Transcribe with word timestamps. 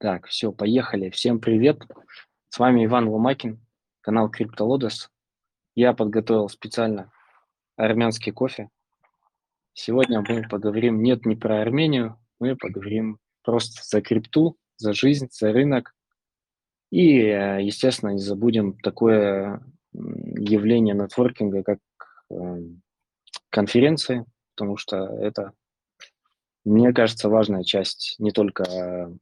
Так, 0.00 0.28
все, 0.28 0.52
поехали. 0.52 1.10
Всем 1.10 1.40
привет. 1.40 1.82
С 2.50 2.60
вами 2.60 2.84
Иван 2.84 3.08
Ломакин, 3.08 3.58
канал 4.00 4.30
CryptoLotus. 4.30 5.08
Я 5.74 5.92
подготовил 5.92 6.48
специально 6.48 7.10
армянский 7.74 8.30
кофе. 8.30 8.70
Сегодня 9.72 10.20
мы 10.20 10.46
поговорим 10.48 11.02
нет 11.02 11.26
не 11.26 11.34
про 11.34 11.62
Армению, 11.62 12.16
мы 12.38 12.54
поговорим 12.54 13.18
просто 13.42 13.82
за 13.82 14.00
крипту, 14.00 14.56
за 14.76 14.92
жизнь, 14.92 15.30
за 15.32 15.52
рынок. 15.52 15.92
И, 16.90 17.18
э, 17.18 17.60
естественно, 17.64 18.10
не 18.10 18.20
забудем 18.20 18.78
такое 18.78 19.60
явление 19.92 20.94
нетворкинга, 20.94 21.64
как 21.64 21.78
эм, 22.30 22.82
конференции, 23.50 24.26
потому 24.54 24.76
что 24.76 25.06
это, 25.20 25.54
мне 26.64 26.92
кажется, 26.92 27.28
важная 27.28 27.64
часть 27.64 28.14
не 28.20 28.30
только 28.30 29.18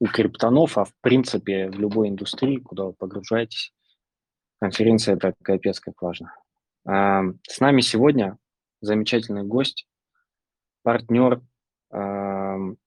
у 0.00 0.06
криптонов, 0.06 0.78
а 0.78 0.84
в 0.84 0.94
принципе 1.00 1.68
в 1.68 1.78
любой 1.78 2.08
индустрии, 2.08 2.58
куда 2.58 2.84
вы 2.84 2.92
погружаетесь, 2.92 3.74
конференция 4.60 5.16
это 5.16 5.34
капец 5.42 5.80
как 5.80 6.00
важно. 6.02 6.34
С 6.84 7.60
нами 7.60 7.80
сегодня 7.80 8.38
замечательный 8.80 9.42
гость, 9.42 9.88
партнер 10.82 11.42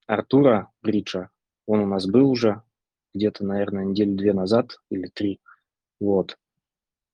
Артура 0.08 0.72
Бриджа. 0.82 1.30
Он 1.66 1.82
у 1.82 1.86
нас 1.86 2.08
был 2.08 2.30
уже 2.30 2.62
где-то, 3.14 3.46
наверное, 3.46 3.84
недели 3.84 4.16
две 4.16 4.34
назад 4.34 4.78
или 4.90 5.08
три. 5.08 5.42
Вот. 6.00 6.38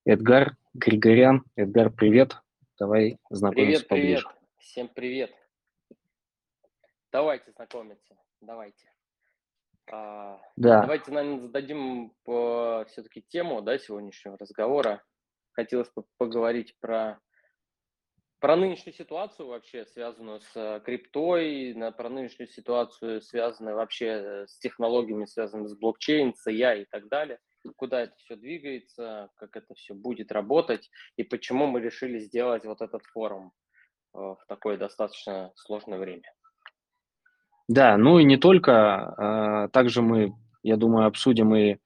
Эдгар 0.05 0.55
Григорян. 0.73 1.43
Эдгар, 1.55 1.89
привет. 1.91 2.41
Давай 2.79 3.17
знакомиться 3.29 3.85
привет, 3.85 3.87
поближе. 3.87 4.23
Привет, 4.23 4.37
всем 4.59 4.87
привет. 4.87 5.31
Давайте 7.11 7.51
знакомиться, 7.51 8.15
давайте. 8.41 8.91
А, 9.91 10.39
да. 10.55 10.81
Давайте, 10.81 11.11
наверное, 11.11 11.41
зададим 11.41 12.13
все-таки 12.87 13.21
тему 13.29 13.61
да, 13.61 13.77
сегодняшнего 13.77 14.37
разговора. 14.37 15.03
Хотелось 15.53 15.91
бы 15.95 16.03
поговорить 16.17 16.75
про, 16.79 17.19
про 18.39 18.55
нынешнюю 18.55 18.93
ситуацию 18.93 19.47
вообще, 19.47 19.85
связанную 19.85 20.41
с 20.41 20.81
криптой, 20.85 21.73
на, 21.73 21.91
про 21.91 22.09
нынешнюю 22.09 22.47
ситуацию, 22.47 23.21
связанную 23.21 23.75
вообще 23.75 24.45
с 24.47 24.59
технологиями, 24.59 25.25
связанными 25.25 25.67
с 25.67 25.77
блокчейн, 25.77 26.35
с 26.35 26.47
AI 26.47 26.83
и 26.83 26.85
так 26.85 27.07
далее. 27.07 27.39
Куда 27.75 28.01
это 28.03 28.15
все 28.17 28.35
двигается, 28.35 29.29
как 29.35 29.55
это 29.55 29.73
все 29.73 29.93
будет 29.93 30.31
работать 30.31 30.89
и 31.17 31.23
почему 31.23 31.65
мы 31.65 31.81
решили 31.81 32.19
сделать 32.19 32.63
вот 32.65 32.81
этот 32.81 33.03
форум 33.07 33.51
э, 34.13 34.19
в 34.19 34.39
такое 34.47 34.77
достаточно 34.77 35.51
сложное 35.55 35.97
время. 35.99 36.31
Да, 37.67 37.97
ну 37.97 38.19
и 38.19 38.23
не 38.23 38.37
только. 38.37 38.73
А, 38.73 39.67
также 39.69 40.01
мы, 40.01 40.33
я 40.63 40.77
думаю, 40.77 41.07
обсудим 41.07 41.55
и 41.55 41.77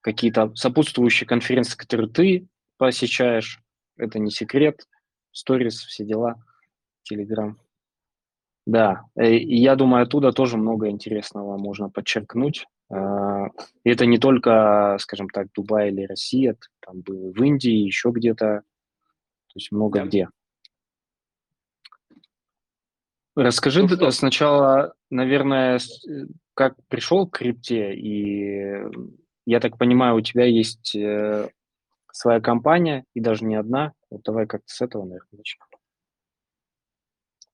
какие-то 0.00 0.54
сопутствующие 0.54 1.26
конференции, 1.26 1.76
которые 1.76 2.08
ты 2.08 2.46
посещаешь. 2.78 3.60
Это 3.96 4.18
не 4.18 4.30
секрет. 4.30 4.86
Сторис, 5.32 5.80
все 5.80 6.04
дела, 6.04 6.36
Телеграм. 7.02 7.58
Да, 8.66 9.04
э, 9.14 9.34
и 9.36 9.56
я 9.56 9.76
думаю, 9.76 10.02
оттуда 10.02 10.32
тоже 10.32 10.56
много 10.56 10.88
интересного 10.88 11.56
можно 11.56 11.88
подчеркнуть. 11.88 12.66
А, 12.90 13.48
это 13.84 14.06
не 14.06 14.18
только, 14.18 14.96
скажем 15.00 15.28
так, 15.28 15.48
Дубай 15.52 15.90
или 15.90 16.04
Россия, 16.04 16.56
там 16.80 17.00
был 17.02 17.32
в 17.32 17.42
Индии, 17.42 17.70
еще 17.70 18.10
где-то, 18.10 18.62
то 18.62 19.54
есть 19.54 19.70
много 19.70 20.00
да. 20.00 20.06
где. 20.06 20.28
Расскажи 23.36 23.82
ну, 23.82 23.88
что? 23.88 24.10
сначала, 24.10 24.94
наверное, 25.10 25.78
как 26.54 26.74
пришел 26.88 27.28
к 27.28 27.38
крипте, 27.38 27.94
и 27.94 28.82
я 29.44 29.60
так 29.60 29.76
понимаю, 29.76 30.16
у 30.16 30.20
тебя 30.22 30.46
есть 30.46 30.96
э, 30.96 31.50
своя 32.10 32.40
компания, 32.40 33.04
и 33.12 33.20
даже 33.20 33.44
не 33.44 33.56
одна. 33.56 33.92
Вот 34.08 34.22
давай 34.22 34.46
как-то 34.46 34.72
с 34.72 34.80
этого, 34.80 35.04
наверное, 35.04 35.36
начнем. 35.36 35.66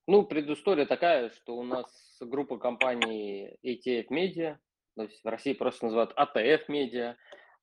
Ну, 0.06 0.22
предыстория 0.22 0.86
такая, 0.86 1.30
что 1.30 1.56
у 1.56 1.64
нас 1.64 1.86
группа 2.20 2.58
компаний 2.58 3.56
ETF 3.64 4.06
Media, 4.10 4.58
то 4.94 5.02
есть 5.02 5.24
в 5.24 5.28
России 5.28 5.52
просто 5.52 5.86
называют 5.86 6.14
ATF 6.16 6.62
Media. 6.68 7.16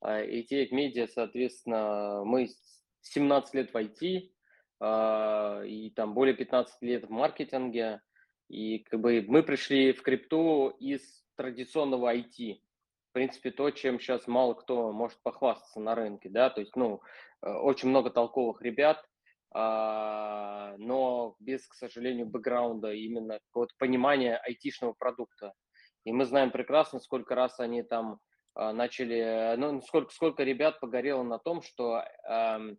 ETF 0.03 0.72
Media, 0.72 1.08
соответственно, 1.08 2.24
мы 2.25 2.50
17 3.02 3.53
лет 3.53 3.74
в 3.74 3.78
IT, 3.78 4.29
а, 4.81 5.62
и 5.63 5.90
там 5.91 6.13
более 6.13 6.35
15 6.35 6.81
лет 6.81 7.06
в 7.06 7.09
маркетинге. 7.09 8.02
И 8.50 8.80
как 8.80 9.00
бы 9.00 9.24
мы 9.28 9.44
пришли 9.44 9.94
в 9.94 10.02
крипту 10.02 10.70
из 10.80 11.24
традиционного 11.38 12.14
IT. 12.16 12.60
В 13.10 13.14
принципе, 13.14 13.52
то, 13.52 13.70
чем 13.72 14.00
сейчас 14.00 14.28
мало 14.28 14.54
кто 14.54 14.92
может 14.92 15.22
похвастаться 15.24 15.80
на 15.80 15.96
рынке, 15.96 16.30
да, 16.30 16.50
то 16.50 16.59
есть, 16.59 16.76
ну, 16.76 17.02
э, 17.42 17.52
очень 17.52 17.90
много 17.90 18.12
толковых 18.12 18.62
ребят, 18.62 19.04
а, 19.52 20.76
но 20.78 21.36
без, 21.40 21.66
к 21.68 21.74
сожалению, 21.74 22.28
бэкграунда, 22.28 22.94
именно 22.94 23.40
какого-то 23.48 23.74
понимания 23.80 24.38
айтишного 24.38 24.94
продукта. 24.94 25.54
И 26.06 26.12
мы 26.12 26.26
знаем 26.26 26.52
прекрасно, 26.52 27.00
сколько 27.00 27.34
раз 27.34 27.59
они 27.59 27.82
там 27.82 28.20
а, 28.54 28.74
начали, 28.74 29.56
ну, 29.58 29.82
сколько, 29.82 30.14
сколько 30.14 30.44
ребят 30.44 30.80
погорело 30.80 31.24
на 31.24 31.40
том, 31.40 31.62
что 31.62 32.04
э, 32.30 32.76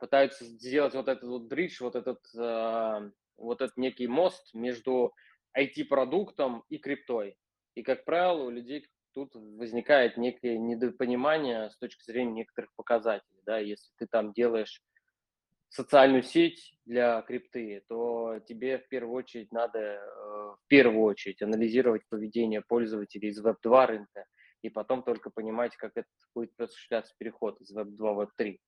пытаются 0.00 0.44
сделать 0.44 0.94
вот 0.94 1.08
этот 1.08 1.28
вот 1.28 1.42
бридж, 1.42 1.82
вот 1.82 1.96
этот 1.96 2.20
э, 2.36 3.10
вот 3.38 3.62
этот 3.62 3.76
некий 3.76 4.06
мост 4.06 4.52
между 4.52 5.14
IT-продуктом 5.56 6.64
и 6.68 6.78
криптой. 6.78 7.36
И, 7.74 7.82
как 7.82 8.04
правило, 8.04 8.44
у 8.44 8.50
людей 8.50 8.86
тут 9.14 9.34
возникает 9.34 10.16
некое 10.16 10.58
недопонимание 10.58 11.70
с 11.70 11.78
точки 11.78 12.04
зрения 12.04 12.32
некоторых 12.32 12.70
показателей. 12.76 13.40
Да? 13.46 13.58
Если 13.58 13.90
ты 13.98 14.06
там 14.06 14.32
делаешь 14.32 14.82
социальную 15.68 16.22
сеть 16.22 16.74
для 16.86 17.20
крипты, 17.22 17.82
то 17.88 18.40
тебе 18.46 18.78
в 18.78 18.88
первую 18.88 19.14
очередь 19.14 19.52
надо 19.52 19.78
э, 19.78 19.98
в 20.00 20.60
первую 20.68 21.02
очередь 21.02 21.42
анализировать 21.42 22.02
поведение 22.08 22.62
пользователей 22.62 23.28
из 23.28 23.44
Web2 23.44 23.86
рынка 23.86 24.24
и 24.62 24.70
потом 24.70 25.02
только 25.02 25.30
понимать, 25.30 25.76
как 25.76 25.92
это 25.94 26.08
будет 26.34 26.58
осуществляться 26.58 27.14
переход 27.18 27.60
из 27.60 27.76
Web2 27.76 27.96
в 27.96 28.20
Web3. 28.20 28.58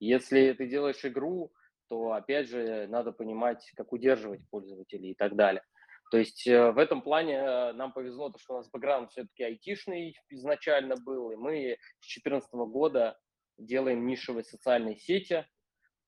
Если 0.00 0.52
ты 0.52 0.66
делаешь 0.66 1.04
игру, 1.04 1.52
то 1.92 2.12
опять 2.12 2.48
же 2.48 2.86
надо 2.88 3.12
понимать, 3.12 3.70
как 3.76 3.92
удерживать 3.92 4.40
пользователей 4.48 5.10
и 5.10 5.14
так 5.14 5.36
далее. 5.36 5.62
То 6.10 6.16
есть 6.16 6.46
э, 6.46 6.70
в 6.72 6.78
этом 6.78 7.02
плане 7.02 7.34
э, 7.34 7.72
нам 7.74 7.92
повезло, 7.92 8.30
то, 8.30 8.38
что 8.38 8.54
у 8.54 8.56
нас 8.56 8.70
бэкграунд 8.70 9.10
все-таки 9.10 9.42
айтишный 9.42 10.16
изначально 10.30 10.96
был, 10.96 11.32
и 11.32 11.36
мы 11.36 11.76
с 12.00 12.08
2014 12.14 12.50
года 12.54 13.18
делаем 13.58 14.06
нишевые 14.06 14.44
социальные 14.44 14.96
сети. 14.96 15.44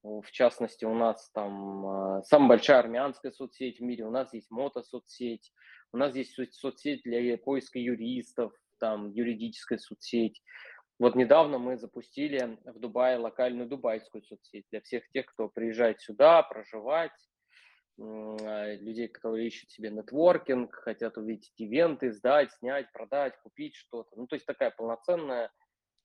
В 0.03 0.31
частности, 0.31 0.87
у 0.87 0.95
нас 0.95 1.31
там 1.33 1.87
э, 2.19 2.23
самая 2.23 2.49
большая 2.49 2.79
армянская 2.79 3.33
соцсеть 3.33 3.79
в 3.79 3.83
мире, 3.83 4.07
у 4.07 4.11
нас 4.11 4.33
есть 4.33 4.51
мото-соцсеть, 4.51 5.53
у 5.93 5.99
нас 5.99 6.17
есть 6.17 6.35
соцсеть 6.55 7.03
для 7.03 7.37
поиска 7.37 7.79
юристов, 7.79 8.55
там 8.81 9.11
юридическая 9.11 9.77
соцсеть. 9.77 10.43
Вот 10.99 11.17
недавно 11.17 11.59
мы 11.59 11.77
запустили 11.77 12.57
в 12.65 12.79
Дубае 12.79 13.19
локальную 13.19 13.69
дубайскую 13.69 14.23
соцсеть 14.23 14.67
для 14.71 14.81
всех 14.81 15.09
тех, 15.11 15.27
кто 15.27 15.49
приезжает 15.49 16.01
сюда 16.01 16.43
проживать, 16.43 17.11
а, 18.01 18.75
людей, 18.75 19.09
которые 19.09 19.49
ищут 19.49 19.71
себе 19.71 19.91
нетворкинг, 19.91 20.75
хотят 20.75 21.17
увидеть 21.17 21.53
ивенты, 21.57 22.13
сдать, 22.13 22.53
снять, 22.53 22.93
продать, 22.93 23.35
купить 23.43 23.75
что-то. 23.75 24.11
Ну, 24.17 24.27
то 24.27 24.35
есть 24.35 24.47
такая 24.47 24.71
полноценная, 24.71 25.51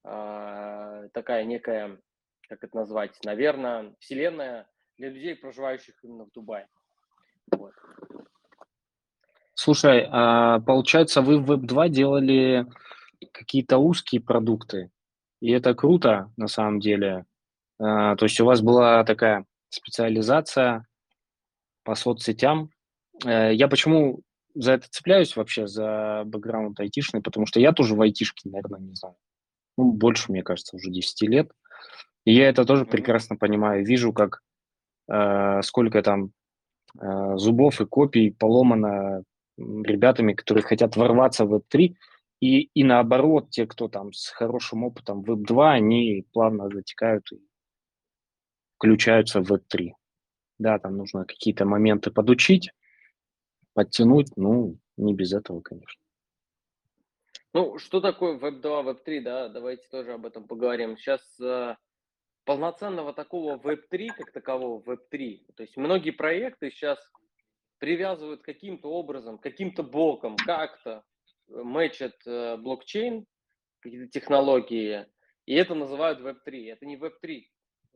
а, 0.04 1.08
такая 1.14 1.44
некая, 1.44 2.00
как 2.48 2.64
это 2.64 2.76
назвать, 2.76 3.18
наверное, 3.24 3.96
вселенная 4.00 4.68
для 4.98 5.10
людей, 5.10 5.36
проживающих 5.36 5.96
именно 6.04 6.26
в 6.26 6.32
Дубае. 6.32 6.68
Вот. 7.52 7.74
Слушай, 9.54 10.08
а 10.10 10.60
получается, 10.62 11.22
вы 11.22 11.40
в 11.40 11.52
Web2 11.52 11.90
делали 11.90 12.66
какие-то 13.32 13.78
узкие 13.78 14.22
продукты. 14.22 14.92
И 15.42 15.52
это 15.52 15.74
круто, 15.74 16.32
на 16.38 16.48
самом 16.48 16.80
деле. 16.80 17.26
А, 17.80 18.16
то 18.16 18.26
есть 18.26 18.40
у 18.40 18.46
вас 18.46 18.62
была 18.62 19.04
такая 19.04 19.46
специализация 19.70 20.86
по 21.84 21.96
соцсетям. 21.96 22.72
Э, 23.26 23.54
я 23.54 23.68
почему 23.68 24.22
за 24.56 24.74
это 24.74 24.88
цепляюсь 24.90 25.36
вообще, 25.36 25.68
за 25.68 26.24
бэкграунд 26.26 26.80
айтишный, 26.80 27.22
потому 27.22 27.46
что 27.46 27.60
я 27.60 27.72
тоже 27.72 27.96
в 27.96 28.02
айтишке, 28.02 28.50
наверное, 28.50 28.80
не 28.80 28.96
знаю. 28.96 29.16
Ну, 29.78 29.92
больше, 29.92 30.32
мне 30.32 30.44
кажется, 30.44 30.76
уже 30.76 30.90
10 30.90 31.22
лет. 31.30 31.52
И 32.26 32.34
я 32.34 32.50
это 32.50 32.66
тоже 32.66 32.86
прекрасно 32.86 33.38
понимаю. 33.38 33.86
Вижу, 33.86 34.12
как 34.12 34.42
э, 35.10 35.62
сколько 35.62 36.02
там 36.02 36.32
э, 37.00 37.38
зубов 37.38 37.80
и 37.80 37.86
копий 37.86 38.32
поломано 38.32 39.24
ребятами, 39.58 40.34
которые 40.34 40.64
хотят 40.64 40.96
ворваться 40.96 41.46
в 41.46 41.54
Web3, 41.56 41.96
и, 42.40 42.70
и 42.74 42.84
наоборот, 42.84 43.50
те, 43.50 43.68
кто 43.68 43.90
там 43.90 44.14
с 44.14 44.30
хорошим 44.30 44.84
опытом 44.84 45.24
Web2, 45.24 45.70
они 45.70 46.26
плавно 46.32 46.70
затекают 46.70 47.30
и 47.32 47.40
включаются 48.78 49.42
в 49.42 49.52
Web3. 49.52 49.92
Да, 50.58 50.80
там 50.80 50.98
нужно 50.98 51.26
какие-то 51.26 51.66
моменты 51.66 52.12
подучить, 52.12 52.72
подтянуть, 53.74 54.36
ну, 54.38 54.78
не 54.98 55.14
без 55.14 55.34
этого, 55.34 55.62
конечно. 55.62 56.02
Ну, 57.54 57.78
что 57.78 58.00
такое 58.00 58.38
Web2, 58.38 58.62
Web3, 58.64 59.22
да, 59.22 59.50
давайте 59.50 59.88
тоже 59.90 60.14
об 60.14 60.26
этом 60.26 60.48
поговорим. 60.48 60.98
Сейчас 60.98 61.22
э, 61.42 61.76
полноценного 62.46 63.14
такого 63.14 63.58
Web3, 63.58 64.08
как 64.16 64.32
такового 64.32 64.82
Web3, 64.82 65.54
то 65.56 65.64
есть 65.64 65.76
многие 65.76 66.12
проекты 66.12 66.72
сейчас 66.72 67.00
привязывают 67.80 68.44
каким-то 68.44 68.92
образом, 68.92 69.40
каким-то 69.40 69.84
боком, 69.84 70.36
как-то 70.36 71.04
мэчат 71.50 72.16
э, 72.26 72.58
блокчейн, 72.58 73.26
какие-то 73.82 74.10
технологии, 74.10 75.06
и 75.46 75.56
это 75.56 75.74
называют 75.74 76.20
Web3. 76.20 76.72
Это 76.72 76.86
не 76.86 76.96
Web3, 76.96 77.44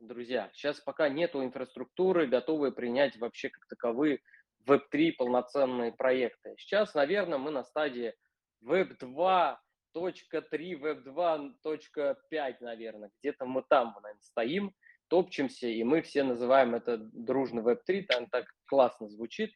друзья. 0.00 0.50
Сейчас 0.52 0.80
пока 0.80 1.08
нету 1.08 1.44
инфраструктуры, 1.44 2.26
готовые 2.26 2.72
принять 2.72 3.16
вообще 3.16 3.48
как 3.48 3.66
таковые 3.68 4.20
Web3 4.66 5.12
полноценные 5.12 5.92
проекты. 5.92 6.54
Сейчас, 6.58 6.94
наверное, 6.94 7.38
мы 7.38 7.50
на 7.50 7.62
стадии 7.62 8.14
Web 8.62 8.98
2.3, 8.98 9.58
Web 9.94 11.04
2.5, 11.04 12.54
наверное. 12.60 13.10
Где-то 13.20 13.46
мы 13.46 13.62
там, 13.68 13.94
наверное, 14.02 14.20
стоим, 14.20 14.74
топчемся, 15.08 15.68
и 15.68 15.84
мы 15.84 16.02
все 16.02 16.24
называем 16.24 16.74
это 16.74 16.98
дружно 16.98 17.60
Web 17.60 17.82
3, 17.86 18.02
там 18.02 18.26
так 18.26 18.46
классно 18.66 19.08
звучит. 19.08 19.54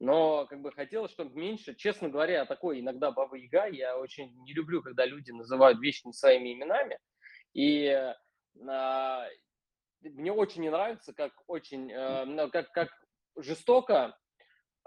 Но 0.00 0.46
как 0.46 0.60
бы 0.60 0.70
хотелось, 0.70 1.10
чтобы 1.10 1.38
меньше, 1.38 1.74
честно 1.74 2.08
говоря, 2.08 2.46
такой 2.46 2.80
иногда 2.80 3.10
баба 3.10 3.36
Яга, 3.36 3.66
я 3.66 3.98
очень 3.98 4.32
не 4.44 4.52
люблю, 4.52 4.82
когда 4.82 5.04
люди 5.04 5.32
называют 5.32 5.80
вещи 5.80 6.06
не 6.06 6.12
своими 6.12 6.52
именами. 6.52 6.98
И 7.52 7.88
а, 8.66 9.26
мне 10.02 10.32
очень 10.32 10.62
не 10.62 10.70
нравится, 10.70 11.12
как 11.12 11.32
очень, 11.48 11.90
э, 11.90 12.48
как, 12.50 12.70
как 12.70 12.88
жестоко 13.36 14.16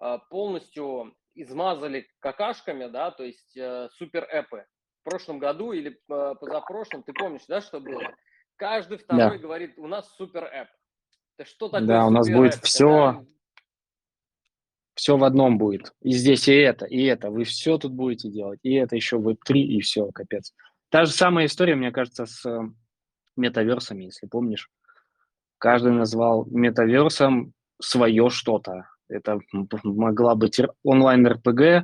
э, 0.01 0.17
полностью 0.29 1.15
измазали 1.35 2.07
какашками, 2.19 2.87
да, 2.87 3.11
то 3.11 3.23
есть 3.23 3.55
э, 3.57 3.89
супер 3.93 4.23
эпы. 4.23 4.65
В 5.01 5.09
прошлом 5.09 5.39
году 5.39 5.71
или 5.71 5.91
э, 5.91 6.35
позапрошлом, 6.39 7.03
ты 7.03 7.13
помнишь, 7.13 7.45
да, 7.47 7.61
что 7.61 7.79
было? 7.79 8.13
Каждый 8.55 8.97
второй 8.97 9.37
да. 9.37 9.43
говорит, 9.43 9.77
у 9.77 9.87
нас 9.87 10.09
супер 10.15 10.45
эп. 10.45 10.67
Это 11.37 11.49
что 11.49 11.69
такое 11.69 11.87
Да, 11.87 12.05
у 12.05 12.11
нас 12.11 12.29
будет 12.29 12.55
все, 12.55 13.13
Когда... 13.13 13.25
все 15.01 15.17
в 15.17 15.23
одном 15.23 15.57
будет. 15.57 15.93
И 16.03 16.11
здесь 16.11 16.47
и 16.47 16.53
это, 16.53 16.85
и 16.85 17.01
это. 17.05 17.31
Вы 17.31 17.43
все 17.43 17.79
тут 17.79 17.91
будете 17.91 18.29
делать. 18.29 18.59
И 18.61 18.75
это 18.75 18.95
еще 18.95 19.17
вы 19.17 19.35
три, 19.35 19.63
и 19.63 19.81
все, 19.81 20.11
капец. 20.11 20.53
Та 20.89 21.05
же 21.05 21.11
самая 21.11 21.47
история, 21.47 21.73
мне 21.73 21.91
кажется, 21.91 22.27
с 22.27 22.45
э, 22.45 22.59
метаверсами, 23.35 24.03
если 24.03 24.27
помнишь. 24.27 24.69
Каждый 25.57 25.93
назвал 25.93 26.45
метаверсом 26.45 27.53
свое 27.81 28.29
что-то. 28.29 28.89
Это 29.09 29.39
могла 29.81 30.35
быть 30.35 30.61
онлайн-РПГ, 30.83 31.61
э, 31.61 31.83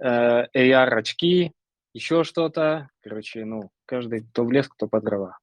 AR-очки, 0.00 1.52
еще 1.92 2.24
что-то. 2.24 2.88
Короче, 3.02 3.44
ну, 3.44 3.70
каждый 3.84 4.22
кто 4.22 4.46
в 4.46 4.50
лес, 4.50 4.66
кто 4.66 4.88
по 4.88 5.02
дрова. 5.02 5.36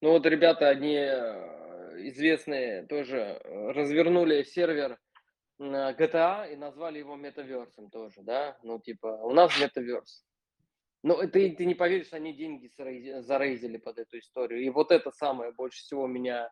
Ну 0.00 0.12
вот 0.12 0.24
ребята, 0.24 0.70
одни 0.70 0.96
э, 0.96 2.08
известные 2.08 2.86
тоже 2.86 3.38
развернули 3.44 4.42
сервер 4.44 4.96
GTA 5.60 6.52
и 6.52 6.56
назвали 6.56 6.98
его 6.98 7.16
метаверсом 7.16 7.90
тоже, 7.90 8.22
да? 8.22 8.58
Ну, 8.62 8.80
типа, 8.80 9.06
у 9.06 9.32
нас 9.32 9.60
метаверс. 9.60 10.24
Ну, 11.02 11.16
ты, 11.28 11.54
ты 11.54 11.64
не 11.66 11.74
поверишь, 11.74 12.12
они 12.12 12.32
деньги 12.34 12.70
зарейзили 13.20 13.76
под 13.78 13.98
эту 13.98 14.18
историю. 14.18 14.62
И 14.62 14.70
вот 14.70 14.90
это 14.92 15.10
самое 15.10 15.52
больше 15.52 15.78
всего 15.78 16.06
меня 16.06 16.50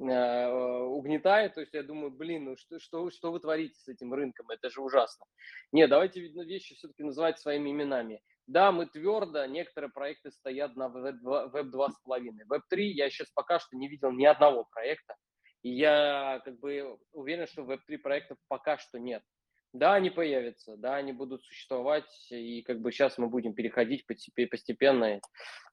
Э, 0.00 0.48
угнетает, 0.84 1.54
то 1.54 1.60
есть 1.60 1.74
я 1.74 1.82
думаю, 1.82 2.12
блин, 2.12 2.44
ну 2.44 2.56
что, 2.56 2.78
что, 2.78 3.10
что 3.10 3.32
вы 3.32 3.40
творите 3.40 3.74
с 3.80 3.88
этим 3.88 4.14
рынком, 4.14 4.48
это 4.48 4.70
же 4.70 4.80
ужасно. 4.80 5.26
Не, 5.72 5.88
давайте 5.88 6.20
вещи 6.20 6.76
все-таки 6.76 7.02
называть 7.02 7.40
своими 7.40 7.70
именами. 7.70 8.22
Да, 8.46 8.70
мы 8.70 8.86
твердо, 8.86 9.44
некоторые 9.46 9.90
проекты 9.90 10.30
стоят 10.30 10.76
на 10.76 10.84
Web 10.84 11.18
2.5. 11.24 11.96
Web 12.48 12.60
3 12.70 12.92
я 12.92 13.10
сейчас 13.10 13.28
пока 13.32 13.58
что 13.58 13.76
не 13.76 13.88
видел 13.88 14.12
ни 14.12 14.24
одного 14.24 14.66
проекта, 14.70 15.16
и 15.62 15.70
я 15.70 16.40
как 16.44 16.58
бы 16.60 16.98
уверен, 17.12 17.46
что 17.46 17.62
Web 17.62 17.80
3 17.86 17.96
проектов 17.98 18.38
пока 18.48 18.78
что 18.78 18.98
нет. 18.98 19.22
Да, 19.74 19.94
они 19.94 20.08
появятся, 20.08 20.76
да, 20.78 20.96
они 20.96 21.12
будут 21.12 21.44
существовать, 21.44 22.10
и 22.30 22.62
как 22.62 22.80
бы 22.80 22.90
сейчас 22.90 23.18
мы 23.18 23.28
будем 23.28 23.52
переходить 23.52 24.06
постепенно 24.06 25.04
э, 25.04 25.20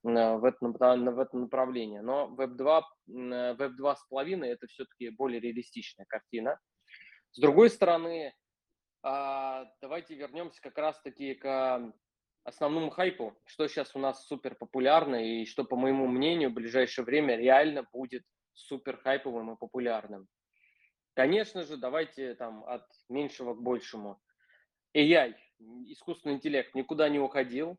в 0.04 0.44
это, 0.44 0.58
в 0.68 1.20
это 1.20 1.38
направление. 1.38 2.02
Но 2.02 2.28
Web 2.38 2.56
2, 2.56 2.90
Web 3.08 3.72
2.5 3.80 4.46
это 4.46 4.68
все-таки 4.68 5.10
более 5.12 5.40
реалистичная 5.40 6.06
картина. 6.10 6.60
С 7.32 7.40
другой 7.40 7.70
стороны, 7.70 8.34
а, 9.02 9.66
давайте 9.82 10.16
вернемся 10.16 10.60
как 10.62 10.78
раз-таки 10.78 11.36
к 11.36 11.94
основному 12.44 12.90
хайпу, 12.90 13.34
что 13.46 13.68
сейчас 13.68 13.96
у 13.96 14.00
нас 14.00 14.26
супер 14.28 14.56
популярно 14.56 15.16
и 15.16 15.46
что, 15.46 15.64
по 15.64 15.76
моему 15.76 16.08
мнению, 16.08 16.50
в 16.50 16.54
ближайшее 16.54 17.06
время 17.06 17.38
реально 17.38 17.88
будет 17.94 18.24
супер 18.56 18.98
хайповым 18.98 19.54
и 19.54 19.58
популярным. 19.58 20.28
Конечно 21.14 21.64
же, 21.64 21.78
давайте 21.78 22.36
там 22.36 22.64
от 22.66 22.86
меньшего 23.10 23.54
к 23.54 23.62
большему. 23.62 24.20
AI, 24.96 25.36
искусственный 25.88 26.36
интеллект, 26.36 26.74
никуда 26.76 27.10
не 27.10 27.20
уходил, 27.20 27.78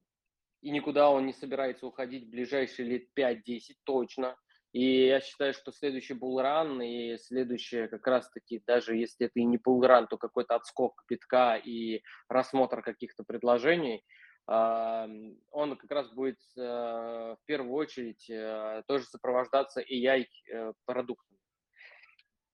и 0.62 0.70
никуда 0.70 1.11
он 1.11 1.26
не 1.26 1.32
собирается 1.32 1.87
уходить 1.87 2.26
в 2.26 2.31
ближайшие 2.31 2.88
лет 2.88 3.08
5-10 3.17 3.61
точно. 3.84 4.37
И 4.73 5.06
я 5.06 5.20
считаю, 5.20 5.55
что 5.55 5.73
следующий 5.73 6.14
булран 6.14 6.82
и 6.82 7.17
следующее 7.19 7.88
как 7.88 8.06
раз-таки, 8.06 8.62
даже 8.67 8.96
если 8.96 9.26
это 9.26 9.40
и 9.40 9.44
не 9.44 9.58
булран, 9.58 10.06
то 10.06 10.19
какой-то 10.19 10.55
отскок 10.55 11.02
битка 11.08 11.56
и 11.56 12.02
рассмотр 12.28 12.82
каких-то 12.82 13.25
предложений, 13.25 14.05
он 14.47 15.77
как 15.77 15.91
раз 15.91 16.09
будет 16.13 16.39
э, 16.57 16.61
в 16.61 17.39
первую 17.47 17.75
очередь 17.75 18.31
э, 18.31 18.83
тоже 18.87 19.05
сопровождаться 19.05 19.81
AI-продуктами. 19.81 21.39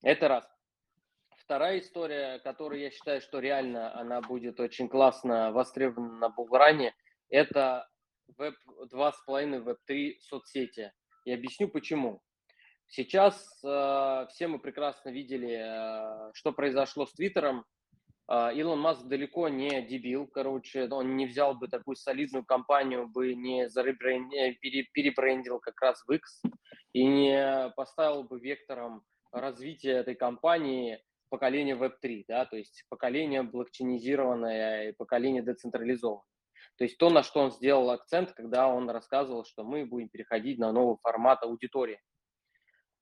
Э, 0.01 0.09
это 0.11 0.27
раз. 0.27 0.49
Вторая 1.37 1.79
история, 1.79 2.39
которую 2.39 2.81
я 2.81 2.89
считаю, 2.89 3.21
что 3.21 3.39
реально 3.39 3.95
она 3.95 4.21
будет 4.21 4.59
очень 4.59 4.89
классно 4.89 5.51
востребована 5.51 6.17
на 6.17 6.29
Булгране, 6.29 6.95
это 7.29 7.87
Web 8.39 8.55
2.5, 8.91 9.63
Web 9.63 9.77
3 9.85 10.19
соцсети. 10.21 10.91
И 11.25 11.31
объясню 11.31 11.67
почему. 11.67 12.21
Сейчас 12.87 13.59
э, 13.63 14.27
все 14.29 14.47
мы 14.47 14.59
прекрасно 14.59 15.09
видели, 15.09 15.59
э, 15.59 16.31
что 16.33 16.51
произошло 16.53 17.05
с 17.05 17.13
Твиттером. 17.13 17.65
Э, 18.33 18.51
Илон 18.55 18.79
Маск 18.79 19.05
далеко 19.05 19.47
не 19.47 19.81
дебил, 19.83 20.25
короче, 20.25 20.87
он 20.89 21.15
не 21.17 21.27
взял 21.27 21.53
бы 21.53 21.67
такую 21.67 21.95
солидную 21.95 22.43
компанию, 22.43 23.07
бы 23.07 23.35
не 23.35 23.69
перебрендил 24.91 25.59
как 25.59 25.79
раз 25.81 26.03
в 26.07 26.11
X 26.11 26.41
и 26.93 27.05
не 27.05 27.71
поставил 27.75 28.23
бы 28.23 28.39
вектором 28.39 29.03
развития 29.31 29.97
этой 29.97 30.15
компании 30.15 31.03
поколение 31.29 31.75
Web3, 31.75 32.25
да, 32.27 32.45
то 32.45 32.55
есть 32.55 32.85
поколение 32.89 33.43
блокчейнизированное 33.43 34.89
и 34.89 34.93
поколение 34.93 35.43
децентрализованное. 35.43 36.23
То 36.77 36.85
есть 36.85 36.97
то, 36.97 37.11
на 37.11 37.21
что 37.21 37.41
он 37.41 37.51
сделал 37.51 37.91
акцент, 37.91 38.33
когда 38.33 38.67
он 38.67 38.89
рассказывал, 38.89 39.45
что 39.45 39.63
мы 39.63 39.85
будем 39.85 40.09
переходить 40.09 40.57
на 40.57 40.71
новый 40.71 40.97
формат 41.03 41.43
аудитории. 41.43 41.99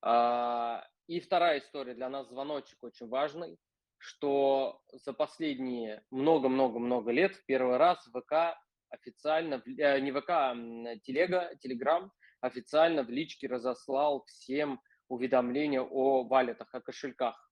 А, 0.01 0.83
и 1.07 1.21
вторая 1.21 1.59
история 1.59 1.93
для 1.93 2.09
нас 2.09 2.27
звоночек 2.27 2.83
очень 2.83 3.07
важный, 3.07 3.57
что 4.01 4.81
за 4.91 5.13
последние 5.13 6.03
много-много-много 6.09 7.11
лет 7.11 7.35
в 7.35 7.45
первый 7.45 7.77
раз 7.77 8.03
ВК 8.07 8.57
официально, 8.89 9.61
э, 9.65 9.99
не 9.99 10.11
ВК, 10.11 10.29
а 10.29 10.55
Телега, 11.03 11.55
Телеграм 11.61 12.11
официально 12.41 13.03
в 13.03 13.09
личке 13.09 13.47
разослал 13.47 14.25
всем 14.25 14.81
уведомления 15.07 15.81
о 15.81 16.23
валютах, 16.23 16.73
о 16.73 16.81
кошельках 16.81 17.49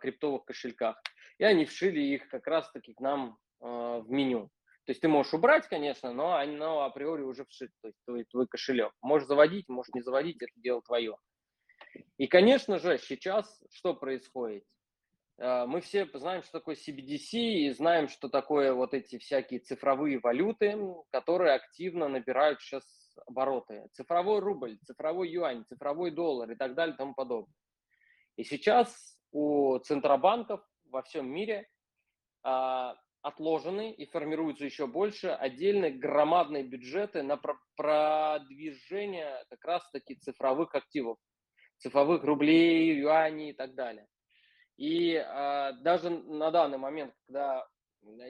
криптовых 0.00 0.44
кошельках. 0.46 1.00
И 1.38 1.44
они 1.44 1.66
вшили 1.66 2.00
их 2.00 2.28
как 2.28 2.46
раз-таки 2.46 2.94
к 2.94 3.00
нам 3.00 3.36
в 3.60 4.06
меню. 4.08 4.50
То 4.86 4.90
есть 4.90 5.00
ты 5.02 5.08
можешь 5.08 5.34
убрать, 5.34 5.66
конечно, 5.68 6.12
но 6.12 6.34
оно 6.34 6.82
априори 6.82 7.22
уже 7.22 7.44
вшит, 7.44 7.70
то 7.82 7.88
есть 7.88 7.98
твой, 8.06 8.24
твой 8.24 8.46
кошелек. 8.46 8.92
Можешь 9.02 9.28
заводить, 9.28 9.68
можешь 9.68 9.92
не 9.92 10.00
заводить, 10.00 10.40
это 10.40 10.52
дело 10.56 10.80
твое. 10.80 11.16
И, 12.18 12.26
конечно 12.26 12.78
же, 12.78 12.98
сейчас 12.98 13.62
что 13.70 13.94
происходит? 13.94 14.64
Мы 15.38 15.82
все 15.82 16.08
знаем, 16.14 16.42
что 16.42 16.52
такое 16.52 16.76
CBDC, 16.76 17.38
и 17.38 17.70
знаем, 17.70 18.08
что 18.08 18.30
такое 18.30 18.72
вот 18.72 18.94
эти 18.94 19.18
всякие 19.18 19.60
цифровые 19.60 20.18
валюты, 20.18 20.78
которые 21.10 21.52
активно 21.52 22.08
набирают 22.08 22.62
сейчас 22.62 22.84
обороты. 23.26 23.88
Цифровой 23.92 24.40
рубль, 24.40 24.78
цифровой 24.84 25.28
юань, 25.30 25.64
цифровой 25.66 26.10
доллар 26.10 26.50
и 26.50 26.56
так 26.56 26.74
далее 26.74 26.94
и 26.94 26.98
тому 26.98 27.14
подобное. 27.14 27.54
И 28.36 28.44
сейчас 28.44 29.18
у 29.32 29.78
центробанков 29.78 30.60
во 30.90 31.02
всем 31.02 31.28
мире 31.28 31.68
а, 32.42 32.96
отложены 33.22 33.92
и 33.92 34.06
формируются 34.06 34.64
еще 34.64 34.86
больше 34.86 35.28
отдельные 35.28 35.90
громадные 35.90 36.62
бюджеты 36.62 37.22
на 37.22 37.40
продвижение 37.76 39.44
как 39.50 39.64
раз-таки 39.64 40.14
цифровых 40.16 40.74
активов, 40.74 41.18
цифровых 41.78 42.24
рублей, 42.24 42.94
юаней 42.98 43.50
и 43.50 43.54
так 43.54 43.74
далее. 43.74 44.06
И 44.76 45.16
а, 45.16 45.72
даже 45.72 46.10
на 46.10 46.50
данный 46.50 46.78
момент, 46.78 47.14
когда 47.26 47.66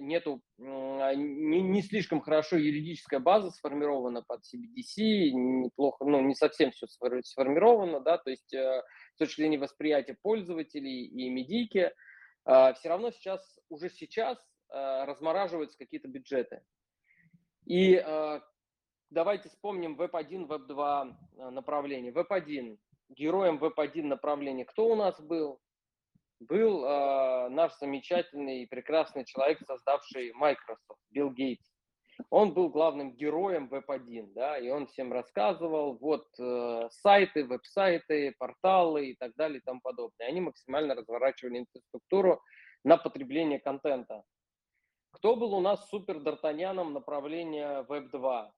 нету, 0.00 0.42
не, 0.58 1.62
не 1.62 1.82
слишком 1.82 2.20
хорошо 2.20 2.56
юридическая 2.56 3.20
база 3.20 3.50
сформирована 3.50 4.22
под 4.22 4.40
CBDC, 4.40 5.30
неплохо, 5.32 6.04
ну, 6.04 6.20
не 6.22 6.34
совсем 6.34 6.70
все 6.70 6.86
сформировано, 6.86 8.00
да, 8.00 8.18
то 8.18 8.30
есть 8.30 8.52
э, 8.54 8.82
с 9.14 9.18
точки 9.18 9.40
зрения 9.40 9.58
восприятия 9.58 10.16
пользователей 10.22 11.06
и 11.06 11.28
медийки, 11.28 11.92
э, 12.46 12.74
все 12.74 12.88
равно 12.88 13.10
сейчас, 13.10 13.58
уже 13.68 13.90
сейчас 13.90 14.38
э, 14.70 15.04
размораживаются 15.04 15.78
какие-то 15.78 16.08
бюджеты. 16.08 16.62
И 17.66 18.00
давайте 19.10 19.48
вспомним 19.48 20.00
Web1, 20.00 20.46
Web2 20.46 21.50
направление. 21.50 22.12
Web1, 22.12 22.78
героем 23.08 23.58
Web1 23.58 24.04
направления 24.04 24.64
кто 24.64 24.86
у 24.86 24.94
нас 24.94 25.20
был? 25.20 25.60
Был 26.40 26.84
э, 26.84 27.48
наш 27.48 27.76
замечательный 27.78 28.62
и 28.62 28.66
прекрасный 28.66 29.24
человек, 29.24 29.60
создавший 29.66 30.32
Microsoft, 30.32 31.00
Билл 31.10 31.30
Гейтс. 31.30 31.76
Он 32.30 32.54
был 32.54 32.70
главным 32.70 33.14
героем 33.14 33.68
Web1, 33.70 34.32
да, 34.32 34.58
и 34.58 34.70
он 34.70 34.86
всем 34.86 35.12
рассказывал, 35.12 35.98
вот 35.98 36.26
э, 36.38 36.88
сайты, 36.90 37.44
веб-сайты, 37.44 38.34
порталы 38.38 39.10
и 39.10 39.16
так 39.16 39.34
далее 39.36 39.58
и 39.58 39.62
тому 39.62 39.80
подобное. 39.82 40.28
Они 40.28 40.40
максимально 40.40 40.94
разворачивали 40.94 41.58
инфраструктуру 41.58 42.40
на 42.84 42.96
потребление 42.96 43.60
контента. 43.60 44.22
Кто 45.12 45.36
был 45.36 45.54
у 45.54 45.60
нас 45.60 45.88
супер 45.88 46.18
д'Артаньяном 46.18 46.92
направления 46.92 47.84
Web2 47.88 48.50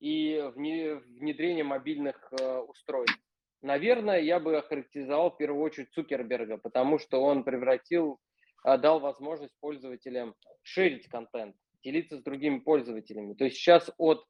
и 0.00 0.50
внедрение 0.54 1.64
мобильных 1.64 2.32
э, 2.40 2.58
устройств? 2.60 3.25
Наверное, 3.66 4.20
я 4.20 4.38
бы 4.38 4.56
охарактеризовал 4.56 5.32
в 5.32 5.38
первую 5.38 5.60
очередь 5.60 5.90
Цукерберга, 5.90 6.56
потому 6.56 7.00
что 7.00 7.20
он 7.20 7.42
превратил, 7.42 8.20
а, 8.62 8.78
дал 8.78 9.00
возможность 9.00 9.54
пользователям 9.58 10.36
шерить 10.62 11.08
контент, 11.08 11.56
делиться 11.82 12.16
с 12.16 12.22
другими 12.22 12.60
пользователями. 12.60 13.34
То 13.34 13.42
есть 13.42 13.56
сейчас 13.56 13.90
от 13.98 14.24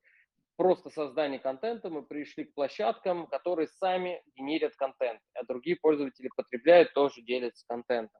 просто 0.56 0.88
создания 0.88 1.38
контента 1.38 1.90
мы 1.90 2.02
пришли 2.02 2.44
к 2.44 2.54
площадкам, 2.54 3.26
которые 3.26 3.68
сами 3.68 4.22
генерят 4.36 4.74
контент, 4.76 5.20
а 5.34 5.44
другие 5.44 5.76
пользователи 5.76 6.30
потребляют, 6.34 6.94
тоже 6.94 7.20
делятся 7.20 7.62
контентом. 7.68 8.18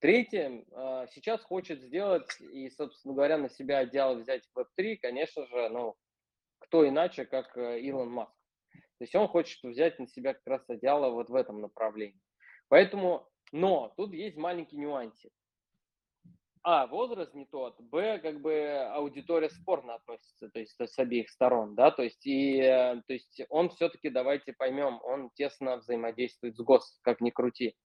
Третье, 0.00 0.64
а, 0.72 1.06
сейчас 1.06 1.40
хочет 1.44 1.80
сделать, 1.82 2.28
и, 2.40 2.68
собственно 2.70 3.14
говоря, 3.14 3.38
на 3.38 3.48
себя 3.48 3.78
одеяло 3.78 4.16
взять 4.16 4.42
Web3, 4.58 4.96
конечно 4.96 5.46
же, 5.46 5.68
ну, 5.68 5.94
кто 6.58 6.88
иначе, 6.88 7.26
как 7.26 7.56
э, 7.56 7.78
Илон 7.78 8.10
Маск. 8.10 8.35
То 8.98 9.04
есть 9.04 9.14
он 9.14 9.28
хочет 9.28 9.62
взять 9.62 9.98
на 9.98 10.06
себя 10.08 10.34
как 10.34 10.46
раз 10.46 10.62
одеяло 10.68 11.10
вот 11.10 11.28
в 11.28 11.34
этом 11.34 11.60
направлении. 11.60 12.20
Поэтому, 12.68 13.28
но 13.52 13.92
тут 13.96 14.12
есть 14.12 14.36
маленький 14.36 14.76
нюансик. 14.76 15.32
А, 16.62 16.88
возраст 16.88 17.32
не 17.32 17.46
тот, 17.46 17.80
Б, 17.80 18.18
как 18.18 18.40
бы 18.40 18.88
аудитория 18.92 19.50
спорно 19.50 19.94
относится, 19.94 20.48
то 20.48 20.58
есть 20.58 20.74
с 20.76 20.98
обеих 20.98 21.30
сторон, 21.30 21.76
да, 21.76 21.92
то 21.92 22.02
есть, 22.02 22.26
и, 22.26 22.58
э, 22.58 23.02
то 23.06 23.12
есть 23.12 23.40
он 23.50 23.68
все-таки, 23.70 24.10
давайте 24.10 24.52
поймем, 24.52 24.98
он 25.04 25.30
тесно 25.34 25.76
взаимодействует 25.76 26.56
с 26.56 26.60
ГОС, 26.60 26.98
как 27.02 27.20
ни 27.20 27.30
крути. 27.30 27.76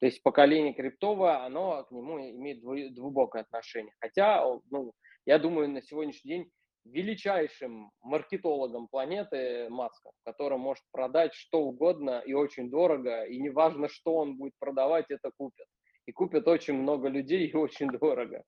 То 0.00 0.06
есть 0.06 0.22
поколение 0.22 0.72
криптовое, 0.72 1.44
оно 1.44 1.84
к 1.84 1.90
нему 1.90 2.18
имеет 2.18 2.62
глубокое 2.94 3.42
отношение. 3.42 3.92
Хотя, 4.00 4.42
ну, 4.70 4.94
я 5.26 5.38
думаю, 5.38 5.68
на 5.68 5.82
сегодняшний 5.82 6.30
день 6.30 6.50
величайшим 6.84 7.90
маркетологом 8.02 8.88
планеты 8.88 9.68
Маска, 9.70 10.10
который 10.24 10.58
может 10.58 10.84
продать 10.92 11.34
что 11.34 11.62
угодно 11.62 12.22
и 12.24 12.32
очень 12.32 12.70
дорого, 12.70 13.24
и 13.24 13.38
неважно, 13.38 13.88
что 13.88 14.16
он 14.16 14.36
будет 14.36 14.54
продавать, 14.58 15.06
это 15.10 15.30
купят. 15.36 15.66
И 16.06 16.12
купят 16.12 16.48
очень 16.48 16.74
много 16.74 17.08
людей 17.08 17.46
и 17.46 17.56
очень 17.56 17.88
дорого. 17.88 18.42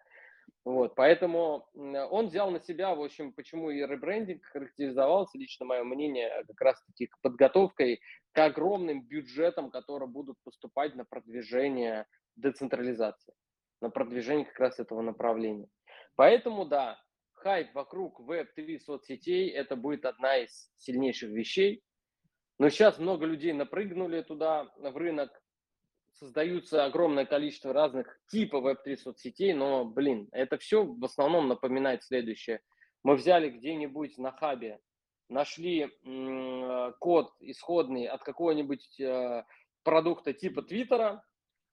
Вот, 0.64 0.94
поэтому 0.94 1.66
он 1.74 2.26
взял 2.26 2.50
на 2.50 2.58
себя, 2.58 2.94
в 2.94 3.02
общем, 3.02 3.32
почему 3.32 3.70
и 3.70 3.80
ребрендинг 3.80 4.44
характеризовался, 4.46 5.38
лично 5.38 5.66
мое 5.66 5.84
мнение, 5.84 6.42
как 6.48 6.60
раз-таки 6.60 7.10
подготовкой 7.22 8.00
к 8.32 8.38
огромным 8.38 9.02
бюджетам, 9.02 9.70
которые 9.70 10.08
будут 10.08 10.36
поступать 10.42 10.94
на 10.94 11.04
продвижение 11.04 12.06
децентрализации, 12.36 13.34
на 13.80 13.90
продвижение 13.90 14.46
как 14.46 14.58
раз 14.58 14.80
этого 14.80 15.02
направления. 15.02 15.68
Поэтому, 16.16 16.64
да, 16.64 16.98
хайп 17.44 17.74
вокруг 17.74 18.20
Web3 18.20 18.80
соцсетей, 18.80 19.50
это 19.50 19.76
будет 19.76 20.06
одна 20.06 20.38
из 20.38 20.72
сильнейших 20.78 21.28
вещей. 21.28 21.84
Но 22.58 22.70
сейчас 22.70 22.98
много 22.98 23.26
людей 23.26 23.52
напрыгнули 23.52 24.22
туда, 24.22 24.72
в 24.78 24.96
рынок, 24.96 25.30
создаются 26.12 26.86
огромное 26.86 27.26
количество 27.26 27.74
разных 27.74 28.18
типов 28.28 28.64
Web3 28.64 28.96
соцсетей, 28.96 29.52
но, 29.52 29.84
блин, 29.84 30.28
это 30.32 30.56
все 30.56 30.84
в 30.84 31.04
основном 31.04 31.48
напоминает 31.48 32.02
следующее. 32.02 32.62
Мы 33.02 33.16
взяли 33.16 33.50
где-нибудь 33.50 34.16
на 34.16 34.32
хабе, 34.32 34.80
нашли 35.28 35.90
код 36.98 37.30
исходный 37.40 38.06
от 38.06 38.22
какого-нибудь 38.22 38.98
э, 39.00 39.44
продукта 39.82 40.32
типа 40.32 40.62
Твиттера, 40.62 41.22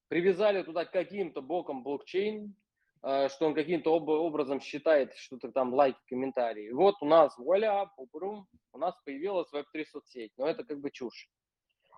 привязали 0.09 0.63
туда 0.63 0.83
каким-то 0.83 1.41
боком 1.41 1.83
блокчейн, 1.83 2.55
что 3.01 3.47
он 3.47 3.55
каким-то 3.55 3.93
образом 3.93 4.61
считает 4.61 5.15
что-то 5.15 5.51
там 5.51 5.73
лайки, 5.73 5.99
комментарии. 6.07 6.71
Вот 6.71 6.95
у 7.01 7.05
нас, 7.05 7.35
вуаля, 7.37 7.89
пупрум, 7.97 8.47
у 8.73 8.77
нас 8.77 8.95
появилась 9.05 9.51
веб-3 9.51 9.85
соцсеть. 9.85 10.31
Но 10.37 10.45
это 10.45 10.63
как 10.63 10.79
бы 10.79 10.91
чушь. 10.91 11.27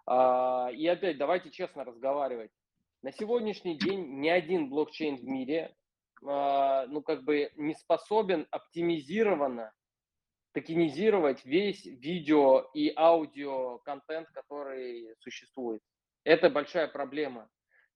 А, 0.06 0.70
и 0.74 0.86
опять, 0.88 1.18
давайте 1.18 1.50
честно 1.50 1.84
разговаривать. 1.84 2.52
На 3.02 3.12
сегодняшний 3.12 3.78
день 3.78 4.20
ни 4.20 4.30
один 4.30 4.70
блокчейн 4.70 5.18
в 5.18 5.24
мире, 5.24 5.76
а, 6.26 6.86
ну, 6.88 7.02
как 7.02 7.24
бы 7.24 7.52
не 7.56 7.74
способен 7.74 8.48
оптимизированно 8.52 9.72
токенизировать 10.54 11.44
весь 11.46 11.86
видео 11.86 12.70
и 12.74 12.94
аудио 12.96 13.80
контент, 13.80 14.30
который 14.30 15.16
существует. 15.20 15.82
Это 16.24 16.50
большая 16.50 16.88
проблема. 16.88 17.50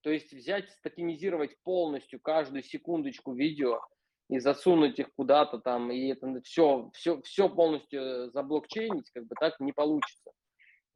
То 0.08 0.14
есть 0.14 0.32
взять, 0.32 0.70
статинизировать 0.70 1.62
полностью 1.64 2.22
каждую 2.22 2.64
секундочку 2.64 3.34
видео 3.34 3.82
и 4.30 4.40
засунуть 4.40 5.00
их 5.00 5.14
куда-то 5.16 5.60
там, 5.60 5.92
и 5.92 6.08
это 6.08 6.40
все, 6.46 6.90
все, 6.94 7.22
все 7.24 7.50
полностью 7.50 8.32
заблокчейнить, 8.32 9.12
как 9.12 9.26
бы 9.26 9.36
так 9.38 9.60
не 9.60 9.74
получится. 9.74 10.32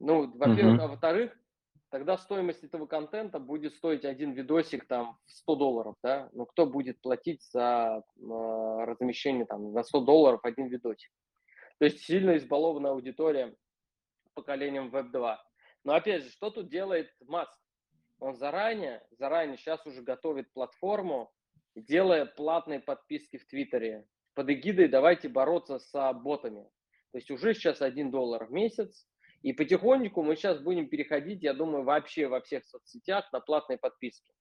Ну, 0.00 0.32
во-первых, 0.34 0.80
uh-huh. 0.80 0.84
а 0.84 0.88
во-вторых, 0.88 1.36
тогда 1.90 2.16
стоимость 2.16 2.64
этого 2.64 2.86
контента 2.86 3.38
будет 3.38 3.74
стоить 3.74 4.06
один 4.06 4.32
видосик 4.32 4.86
там 4.86 5.18
в 5.26 5.32
100 5.32 5.56
долларов, 5.56 5.94
да, 6.02 6.30
ну 6.32 6.46
кто 6.46 6.64
будет 6.64 6.98
платить 7.02 7.42
за 7.50 8.02
э, 8.16 8.22
размещение 8.22 9.44
там 9.44 9.72
за 9.72 9.82
100 9.82 10.00
долларов 10.06 10.40
один 10.42 10.68
видосик? 10.68 11.10
То 11.80 11.84
есть 11.84 12.00
сильно 12.00 12.34
избалована 12.38 12.92
аудитория 12.92 13.54
поколением 14.32 14.88
Web 14.88 15.10
2. 15.10 15.44
Но 15.84 15.92
опять 15.92 16.22
же, 16.22 16.30
что 16.30 16.48
тут 16.48 16.70
делает 16.70 17.10
Маск? 17.26 17.61
Он 18.22 18.36
заранее, 18.36 19.02
заранее 19.10 19.56
сейчас 19.56 19.84
уже 19.84 20.00
готовит 20.00 20.52
платформу, 20.52 21.32
делая 21.74 22.24
платные 22.24 22.78
подписки 22.78 23.36
в 23.36 23.46
Твиттере 23.46 24.06
под 24.34 24.48
эгидой 24.48 24.86
«давайте 24.86 25.28
бороться 25.28 25.80
с 25.80 26.12
ботами». 26.14 26.62
То 27.10 27.18
есть 27.18 27.30
уже 27.30 27.52
сейчас 27.52 27.82
1 27.82 28.12
доллар 28.12 28.46
в 28.46 28.52
месяц, 28.52 29.08
и 29.42 29.52
потихоньку 29.52 30.22
мы 30.22 30.36
сейчас 30.36 30.60
будем 30.60 30.88
переходить, 30.88 31.42
я 31.42 31.52
думаю, 31.52 31.82
вообще 31.82 32.28
во 32.28 32.40
всех 32.40 32.64
соцсетях 32.64 33.30
на 33.32 33.40
платные 33.40 33.76
подписки. 33.76 34.32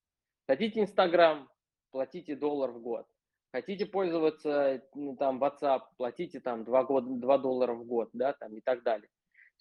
Хотите 0.48 0.82
Инстаграм, 0.82 1.50
платите 1.90 2.36
доллар 2.36 2.72
в 2.72 2.82
год. 2.82 3.08
Хотите 3.52 3.88
пользоваться 3.88 4.84
ну, 4.94 5.18
там 5.18 5.44
WhatsApp, 5.44 5.82
платите 5.98 6.40
там 6.40 6.64
2, 6.64 6.84
года, 6.84 7.08
2 7.10 7.38
доллара 7.40 7.74
в 7.74 7.84
год, 7.86 8.10
да, 8.14 8.34
там 8.34 8.56
и 8.56 8.62
так 8.62 8.84
далее. 8.84 9.10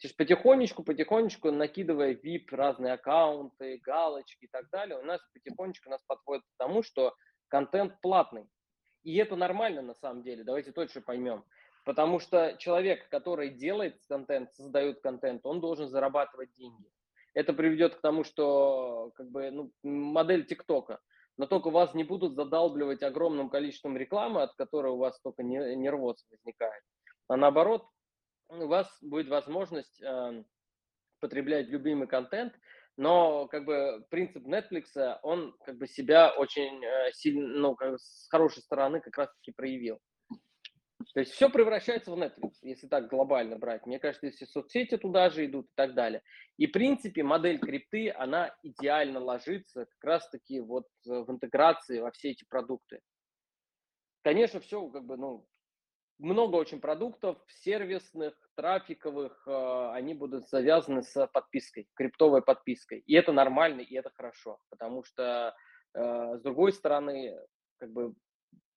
Есть 0.02 0.16
потихонечку, 0.16 0.83
потихонечку, 0.83 1.50
накидывая 1.50 2.14
VIP, 2.14 2.47
разные 2.52 2.95
аккаунты, 2.95 3.78
галочки 3.85 4.47
и 4.47 4.49
так 4.49 4.71
далее, 4.71 4.99
у 4.99 5.02
нас 5.02 5.21
потихонечку 5.35 5.90
нас 5.90 6.02
подводит 6.07 6.42
к 6.45 6.57
тому, 6.57 6.83
что 6.83 7.14
контент 7.49 8.00
платный. 8.00 8.49
И 9.02 9.16
это 9.16 9.37
нормально 9.37 9.83
на 9.83 9.95
самом 9.95 10.23
деле, 10.23 10.42
давайте 10.42 10.73
точно 10.73 11.02
поймем. 11.02 11.45
Потому 11.85 12.19
что 12.19 12.57
человек, 12.59 13.09
который 13.11 13.50
делает 13.50 14.00
контент, 14.09 14.52
создает 14.52 15.00
контент, 15.00 15.45
он 15.45 15.61
должен 15.61 15.88
зарабатывать 15.88 16.54
деньги. 16.57 16.90
Это 17.35 17.52
приведет 17.52 17.95
к 17.95 18.00
тому, 18.00 18.25
что 18.25 19.12
как 19.14 19.30
бы, 19.30 19.50
ну, 19.50 19.73
модель 19.83 20.47
ТикТока. 20.47 21.00
Но 21.37 21.47
только 21.47 21.71
вас 21.71 21.95
не 21.95 22.04
будут 22.04 22.35
задалбливать 22.35 23.02
огромным 23.02 23.49
количеством 23.49 23.97
рекламы, 23.97 24.42
от 24.42 24.54
которой 24.54 24.92
у 24.92 24.99
вас 24.99 25.19
только 25.21 25.42
нервоз 25.42 26.26
возникает. 26.30 26.83
А 27.28 27.37
наоборот, 27.37 27.87
у 28.50 28.66
вас 28.66 28.88
будет 29.02 29.28
возможность 29.28 30.02
э, 30.02 30.45
потреблять 31.21 31.69
любимый 31.69 32.09
контент, 32.09 32.54
но 32.97 33.47
как 33.47 33.64
бы 33.64 34.04
принцип 34.11 34.47
Netflix, 34.47 35.19
он 35.23 35.57
как 35.64 35.78
бы 35.78 35.87
себя 35.87 36.30
очень 36.37 36.85
э, 36.85 37.12
сильно, 37.12 37.47
ну, 37.49 37.75
как 37.75 37.99
с 37.99 38.28
хорошей 38.28 38.62
стороны 38.62 39.00
как 39.00 39.16
раз-таки 39.16 39.52
проявил. 39.52 40.00
То 41.14 41.21
есть 41.21 41.33
все 41.33 41.49
превращается 41.49 42.12
в 42.12 42.19
Netflix, 42.19 42.52
если 42.62 42.87
так 42.87 43.09
глобально 43.09 43.59
брать. 43.59 43.87
Мне 43.87 43.99
кажется, 43.99 44.26
если 44.26 44.45
соцсети 44.45 44.97
туда 44.97 45.30
же 45.30 45.47
идут 45.47 45.66
и 45.66 45.75
так 45.75 45.95
далее. 45.95 46.23
И, 46.57 46.66
в 46.66 46.73
принципе, 46.73 47.23
модель 47.23 47.59
крипты, 47.59 48.11
она 48.11 48.54
идеально 48.62 49.19
ложится 49.19 49.87
как 49.87 50.04
раз-таки 50.04 50.61
вот 50.61 50.87
в 51.04 51.30
интеграции 51.30 52.00
во 52.00 52.11
все 52.11 52.30
эти 52.30 52.45
продукты. 52.45 53.00
конечно, 54.23 54.61
все 54.61 54.87
как 54.88 55.04
бы, 55.04 55.16
ну, 55.16 55.47
много 56.20 56.56
очень 56.56 56.80
продуктов 56.80 57.38
сервисных, 57.48 58.34
трафиковых, 58.56 59.42
э, 59.46 59.90
они 59.92 60.14
будут 60.14 60.48
завязаны 60.48 61.02
с 61.02 61.26
подпиской, 61.28 61.88
криптовой 61.94 62.42
подпиской. 62.42 63.02
И 63.06 63.14
это 63.14 63.32
нормально, 63.32 63.80
и 63.80 63.94
это 63.96 64.10
хорошо, 64.10 64.58
потому 64.70 65.02
что, 65.02 65.54
э, 65.94 66.36
с 66.36 66.42
другой 66.42 66.72
стороны, 66.72 67.36
как 67.78 67.92
бы 67.92 68.14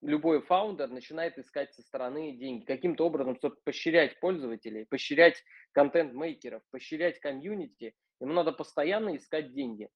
любой 0.02 0.42
фаундер 0.42 0.90
начинает 0.90 1.38
искать 1.38 1.74
со 1.74 1.82
стороны 1.82 2.34
деньги. 2.34 2.66
Каким-то 2.66 3.06
образом, 3.06 3.36
чтобы 3.38 3.56
поощрять 3.64 4.20
пользователей, 4.20 4.86
поощрять 4.86 5.42
контент-мейкеров, 5.74 6.62
поощрять 6.72 7.20
комьюнити, 7.20 7.94
ему 8.20 8.34
надо 8.34 8.52
постоянно 8.52 9.16
искать 9.16 9.54
деньги. 9.54 9.90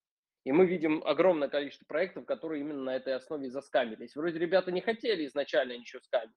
И 0.43 0.51
мы 0.51 0.65
видим 0.65 1.03
огромное 1.05 1.49
количество 1.49 1.85
проектов, 1.85 2.25
которые 2.25 2.61
именно 2.61 2.83
на 2.83 2.95
этой 2.95 3.13
основе 3.13 3.49
заскамились. 3.49 4.15
Вроде 4.15 4.39
ребята 4.39 4.71
не 4.71 4.79
хотели 4.79 5.25
изначально 5.25 5.77
ничего 5.77 6.01
скамить, 6.01 6.35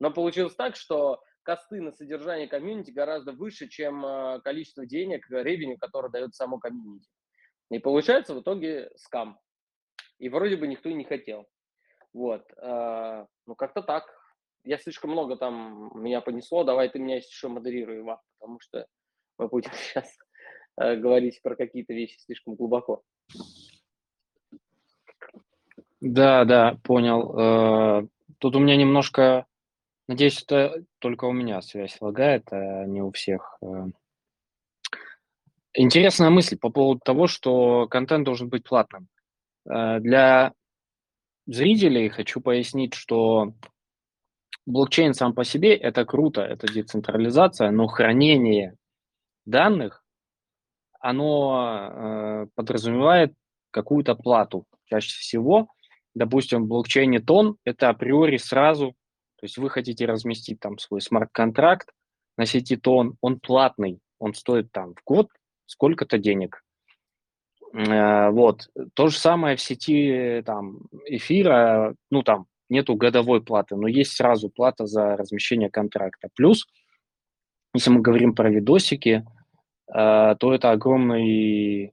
но 0.00 0.10
получилось 0.10 0.54
так, 0.54 0.76
что 0.76 1.22
косты 1.44 1.80
на 1.80 1.92
содержание 1.92 2.48
комьюнити 2.48 2.90
гораздо 2.90 3.32
выше, 3.32 3.68
чем 3.68 4.04
э, 4.04 4.40
количество 4.40 4.84
денег, 4.84 5.26
ревеню, 5.30 5.78
которое 5.78 6.08
дает 6.08 6.34
само 6.34 6.58
комьюнити. 6.58 7.08
И 7.70 7.78
получается 7.78 8.34
в 8.34 8.40
итоге 8.40 8.90
скам. 8.96 9.38
И 10.18 10.28
вроде 10.28 10.56
бы 10.56 10.66
никто 10.66 10.88
и 10.88 10.94
не 10.94 11.04
хотел. 11.04 11.46
Вот. 12.12 12.44
Э, 12.56 13.26
ну, 13.46 13.54
как-то 13.54 13.82
так. 13.82 14.04
Я 14.64 14.78
слишком 14.78 15.10
много 15.10 15.36
там 15.36 15.90
меня 15.94 16.20
понесло. 16.20 16.64
Давай 16.64 16.88
ты 16.88 16.98
меня 16.98 17.16
еще 17.16 17.48
модерируй, 17.48 18.00
Иван, 18.00 18.18
потому 18.38 18.58
что 18.60 18.86
мы 19.38 19.48
будем 19.48 19.70
сейчас 19.74 20.10
э, 20.80 20.96
говорить 20.96 21.40
про 21.42 21.54
какие-то 21.54 21.92
вещи 21.92 22.18
слишком 22.18 22.54
глубоко. 22.54 23.02
Да, 26.00 26.44
да, 26.44 26.78
понял. 26.82 28.08
Тут 28.38 28.56
у 28.56 28.58
меня 28.58 28.76
немножко 28.76 29.46
Надеюсь, 30.06 30.42
это 30.42 30.84
только 30.98 31.24
у 31.24 31.32
меня 31.32 31.62
связь 31.62 31.96
лагает, 32.00 32.46
а 32.52 32.84
не 32.84 33.00
у 33.00 33.10
всех. 33.10 33.56
Э. 33.62 33.86
Интересная 35.72 36.30
мысль 36.30 36.58
по 36.58 36.70
поводу 36.70 37.00
того, 37.02 37.26
что 37.26 37.88
контент 37.88 38.24
должен 38.24 38.48
быть 38.50 38.64
платным. 38.64 39.08
Э, 39.66 40.00
для 40.00 40.52
зрителей 41.46 42.10
хочу 42.10 42.42
пояснить, 42.42 42.92
что 42.92 43.54
блокчейн 44.66 45.14
сам 45.14 45.32
по 45.34 45.44
себе– 45.44 45.74
это 45.76 46.04
круто, 46.04 46.42
это 46.42 46.70
децентрализация, 46.70 47.70
но 47.70 47.86
хранение 47.86 48.76
данных, 49.46 50.04
оно 51.00 51.90
э, 51.90 52.46
подразумевает 52.54 53.32
какую-то 53.70 54.14
плату 54.14 54.66
чаще 54.84 55.18
всего. 55.18 55.68
Допустим, 56.14 56.64
в 56.64 56.68
блокчейне 56.68 57.20
тон– 57.20 57.56
это 57.64 57.88
априори 57.88 58.36
сразу 58.36 58.94
то 59.44 59.46
есть 59.46 59.58
вы 59.58 59.68
хотите 59.68 60.06
разместить 60.06 60.58
там 60.58 60.78
свой 60.78 61.02
смарт-контракт 61.02 61.90
на 62.38 62.46
сети 62.46 62.76
тон, 62.76 63.18
он 63.20 63.38
платный, 63.38 64.00
он 64.18 64.32
стоит 64.32 64.72
там 64.72 64.94
в 64.94 65.02
год 65.04 65.28
сколько-то 65.66 66.16
денег. 66.16 66.64
Э, 67.74 68.30
вот. 68.30 68.70
То 68.94 69.08
же 69.08 69.18
самое 69.18 69.56
в 69.56 69.60
сети 69.60 70.42
там 70.46 70.78
эфира, 71.04 71.94
ну 72.10 72.22
там 72.22 72.46
нету 72.70 72.94
годовой 72.94 73.44
платы, 73.44 73.76
но 73.76 73.86
есть 73.86 74.16
сразу 74.16 74.48
плата 74.48 74.86
за 74.86 75.14
размещение 75.14 75.68
контракта. 75.68 76.28
Плюс, 76.34 76.66
если 77.74 77.90
мы 77.90 78.00
говорим 78.00 78.34
про 78.34 78.48
видосики, 78.48 79.26
э, 79.94 80.36
то 80.40 80.54
это 80.54 80.70
огромный 80.70 81.92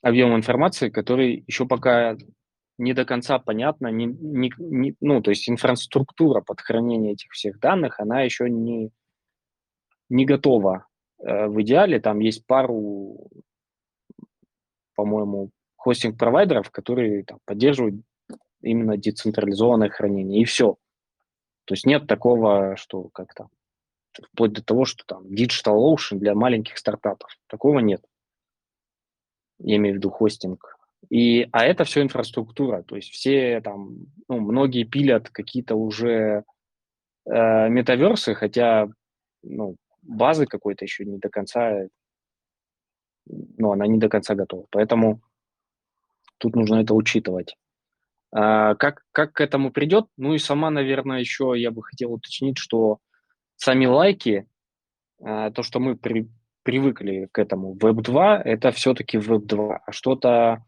объем 0.00 0.34
информации, 0.34 0.88
который 0.88 1.44
еще 1.46 1.66
пока 1.66 2.16
не 2.78 2.94
до 2.94 3.04
конца 3.04 3.38
понятно, 3.38 3.88
не, 3.88 4.06
не, 4.06 4.52
не, 4.58 4.94
ну, 5.00 5.20
то 5.20 5.30
есть 5.30 5.48
инфраструктура 5.48 6.40
под 6.40 6.60
хранение 6.60 7.12
этих 7.12 7.32
всех 7.32 7.58
данных, 7.58 7.98
она 8.00 8.22
еще 8.22 8.48
не, 8.48 8.90
не 10.08 10.24
готова. 10.24 10.86
Э, 11.18 11.48
в 11.48 11.60
идеале 11.62 12.00
там 12.00 12.20
есть 12.20 12.46
пару, 12.46 13.28
по-моему, 14.94 15.50
хостинг-провайдеров, 15.76 16.70
которые 16.70 17.24
там, 17.24 17.40
поддерживают 17.44 17.96
именно 18.62 18.96
децентрализованное 18.96 19.90
хранение, 19.90 20.40
и 20.40 20.44
все. 20.44 20.76
То 21.64 21.74
есть 21.74 21.84
нет 21.84 22.06
такого, 22.06 22.76
что 22.76 23.08
как-то 23.08 23.48
вплоть 24.32 24.52
до 24.52 24.64
того, 24.64 24.84
что 24.84 25.04
там 25.04 25.26
Digital 25.26 25.76
Ocean 25.94 26.18
для 26.18 26.34
маленьких 26.34 26.78
стартапов. 26.78 27.30
Такого 27.46 27.80
нет. 27.80 28.04
Я 29.58 29.76
имею 29.76 29.94
в 29.94 29.98
виду 29.98 30.10
хостинг 30.10 30.77
и, 31.10 31.48
а 31.52 31.64
это 31.64 31.84
все 31.84 32.02
инфраструктура, 32.02 32.82
то 32.82 32.96
есть 32.96 33.10
все 33.10 33.60
там, 33.60 33.96
ну, 34.28 34.40
многие 34.40 34.84
пилят 34.84 35.30
какие-то 35.30 35.74
уже 35.74 36.44
э, 37.26 37.68
метаверсы, 37.68 38.34
хотя, 38.34 38.88
ну, 39.42 39.76
базы 40.02 40.46
какой-то 40.46 40.84
еще 40.84 41.04
не 41.04 41.18
до 41.18 41.28
конца, 41.28 41.86
ну, 43.26 43.72
она 43.72 43.86
не 43.86 43.98
до 43.98 44.08
конца 44.08 44.34
готова. 44.34 44.66
Поэтому 44.70 45.20
тут 46.38 46.56
нужно 46.56 46.76
это 46.76 46.94
учитывать. 46.94 47.56
А, 48.32 48.74
как, 48.74 49.04
как 49.12 49.32
к 49.34 49.40
этому 49.40 49.70
придет? 49.70 50.06
Ну 50.16 50.34
и 50.34 50.38
сама, 50.38 50.70
наверное, 50.70 51.20
еще 51.20 51.54
я 51.56 51.70
бы 51.70 51.82
хотел 51.82 52.12
уточнить, 52.12 52.58
что 52.58 52.98
сами 53.56 53.86
лайки, 53.86 54.46
а, 55.22 55.50
то, 55.50 55.62
что 55.62 55.80
мы 55.80 55.96
при, 55.96 56.28
привыкли 56.62 57.28
к 57.32 57.38
этому, 57.38 57.74
Web2, 57.76 58.42
это 58.44 58.70
все-таки 58.72 59.18
Web2, 59.18 59.78
а 59.86 59.92
что-то 59.92 60.64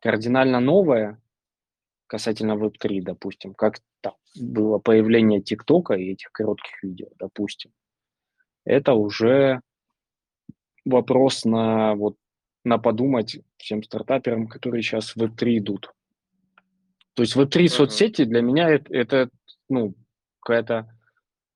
кардинально 0.00 0.60
новое 0.60 1.20
касательно 2.06 2.52
Web3, 2.52 3.02
допустим, 3.02 3.54
как 3.54 3.80
там 4.00 4.14
было 4.34 4.78
появление 4.78 5.40
ТикТока 5.42 5.94
и 5.94 6.12
этих 6.12 6.32
коротких 6.32 6.82
видео, 6.82 7.08
допустим, 7.18 7.72
это 8.64 8.94
уже 8.94 9.60
вопрос 10.84 11.44
на 11.44 11.94
вот 11.94 12.16
на 12.64 12.78
подумать 12.78 13.38
всем 13.56 13.82
стартаперам, 13.82 14.46
которые 14.46 14.82
сейчас 14.82 15.14
в 15.14 15.22
Web3 15.22 15.58
идут. 15.58 15.92
То 17.14 17.22
есть 17.22 17.36
Web3 17.36 17.64
uh-huh. 17.64 17.68
соцсети 17.68 18.24
для 18.24 18.42
меня 18.42 18.68
это, 18.68 18.94
это 18.94 19.30
ну, 19.68 19.94
какая-то 20.40 20.88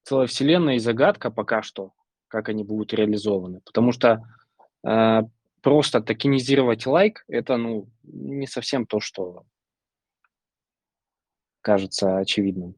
целая 0.05 0.27
вселенная 0.27 0.77
и 0.77 0.81
загадка 0.81 1.31
пока 1.31 1.63
что, 1.63 1.93
как 2.29 2.49
они 2.49 2.65
будут 2.65 2.93
реализованы. 2.95 3.61
Потому 3.61 3.93
что 3.93 4.23
э, 4.87 5.23
просто 5.63 6.01
токенизировать 6.01 6.87
лайк, 6.87 7.25
это, 7.29 7.57
ну, 7.57 7.89
не 8.03 8.47
совсем 8.47 8.85
то, 8.85 9.01
что 9.01 9.47
кажется 11.63 12.19
очевидным. 12.19 12.75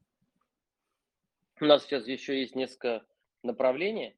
У 1.61 1.65
нас 1.65 1.85
сейчас 1.85 2.07
еще 2.07 2.39
есть 2.39 2.55
несколько 2.55 3.05
направлений. 3.43 4.15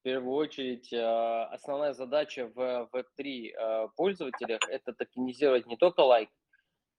В 0.00 0.02
первую 0.02 0.34
очередь, 0.36 0.92
а, 0.92 1.46
основная 1.46 1.92
задача 1.92 2.50
в 2.54 2.88
Web3 2.92 3.50
а, 3.52 3.88
пользователях– 3.88 4.60
это 4.70 4.92
токенизировать 4.92 5.66
не 5.66 5.76
только 5.76 6.00
лайк, 6.00 6.30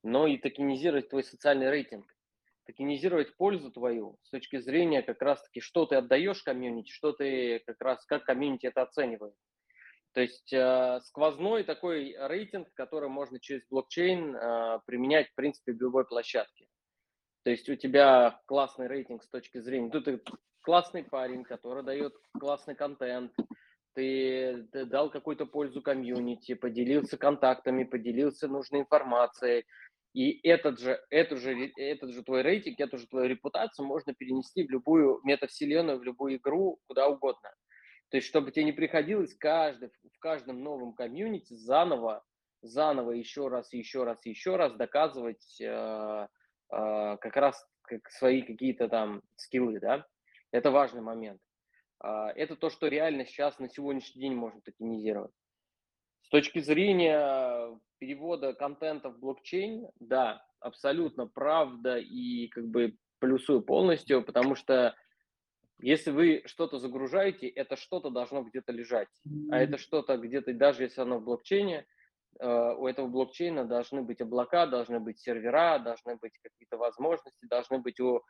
но 0.02 0.26
и 0.26 0.36
токенизировать 0.36 1.08
твой 1.08 1.24
социальный 1.24 1.70
рейтинг. 1.70 2.06
Токенизировать 2.66 3.34
пользу 3.36 3.72
твою 3.72 4.18
с 4.24 4.30
точки 4.30 4.58
зрения 4.58 5.02
как 5.02 5.22
раз-таки, 5.22 5.60
что 5.60 5.86
ты 5.86 5.96
отдаешь 5.96 6.42
комьюнити, 6.42 6.90
что 6.90 7.12
ты 7.12 7.60
как 7.60 7.80
раз, 7.80 8.04
как 8.04 8.24
комьюнити 8.24 8.66
это 8.66 8.82
оценивает. 8.82 9.34
То 10.18 10.22
есть 10.22 10.52
э, 10.52 10.98
сквозной 11.04 11.62
такой 11.62 12.16
рейтинг, 12.18 12.66
который 12.74 13.08
можно 13.08 13.38
через 13.38 13.62
блокчейн 13.70 14.34
э, 14.34 14.80
применять, 14.84 15.28
в 15.28 15.34
принципе, 15.36 15.72
в 15.72 15.80
любой 15.80 16.04
площадке. 16.08 16.66
То 17.44 17.50
есть 17.50 17.68
у 17.68 17.76
тебя 17.76 18.40
классный 18.46 18.88
рейтинг 18.88 19.22
с 19.22 19.28
точки 19.28 19.60
зрения, 19.60 19.88
ну, 19.94 20.00
ты 20.00 20.20
классный 20.62 21.04
парень, 21.04 21.44
который 21.44 21.84
дает 21.84 22.14
классный 22.36 22.74
контент, 22.74 23.32
ты, 23.94 24.66
ты 24.72 24.86
дал 24.86 25.08
какую-то 25.08 25.46
пользу 25.46 25.82
комьюнити, 25.82 26.54
поделился 26.54 27.16
контактами, 27.16 27.84
поделился 27.84 28.48
нужной 28.48 28.80
информацией, 28.80 29.66
и 30.14 30.40
этот 30.42 30.80
же, 30.80 31.00
эту 31.10 31.36
же, 31.36 31.70
этот 31.76 32.10
же 32.10 32.24
твой 32.24 32.42
рейтинг, 32.42 32.80
эту 32.80 32.98
же 32.98 33.06
твою 33.06 33.28
репутацию 33.28 33.86
можно 33.86 34.14
перенести 34.14 34.66
в 34.66 34.70
любую 34.72 35.20
метавселенную, 35.22 36.00
в 36.00 36.02
любую 36.02 36.38
игру, 36.38 36.80
куда 36.88 37.06
угодно. 37.06 37.50
То 38.10 38.16
есть, 38.16 38.28
чтобы 38.28 38.50
тебе 38.50 38.64
не 38.64 38.72
приходилось 38.72 39.34
каждый, 39.34 39.90
в 39.90 40.18
каждом 40.18 40.62
новом 40.62 40.94
комьюнити 40.94 41.54
заново, 41.54 42.24
заново 42.62 43.12
еще 43.12 43.48
раз, 43.48 43.72
еще 43.72 44.04
раз, 44.04 44.24
еще 44.24 44.56
раз 44.56 44.74
доказывать 44.74 45.60
э, 45.60 45.66
э, 45.66 46.26
как 46.70 47.36
раз 47.36 47.66
как 47.82 48.08
свои 48.10 48.42
какие-то 48.42 48.88
там 48.88 49.22
скиллы, 49.36 49.78
да. 49.80 50.06
Это 50.52 50.70
важный 50.70 51.02
момент. 51.02 51.40
Э, 52.02 52.28
это 52.34 52.56
то, 52.56 52.70
что 52.70 52.88
реально 52.88 53.26
сейчас 53.26 53.58
на 53.58 53.68
сегодняшний 53.68 54.22
день 54.22 54.34
можно 54.34 54.60
токенизировать. 54.62 55.32
С 56.22 56.30
точки 56.30 56.60
зрения 56.60 57.78
перевода 57.98 58.54
контента 58.54 59.10
в 59.10 59.18
блокчейн, 59.18 59.88
да, 60.00 60.42
абсолютно 60.60 61.26
правда 61.26 61.98
и 61.98 62.48
как 62.48 62.66
бы 62.68 62.96
плюсую 63.18 63.62
полностью, 63.62 64.22
потому 64.22 64.54
что 64.54 64.94
если 65.80 66.10
вы 66.10 66.42
что-то 66.46 66.78
загружаете, 66.78 67.48
это 67.48 67.76
что-то 67.76 68.10
должно 68.10 68.42
где-то 68.42 68.72
лежать. 68.72 69.08
А 69.50 69.58
это 69.58 69.78
что-то 69.78 70.16
где-то, 70.16 70.52
даже 70.52 70.82
если 70.82 71.00
оно 71.00 71.18
в 71.18 71.24
блокчейне, 71.24 71.86
э, 72.40 72.74
у 72.76 72.86
этого 72.86 73.06
блокчейна 73.06 73.64
должны 73.64 74.02
быть 74.02 74.20
облака, 74.20 74.66
должны 74.66 74.98
быть 74.98 75.20
сервера, 75.20 75.78
должны 75.78 76.16
быть 76.16 76.32
какие-то 76.42 76.78
возможности, 76.78 77.46
должны 77.48 77.78
быть 77.78 78.00
у 78.00 78.22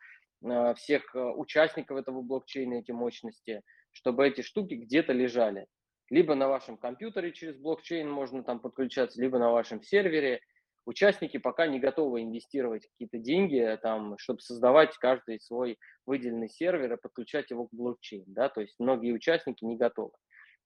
э, 0.42 0.74
всех 0.74 1.14
э, 1.14 1.20
участников 1.20 1.96
этого 1.96 2.20
блокчейна 2.20 2.74
эти 2.74 2.90
мощности, 2.90 3.62
чтобы 3.92 4.26
эти 4.28 4.42
штуки 4.42 4.74
где-то 4.74 5.14
лежали. 5.14 5.66
Либо 6.10 6.34
на 6.34 6.48
вашем 6.48 6.76
компьютере 6.76 7.32
через 7.32 7.56
блокчейн 7.56 8.10
можно 8.10 8.42
там 8.42 8.60
подключаться, 8.60 9.20
либо 9.20 9.38
на 9.38 9.50
вашем 9.50 9.82
сервере. 9.82 10.40
Участники 10.88 11.36
пока 11.36 11.66
не 11.66 11.78
готовы 11.78 12.22
инвестировать 12.22 12.88
какие-то 12.88 13.18
деньги, 13.18 13.78
там, 13.82 14.16
чтобы 14.16 14.40
создавать 14.40 14.96
каждый 14.96 15.38
свой 15.38 15.76
выделенный 16.06 16.48
сервер 16.48 16.94
и 16.94 16.96
подключать 16.96 17.50
его 17.50 17.66
к 17.66 17.74
блокчейн. 17.74 18.24
Да? 18.28 18.48
То 18.48 18.62
есть 18.62 18.74
многие 18.78 19.12
участники 19.12 19.66
не 19.66 19.76
готовы. 19.76 20.12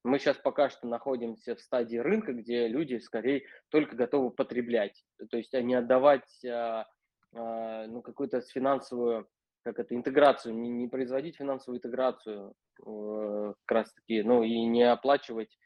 Мы 0.05 0.21
сейчас 0.21 0.37
пока 0.37 0.71
что 0.71 0.87
находимся 0.87 1.57
в 1.57 1.61
стадии 1.61 1.97
рынка, 1.97 2.35
где 2.35 2.69
люди 2.69 2.99
скорее 2.99 3.43
только 3.69 3.97
готовы 3.97 4.31
потреблять, 4.31 5.05
то 5.29 5.37
есть 5.37 5.55
а 5.55 5.61
не 5.61 5.75
отдавать 5.75 6.45
а, 6.45 6.87
а, 7.35 7.89
ну, 7.89 8.01
какую-то 8.01 8.43
финансовую, 8.43 9.27
как 9.65 9.81
это, 9.81 9.97
интеграцию, 9.97 10.55
не, 10.55 10.69
не 10.71 10.87
производить 10.87 11.35
финансовую 11.37 11.79
интеграцию 11.79 12.55
э, 12.87 13.55
как 13.65 13.77
раз 13.77 13.93
таки, 13.93 14.23
ну 14.23 14.45
и 14.45 14.65
не 14.67 14.85
оплачивать 14.85 15.59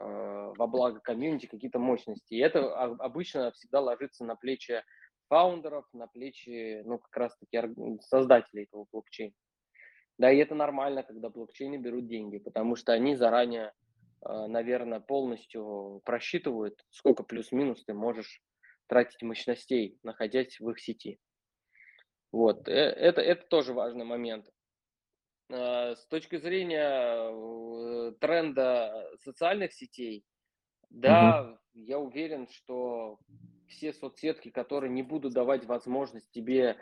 во 0.00 0.66
благо 0.66 1.00
комьюнити 1.00 1.46
какие-то 1.46 1.78
мощности. 1.78 2.34
И 2.34 2.38
это 2.38 2.74
обычно 2.74 3.52
всегда 3.52 3.80
ложится 3.80 4.24
на 4.24 4.36
плечи 4.36 4.82
фаундеров, 5.28 5.86
на 5.92 6.06
плечи, 6.08 6.82
ну, 6.84 6.98
как 6.98 7.16
раз 7.16 7.38
таки 7.38 7.62
создателей 8.00 8.64
этого 8.64 8.86
блокчейна. 8.92 9.32
Да, 10.18 10.30
и 10.30 10.36
это 10.36 10.54
нормально, 10.54 11.02
когда 11.02 11.30
блокчейны 11.30 11.76
берут 11.76 12.08
деньги, 12.08 12.38
потому 12.38 12.76
что 12.76 12.92
они 12.92 13.16
заранее, 13.16 13.72
а, 14.20 14.48
наверное, 14.48 15.00
полностью 15.00 16.02
просчитывают, 16.04 16.84
сколько 16.90 17.22
плюс-минус 17.22 17.84
ты 17.84 17.94
можешь 17.94 18.42
тратить 18.86 19.22
мощностей, 19.22 19.98
находясь 20.02 20.58
в 20.60 20.68
их 20.68 20.80
сети. 20.80 21.18
Вот, 22.32 22.68
э, 22.68 22.72
это, 22.72 23.22
это 23.22 23.46
тоже 23.46 23.72
важный 23.72 24.04
момент. 24.04 24.46
А, 25.52 25.94
с 25.96 26.06
точки 26.06 26.36
зрения 26.36 27.30
э, 27.30 28.12
тренда 28.20 29.10
социальных 29.20 29.72
сетей, 29.72 30.24
да, 30.90 31.42
угу. 31.42 31.58
я 31.74 31.98
уверен, 31.98 32.48
что 32.48 33.18
все 33.68 33.92
соцсетки, 33.92 34.50
которые 34.50 34.90
не 34.90 35.02
будут 35.02 35.32
давать 35.32 35.64
возможность 35.64 36.30
тебе, 36.30 36.76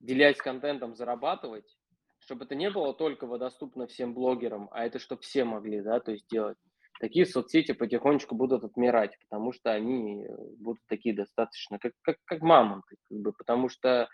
делясь 0.00 0.36
контентом, 0.36 0.94
зарабатывать, 0.94 1.76
чтобы 2.18 2.44
это 2.44 2.54
не 2.54 2.70
было 2.70 2.94
только 2.94 3.26
доступно 3.38 3.86
всем 3.86 4.14
блогерам, 4.14 4.68
а 4.72 4.84
это 4.84 4.98
чтобы 4.98 5.22
все 5.22 5.44
могли, 5.44 5.80
да, 5.80 6.00
то 6.00 6.12
есть 6.12 6.28
делать. 6.30 6.56
Такие 7.00 7.26
соцсети 7.26 7.72
потихонечку 7.72 8.34
будут 8.34 8.64
отмирать, 8.64 9.16
потому 9.28 9.52
что 9.52 9.70
они 9.72 10.24
э, 10.24 10.28
будут 10.58 10.82
такие 10.88 11.14
достаточно, 11.14 11.78
как, 11.78 11.92
как, 12.02 12.16
как 12.24 12.42
мамонты, 12.42 12.96
как 13.08 13.18
бы, 13.18 13.32
потому 13.32 13.68
что 13.68 14.08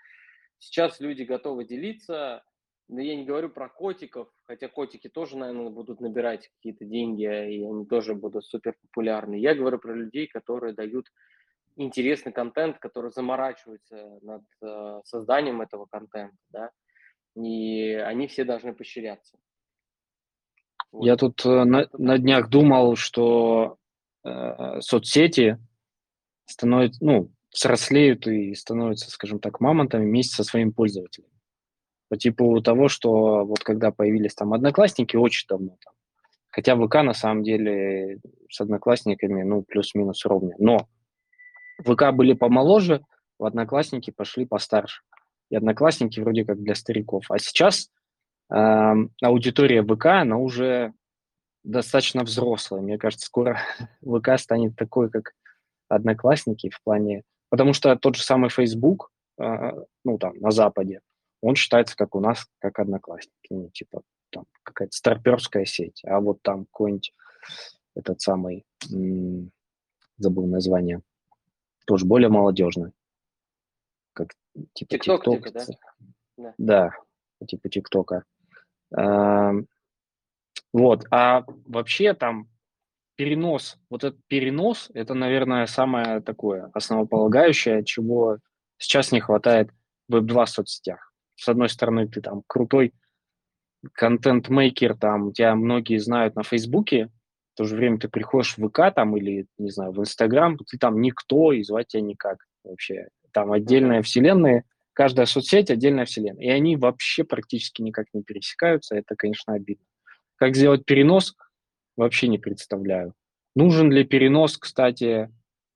сейчас 0.59 1.01
люди 1.01 1.23
готовы 1.23 1.65
делиться, 1.65 2.43
но 2.89 3.01
я 3.01 3.17
не 3.17 3.25
говорю 3.25 3.49
про 3.49 3.69
котиков, 3.69 4.29
хотя 4.45 4.69
котики 4.69 5.09
тоже, 5.09 5.37
наверное, 5.39 5.71
будут 5.71 6.01
набирать 6.01 6.51
какие-то 6.57 6.85
деньги, 6.85 7.23
и 7.23 7.65
они 7.65 7.87
тоже 7.87 8.15
будут 8.15 8.45
супер 8.45 8.75
популярны. 8.83 9.37
Я 9.37 9.55
говорю 9.55 9.79
про 9.79 9.95
людей, 9.95 10.27
которые 10.27 10.75
дают 10.75 11.07
интересный 11.77 12.33
контент, 12.33 12.79
которые 12.79 13.11
заморачиваются 13.11 14.19
над 14.23 14.43
э, 14.63 15.01
созданием 15.05 15.61
этого 15.61 15.87
контента, 15.87 16.37
да, 16.51 16.71
и 17.35 17.95
они 17.95 18.27
все 18.27 18.45
должны 18.45 18.75
поощряться. 18.75 19.39
Вот. 20.93 21.05
Я 21.05 21.17
тут 21.17 21.45
э, 21.45 21.65
на, 21.65 21.89
на 21.93 22.19
днях 22.19 22.49
думал, 22.49 22.97
что 22.97 23.79
э, 24.25 24.81
соцсети 24.81 25.59
становятся, 26.45 27.05
ну, 27.05 27.33
взрослеют 27.53 28.27
и 28.27 28.55
становятся, 28.55 29.11
скажем 29.11 29.41
так, 29.41 29.61
мамонтами 29.61 30.05
вместе 30.05 30.37
со 30.37 30.45
своими 30.45 30.71
пользователями. 30.71 31.34
По 32.09 32.17
типу 32.17 32.61
того, 32.61 32.89
что 32.89 33.45
вот 33.45 33.61
когда 33.61 33.91
появились 33.91 34.35
там 34.35 34.53
одноклассники, 34.53 35.17
очень 35.17 35.47
давно 35.49 35.77
там. 35.85 35.95
Хотя 36.51 36.77
ВК 36.77 36.97
на 36.97 37.15
самом 37.15 37.43
деле 37.43 38.21
с 38.49 38.61
одноклассниками, 38.61 39.43
ну, 39.43 39.63
плюс-минус 39.63 40.25
ровня. 40.25 40.55
Но 40.59 40.87
ВК 41.83 42.13
были 42.13 42.35
помоложе, 42.35 43.03
в 43.39 43.45
одноклассники 43.45 44.11
пошли 44.11 44.47
постарше 44.47 45.03
и 45.51 45.57
одноклассники 45.57 46.21
вроде 46.21 46.45
как 46.45 46.61
для 46.61 46.75
стариков. 46.75 47.25
А 47.31 47.39
сейчас 47.39 47.91
э, 48.53 48.95
аудитория 49.23 49.83
ВК, 49.83 50.07
она 50.07 50.37
уже 50.37 50.93
достаточно 51.63 52.25
взрослая. 52.25 52.81
Мне 52.81 52.99
кажется, 52.99 53.27
скоро 53.27 53.59
ВК 54.03 54.39
станет 54.39 54.77
такой, 54.77 55.11
как 55.11 55.33
одноклассники 55.89 56.71
в 56.71 56.83
плане... 56.83 57.23
Потому 57.51 57.73
что 57.73 57.95
тот 57.97 58.17
же 58.17 58.23
самый 58.23 58.51
Facebook, 58.51 59.13
э, 59.39 59.73
ну, 60.05 60.19
там, 60.19 60.37
на 60.39 60.51
Западе, 60.51 61.01
он 61.45 61.55
считается, 61.57 61.97
как 61.97 62.15
у 62.15 62.21
нас, 62.21 62.47
как 62.59 62.79
одноклассники. 62.79 63.49
Ну, 63.51 63.71
типа, 63.71 64.03
там, 64.31 64.45
какая-то 64.63 64.97
старперская 64.97 65.65
сеть. 65.65 66.03
А 66.05 66.21
вот 66.21 66.43
там 66.43 66.67
какой-нибудь 66.67 67.13
этот 67.95 68.21
самый, 68.21 68.65
м- 68.93 69.51
забыл 70.19 70.47
название, 70.47 71.03
тоже 71.87 72.07
более 72.07 72.29
молодежный 72.29 72.93
как 74.15 74.29
типа 74.73 74.95
TikTok, 74.95 75.25
TikTok 75.25 75.67
типа, 75.67 75.95
да? 76.37 76.55
да, 76.57 76.91
типа 77.47 77.69
ТикТока. 77.69 78.25
Вот, 80.73 81.07
а 81.11 81.45
вообще 81.67 82.15
там 82.15 82.49
перенос, 83.17 83.77
вот 83.91 84.03
этот 84.03 84.21
перенос, 84.27 84.91
это, 84.95 85.15
наверное, 85.15 85.67
самое 85.67 86.21
такое 86.21 86.71
основополагающее, 86.75 87.85
чего 87.85 88.39
сейчас 88.79 89.13
не 89.13 89.21
хватает 89.21 89.71
в 90.09 90.17
Web2 90.17 90.47
соцсетях. 90.47 91.13
С 91.37 91.49
одной 91.49 91.69
стороны, 91.69 92.09
ты 92.09 92.21
там 92.21 92.43
крутой 92.47 92.93
контент-мейкер, 93.93 94.97
там 94.97 95.33
тебя 95.33 95.55
многие 95.55 95.99
знают 95.99 96.37
на 96.37 96.43
Фейсбуке, 96.43 97.11
в 97.55 97.57
то 97.57 97.65
же 97.65 97.77
время 97.77 97.99
ты 97.99 98.09
приходишь 98.09 98.57
в 98.57 98.69
ВК 98.69 98.93
там 98.95 99.17
или, 99.17 99.47
не 99.59 99.71
знаю, 99.71 99.93
в 99.93 100.01
Инстаграм, 100.01 100.59
ты 100.59 100.77
там 100.77 101.01
никто, 101.01 101.53
и 101.53 101.63
звать 101.63 101.89
тебя 101.89 102.03
никак 102.03 102.39
вообще 102.65 103.09
там 103.33 103.53
отдельная 103.53 104.03
вселенная, 104.03 104.65
каждая 104.93 105.27
соцсеть 105.27 105.71
отдельная 105.71 106.05
вселенная. 106.05 106.45
И 106.45 106.49
они 106.49 106.77
вообще 106.77 107.25
практически 107.25 107.83
никак 107.83 108.07
не 108.13 108.23
пересекаются. 108.23 108.97
Это, 108.97 109.15
конечно, 109.17 109.55
обидно. 109.55 109.85
Как 110.37 110.57
сделать 110.57 110.85
перенос, 110.85 111.37
вообще 111.97 112.29
не 112.29 112.39
представляю. 112.39 113.15
Нужен 113.55 113.93
ли 113.93 114.05
перенос, 114.05 114.57
кстати, 114.57 115.31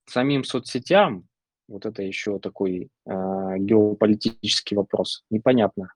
самим 0.07 0.45
соцсетям? 0.45 1.29
Вот 1.69 1.87
это 1.87 2.03
еще 2.03 2.39
такой 2.39 2.89
э, 3.07 3.11
геополитический 3.59 4.77
вопрос. 4.77 5.25
Непонятно, 5.31 5.93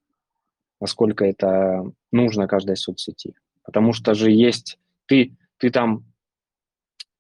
насколько 0.81 1.25
это 1.25 1.91
нужно 2.13 2.47
каждой 2.47 2.77
соцсети. 2.77 3.35
Потому 3.63 3.93
что 3.93 4.15
же 4.15 4.31
есть 4.31 4.79
ты, 5.07 5.35
ты 5.57 5.71
там 5.71 6.05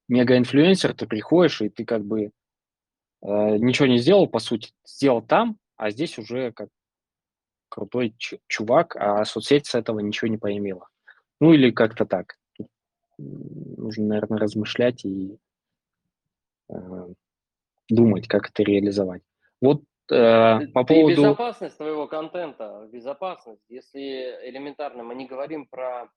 мега-инфлюенсер, 0.08 0.94
ты 0.94 1.06
приходишь, 1.06 1.62
и 1.62 1.70
ты 1.70 1.84
как 1.84 2.04
бы 2.04 2.32
Э, 3.22 3.56
ничего 3.56 3.86
не 3.86 3.98
сделал, 3.98 4.26
по 4.26 4.40
сути, 4.40 4.72
сделал 4.84 5.22
там, 5.22 5.58
а 5.76 5.90
здесь 5.90 6.18
уже 6.18 6.52
как 6.52 6.68
крутой 7.68 8.14
чувак, 8.48 8.96
а 8.96 9.24
соцсеть 9.24 9.66
с 9.66 9.74
этого 9.74 10.00
ничего 10.00 10.28
не 10.28 10.38
поимела. 10.38 10.88
Ну 11.40 11.52
или 11.52 11.70
как-то 11.70 12.04
так. 12.04 12.36
Тут 12.56 12.68
нужно, 13.18 14.06
наверное, 14.06 14.38
размышлять 14.38 15.04
и 15.04 15.38
э, 16.68 16.74
думать, 17.94 18.28
как 18.28 18.48
это 18.50 18.62
реализовать. 18.62 19.22
Вот 19.60 19.82
э, 20.10 20.66
по 20.68 20.84
поводу... 20.84 21.16
Безопасность 21.16 21.76
твоего 21.76 22.06
контента, 22.06 22.88
безопасность. 22.92 23.62
Если 23.68 24.00
элементарно 24.48 25.02
мы 25.02 25.14
не 25.14 25.26
говорим 25.26 25.66
про 25.66 26.08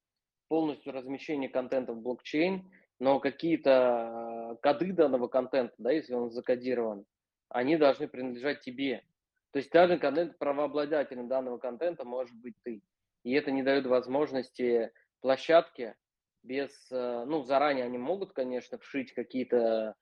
полностью 0.47 0.93
размещение 0.93 1.49
контента 1.49 1.93
в 1.93 2.01
блокчейн, 2.01 2.69
но 2.99 3.19
какие-то 3.19 4.53
э, 4.53 4.55
коды 4.61 4.93
данного 4.93 5.27
контента, 5.27 5.75
да, 5.77 5.91
если 5.91 6.13
он 6.13 6.31
закодирован, 6.31 7.05
они 7.49 7.77
должны 7.77 8.07
принадлежать 8.07 8.61
тебе. 8.61 9.03
То 9.51 9.59
есть 9.59 9.71
даже 9.71 9.97
контент 9.97 10.37
правообладателем 10.37 11.27
данного 11.27 11.57
контента 11.57 12.03
может 12.03 12.35
быть 12.35 12.55
ты. 12.63 12.81
И 13.23 13.33
это 13.33 13.51
не 13.51 13.63
дает 13.63 13.85
возможности 13.85 14.91
площадке 15.21 15.95
без, 16.43 16.69
э, 16.91 17.23
ну, 17.25 17.43
заранее 17.43 17.85
они 17.85 17.97
могут, 17.97 18.33
конечно, 18.33 18.77
вшить 18.77 19.13
какие-то 19.13 19.95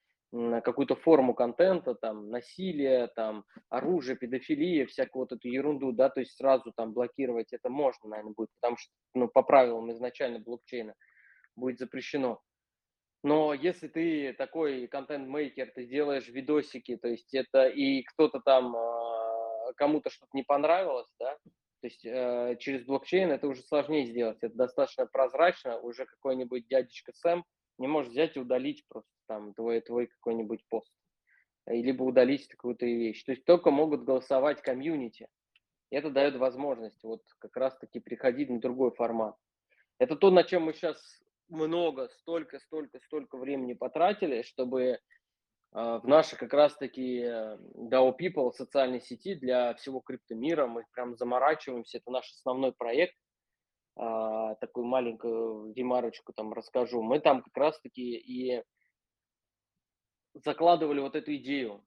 какую-то 0.63 0.96
форму 0.96 1.34
контента, 1.34 1.93
там, 1.93 2.30
насилие, 2.30 3.08
там, 3.15 3.46
оружие, 3.69 4.17
педофилия, 4.17 4.86
всякую 4.88 5.24
вот 5.24 5.32
эту 5.32 5.48
ерунду, 5.48 5.91
да, 5.91 6.10
то 6.10 6.22
есть 6.22 6.36
сразу 6.36 6.72
там 6.76 6.93
блокировать 6.93 7.54
это 7.54 7.69
можно, 7.69 8.10
наверное, 8.10 8.34
будет, 8.34 8.50
потому 8.60 8.78
что, 8.78 8.91
ну, 9.13 9.28
по 9.28 9.43
правилам 9.43 9.91
изначально 9.91 10.39
блокчейна 10.39 10.96
будет 11.56 11.78
запрещено. 11.78 12.41
Но 13.24 13.54
если 13.54 13.88
ты 13.88 14.34
такой 14.34 14.88
контент-мейкер, 14.88 15.72
ты 15.76 15.86
делаешь 15.86 16.28
видосики, 16.28 16.98
то 16.98 17.08
есть 17.08 17.34
это 17.34 17.67
и 17.67 18.02
кто-то 18.04 18.39
там, 18.39 18.76
а, 18.76 19.74
кому-то 19.76 20.10
что-то 20.10 20.32
не 20.34 20.43
понравилось, 20.43 21.08
да, 21.19 21.38
то 21.82 21.88
есть 21.88 22.06
э, 22.06 22.56
через 22.60 22.86
блокчейн 22.86 23.30
это 23.32 23.48
уже 23.48 23.62
сложнее 23.62 24.06
сделать, 24.06 24.38
это 24.41 24.56
достаточно 24.56 25.06
прозрачно, 25.06 25.80
уже 25.80 26.06
какой-нибудь 26.06 26.67
дядечка 26.67 27.12
Сэм 27.13 27.43
не 27.84 27.88
можешь 27.88 28.12
взять 28.12 28.38
и 28.38 28.39
удалить 28.39 28.88
просто 28.88 29.12
там 29.28 29.54
твой, 29.54 29.82
твой 29.82 30.08
какой-нибудь 30.08 30.65
пост. 30.69 30.89
Либо 31.67 32.04
удалить 32.04 32.48
какую-то 32.48 32.86
вещь. 32.86 33.24
То 33.26 33.34
есть 33.34 33.43
только 33.43 33.72
могут 33.72 34.06
голосовать 34.06 34.62
комьюнити. 34.62 35.28
Это 35.91 36.10
дает 36.10 36.38
возможность 36.38 37.04
вот 37.04 37.22
как 37.39 37.58
раз-таки 37.58 38.00
приходить 38.00 38.50
на 38.50 38.62
другой 38.62 38.91
формат. 38.91 39.36
Это 40.00 40.15
то, 40.15 40.32
на 40.32 40.43
чем 40.46 40.63
мы 40.63 40.74
сейчас 40.74 40.98
много, 41.50 42.08
столько, 42.08 42.60
столько, 42.60 43.00
столько 43.02 43.38
времени 43.38 43.74
потратили, 43.74 44.43
чтобы 44.43 45.00
а, 45.74 46.00
в 46.00 46.08
наши 46.08 46.38
как 46.38 46.54
раз-таки 46.54 47.19
э, 47.19 47.58
DAO 47.76 48.15
People 48.17 48.52
социальной 48.54 49.02
сети 49.02 49.36
для 49.36 49.74
всего 49.74 50.00
криптомира. 50.00 50.67
Мы 50.67 50.86
прям 50.93 51.17
заморачиваемся, 51.17 51.98
это 51.98 52.12
наш 52.12 52.32
основной 52.32 52.72
проект. 52.72 53.15
А, 53.95 54.56
такую 54.56 54.86
маленькую 54.86 55.73
ремарочку 55.73 56.34
там 56.34 56.53
расскажу. 56.53 57.01
Мы 57.01 57.19
там 57.19 57.41
как 57.41 57.56
раз-таки 57.56 58.17
и 58.17 58.63
закладывали 60.34 60.99
вот 60.99 61.15
эту 61.15 61.36
идею, 61.36 61.86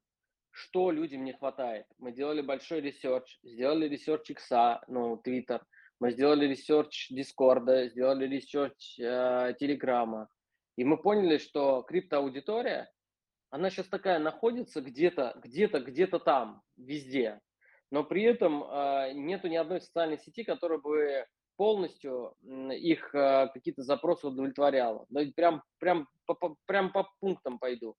что 0.51 0.91
людям 0.91 1.23
не 1.23 1.33
хватает. 1.33 1.85
Мы 1.97 2.11
делали 2.11 2.41
большой 2.41 2.81
research, 2.81 3.39
сделали 3.43 3.87
research 3.87 4.29
Икса, 4.31 4.81
ну, 4.87 5.17
Твиттер, 5.17 5.65
мы 5.99 6.11
сделали 6.11 6.45
research 6.47 7.09
Дискорда, 7.09 7.87
сделали 7.89 8.27
research 8.27 8.99
э, 8.99 9.55
Телеграма. 9.59 10.29
И 10.77 10.83
мы 10.83 10.97
поняли, 10.97 11.37
что 11.37 11.81
криптоаудитория– 11.81 12.89
она 13.49 13.69
сейчас 13.69 13.87
такая 13.87 14.19
находится 14.19 14.81
где-то, 14.81 15.39
где-то, 15.41 15.79
где-то 15.79 16.19
там, 16.19 16.61
везде. 16.75 17.39
Но 17.91 18.03
при 18.03 18.23
этом 18.23 18.63
э, 18.63 19.13
нету 19.13 19.47
ни 19.47 19.55
одной 19.55 19.79
социальной 19.79 20.17
сети, 20.17 20.43
которая 20.43 20.79
бы 20.79 21.25
полностью 21.57 22.35
их 22.71 23.13
э, 23.13 23.49
какие-то 23.53 23.83
запросы 23.83 24.27
удовлетворяла. 24.27 25.05
Но 25.09 25.21
прям, 25.35 25.63
прям, 25.79 26.07
по, 26.25 26.55
прям 26.65 26.91
по 26.91 27.09
пунктам 27.19 27.59
пойду. 27.59 27.95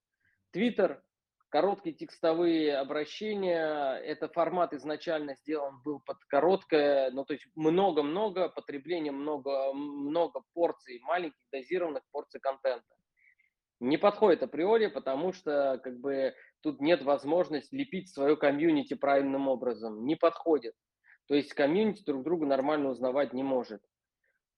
Твиттер, 0.53 1.03
короткие 1.51 1.94
текстовые 1.94 2.77
обращения. 2.77 3.97
Это 3.97 4.29
формат 4.29 4.73
изначально 4.73 5.35
сделан 5.42 5.83
был 5.85 6.01
под 6.01 6.18
короткое, 6.29 7.11
ну 7.11 7.25
то 7.25 7.35
есть 7.35 7.47
много-много 7.55 8.49
потребления, 8.49 9.12
много, 9.12 9.73
много 9.75 10.42
порций, 10.55 11.01
маленьких 11.03 11.42
дозированных 11.53 12.03
порций 12.11 12.40
контента 12.40 12.94
не 13.81 13.97
подходит 13.97 14.42
априори, 14.42 14.88
потому 14.88 15.33
что 15.33 15.81
как 15.83 15.99
бы 16.01 16.35
тут 16.62 16.81
нет 16.81 17.03
возможности 17.03 17.75
лепить 17.75 18.12
свое 18.12 18.37
комьюнити 18.37 18.94
правильным 18.94 19.49
образом. 19.49 20.05
Не 20.05 20.16
подходит. 20.16 20.75
То 21.29 21.35
есть 21.35 21.55
комьюнити 21.55 22.03
друг 22.05 22.25
друга 22.25 22.47
нормально 22.47 22.88
узнавать 22.88 23.35
не 23.35 23.43
может. 23.43 23.83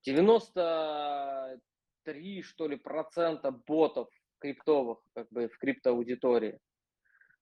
93, 0.05 2.43
что 2.43 2.69
ли, 2.69 2.77
процента 2.77 3.51
ботов 3.51 4.09
криптовых, 4.39 5.01
как 5.15 5.27
бы 5.31 5.49
в 5.49 5.59
криптоаудитории. 5.59 6.61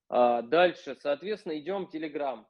А 0.08 0.42
дальше, 0.42 0.96
соответственно, 1.00 1.58
идем 1.58 1.90
Telegram. 1.92 2.46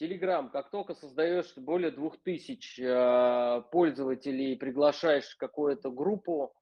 Telegram, 0.00 0.48
как 0.50 0.70
только 0.70 0.94
создаешь 0.94 1.52
более 1.56 1.90
2000 1.90 2.82
э, 2.82 3.62
пользователей, 3.70 4.56
приглашаешь 4.56 5.36
какую-то 5.36 5.90
группу, 5.90 6.54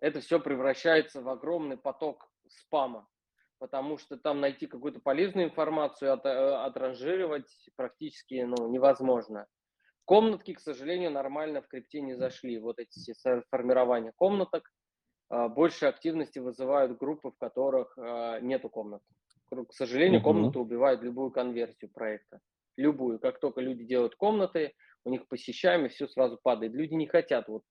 это 0.00 0.20
все 0.20 0.40
превращается 0.40 1.20
в 1.20 1.28
огромный 1.28 1.76
поток 1.76 2.32
спама, 2.48 3.06
потому 3.60 3.98
что 3.98 4.16
там 4.16 4.40
найти 4.40 4.66
какую-то 4.66 5.00
полезную 5.00 5.46
информацию, 5.46 6.12
от, 6.12 6.24
э, 6.24 6.54
отранжировать 6.64 7.54
практически 7.76 8.42
ну, 8.42 8.68
невозможно. 8.68 9.46
Комнатки, 10.06 10.54
к 10.54 10.60
сожалению, 10.60 11.12
нормально 11.12 11.62
в 11.62 11.68
крипте 11.68 12.00
не 12.00 12.14
зашли. 12.14 12.58
Вот 12.58 12.80
эти 12.80 12.98
все 12.98 13.14
формирования 13.50 14.12
комнаток. 14.16 14.68
А, 15.28 15.48
больше 15.48 15.86
активности 15.86 16.40
вызывают 16.40 16.98
группы, 16.98 17.30
в 17.30 17.38
которых 17.38 17.96
а, 17.96 18.40
нету 18.40 18.68
комнат. 18.70 19.02
К 19.50 19.72
сожалению, 19.72 20.20
угу. 20.20 20.30
комнаты 20.30 20.58
убивают 20.58 21.02
любую 21.02 21.30
конверсию 21.30 21.90
проекта. 21.92 22.40
Любую. 22.76 23.20
Как 23.20 23.38
только 23.40 23.60
люди 23.60 23.84
делают 23.84 24.16
комнаты, 24.16 24.72
у 25.04 25.10
них 25.10 25.28
посещаемость 25.28 25.96
все 25.96 26.08
сразу 26.08 26.40
падает. 26.42 26.72
Люди 26.72 26.94
не 26.94 27.06
хотят 27.06 27.46
вот 27.48 27.62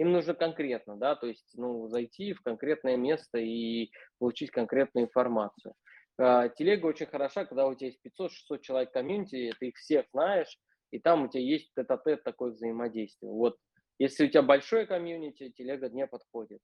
им 0.00 0.12
нужно 0.12 0.32
конкретно, 0.32 0.96
да, 0.96 1.14
то 1.14 1.26
есть, 1.26 1.52
ну, 1.54 1.86
зайти 1.88 2.32
в 2.32 2.42
конкретное 2.42 2.96
место 2.96 3.36
и 3.36 3.90
получить 4.18 4.50
конкретную 4.50 5.06
информацию. 5.06 5.74
А, 6.16 6.48
телега 6.48 6.86
очень 6.86 7.04
хороша, 7.04 7.44
когда 7.44 7.66
у 7.66 7.74
тебя 7.74 7.88
есть 7.88 8.00
500-600 8.02 8.60
человек 8.62 8.92
комьюнити, 8.92 9.52
ты 9.60 9.68
их 9.68 9.76
всех 9.76 10.06
знаешь, 10.12 10.58
и 10.90 10.98
там 10.98 11.24
у 11.24 11.28
тебя 11.28 11.42
есть 11.42 11.70
тет-а-тет 11.76 12.24
такое 12.24 12.52
взаимодействие. 12.52 13.30
Вот, 13.30 13.58
если 13.98 14.24
у 14.24 14.28
тебя 14.30 14.40
большое 14.40 14.86
комьюнити, 14.86 15.50
телега 15.50 15.90
не 15.90 16.06
подходит. 16.06 16.60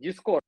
Дискорд. 0.00 0.42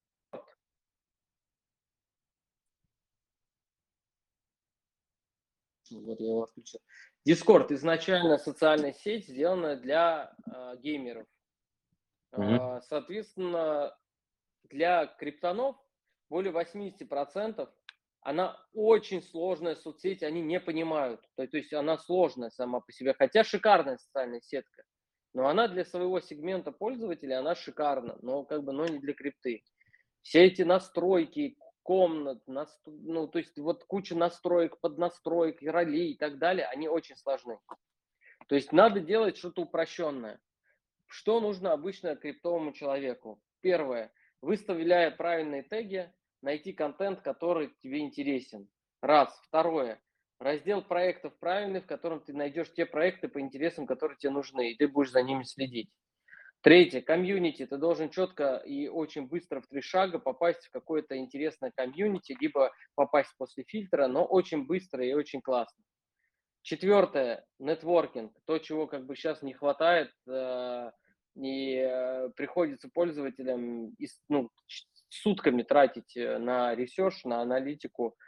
Вот 5.91 6.21
я 6.21 6.27
его 6.27 6.47
включил. 6.47 6.81
Дискорд 7.25 7.71
изначально 7.71 8.39
социальная 8.39 8.93
сеть, 8.93 9.29
сделанная 9.29 9.77
для 9.77 10.35
э, 10.53 10.77
геймеров. 10.83 11.27
Угу. 12.33 12.81
Соответственно, 12.89 13.97
для 14.65 15.07
криптонов 15.07 15.77
более 16.29 16.53
80% 16.53 17.69
она 18.21 18.59
очень 18.75 19.23
сложная 19.23 19.77
соцсеть, 19.77 20.23
они 20.23 20.43
не 20.43 20.61
понимают. 20.61 21.23
То, 21.37 21.47
то 21.47 21.57
есть 21.57 21.73
она 21.73 21.97
сложная 21.99 22.51
сама 22.51 22.81
по 22.81 22.93
себе, 22.93 23.15
хотя 23.15 23.45
шикарная 23.45 23.97
социальная 23.97 24.41
сетка. 24.41 24.83
Но 25.35 25.49
она 25.49 25.69
для 25.69 25.85
своего 25.85 26.21
сегмента 26.21 26.73
пользователей, 26.73 27.37
она 27.37 27.55
шикарна, 27.55 28.19
но 28.23 28.45
как 28.45 28.65
бы, 28.65 28.73
но 28.73 28.87
не 28.87 28.99
для 28.99 29.15
крипты. 29.15 29.63
Все 30.23 30.45
эти 30.45 30.63
настройки, 30.63 31.57
комнат, 31.83 32.47
настро... 32.47 32.93
ну, 32.93 33.29
то 33.29 33.39
есть 33.39 33.57
вот 33.59 33.85
куча 33.85 34.15
настроек, 34.15 34.79
поднастроек, 34.81 35.63
ролей 35.63 36.13
и 36.13 36.19
так 36.19 36.39
далее, 36.39 36.67
они 36.67 36.89
очень 36.89 37.17
сложны. 37.17 37.59
То 38.49 38.55
есть 38.55 38.73
надо 38.73 39.01
делать 39.01 39.37
что-то 39.39 39.63
упрощенное. 39.63 40.41
Что 41.09 41.41
нужно 41.41 41.73
обычно 41.73 42.17
криптовому 42.17 42.73
человеку? 42.73 43.43
Первое. 43.63 44.13
Выставляя 44.43 45.11
правильные 45.11 45.63
теги, 45.63 46.13
найти 46.43 46.73
контент, 46.73 47.23
который 47.23 47.75
тебе 47.83 48.01
интересен. 48.01 48.69
Раз. 49.01 49.37
Второе. 49.45 50.01
Раздел 50.39 50.83
проектов 50.83 51.37
правильный, 51.41 51.81
в 51.81 51.87
котором 51.87 52.21
ты 52.21 52.33
найдешь 52.33 52.73
те 52.73 52.87
проекты 52.87 53.29
по 53.29 53.41
интересам, 53.41 53.87
которые 53.87 54.19
тебе 54.19 54.31
нужны, 54.31 54.71
и 54.71 54.77
ты 54.77 54.87
будешь 54.87 55.11
за 55.11 55.23
ними 55.23 55.43
следить. 55.43 55.91
Третье. 56.61 57.01
Комьюнити. 57.01 57.67
Ты 57.67 57.79
должен 57.79 58.11
четко 58.11 58.57
и 58.57 58.87
очень 58.89 59.27
быстро 59.27 59.61
в 59.61 59.67
три 59.67 59.81
шага 59.81 60.19
попасть 60.19 60.67
в 60.67 60.71
какое-то 60.71 61.17
интересное 61.17 61.73
комьюнити, 61.75 62.37
либо 62.39 62.71
попасть 62.95 63.35
после 63.39 63.65
фильтра, 63.65 64.09
но 64.09 64.25
очень 64.25 64.67
быстро 64.67 65.05
и 65.05 65.15
очень 65.15 65.41
классно. 65.41 65.83
Четвертое, 66.69 67.47
нетворкинг, 67.61 68.31
то, 68.45 68.59
чего 68.59 68.87
как 68.87 69.07
бы 69.07 69.17
сейчас 69.17 69.41
не 69.41 69.55
хватает, 69.55 70.13
э, 70.27 70.91
и 71.35 71.77
э, 71.77 72.29
приходится 72.37 72.91
пользователям 72.91 73.97
ну, 74.29 74.51
сутками 75.09 75.63
тратить 75.63 76.15
э, 76.15 76.37
на 76.37 76.75
research, 76.75 77.25
на 77.25 77.41
аналитику 77.41 78.19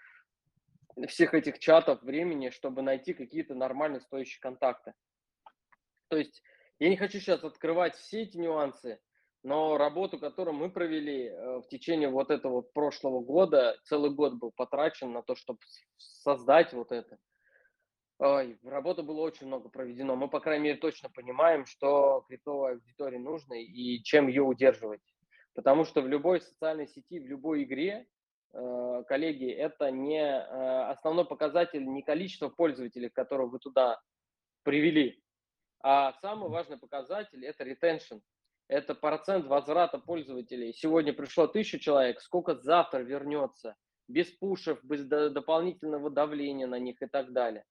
всех 1.07 1.35
этих 1.35 1.59
чатов 1.59 2.01
времени, 2.01 2.49
чтобы 2.49 2.81
найти 2.81 3.13
какие-то 3.13 3.55
нормально 3.55 4.01
стоящие 4.01 4.41
контакты. 4.41 4.95
То 6.09 6.17
есть 6.17 6.43
я 6.79 6.89
не 6.89 6.97
хочу 6.97 7.19
сейчас 7.19 7.45
открывать 7.45 7.95
все 7.95 8.23
эти 8.23 8.39
нюансы, 8.39 9.01
но 9.43 9.77
работу, 9.77 10.19
которую 10.19 10.55
мы 10.55 10.71
провели 10.71 11.29
в 11.29 11.65
течение 11.69 12.09
вот 12.09 12.31
этого 12.31 12.63
прошлого 12.63 13.21
года, 13.21 13.77
целый 13.85 14.11
год 14.11 14.37
был 14.37 14.51
потрачен 14.51 15.13
на 15.13 15.23
то, 15.23 15.35
чтобы 15.35 15.59
создать 15.99 16.73
вот 16.73 16.91
это– 16.91 17.19
Ой, 18.23 18.59
работы 18.65 19.03
было 19.03 19.23
очень 19.23 19.47
много 19.47 19.71
проведено. 19.71 20.15
Мы, 20.15 20.29
по 20.29 20.41
крайней 20.41 20.65
мере, 20.65 20.77
точно 20.77 21.09
понимаем, 21.09 21.65
что 21.65 22.23
криптовой 22.29 22.73
аудитории 22.73 23.17
нужно 23.17 23.55
и 23.55 24.03
чем 24.03 24.29
ее 24.29 24.43
удерживать. 24.43 25.01
Потому 25.55 25.87
что 25.87 26.03
в 26.03 26.07
любой 26.07 26.43
социальной 26.43 26.87
сети, 26.87 27.19
в 27.19 27.27
любой 27.27 27.63
игре, 27.63 28.07
э, 28.53 29.05
коллеги, 29.09 29.51
это 29.51 29.91
не 29.91 30.21
э, 30.21 30.91
основной 30.91 31.25
показатель 31.25 31.83
не 31.83 32.03
количество 32.03 32.51
пользователей, 32.51 33.09
которых 33.09 33.53
вы 33.53 33.59
туда 33.59 33.99
привели, 34.65 35.23
а 35.83 36.13
самый 36.21 36.51
важный 36.51 36.77
показатель– 36.77 37.43
это 37.47 37.65
retention. 37.65 38.21
Это 38.69 38.95
процент 38.95 39.47
возврата 39.47 39.99
пользователей. 39.99 40.75
Сегодня 40.75 41.15
пришло 41.15 41.47
тысяча 41.47 41.79
человек, 41.79 42.21
сколько 42.21 42.55
завтра 42.55 42.99
вернется, 42.99 43.77
без 44.09 44.27
пушев, 44.27 44.79
без 44.85 45.07
дополнительного 45.07 46.11
давления 46.11 46.67
на 46.67 46.79
них 46.79 47.01
и 47.01 47.07
так 47.07 47.33
далее. 47.33 47.65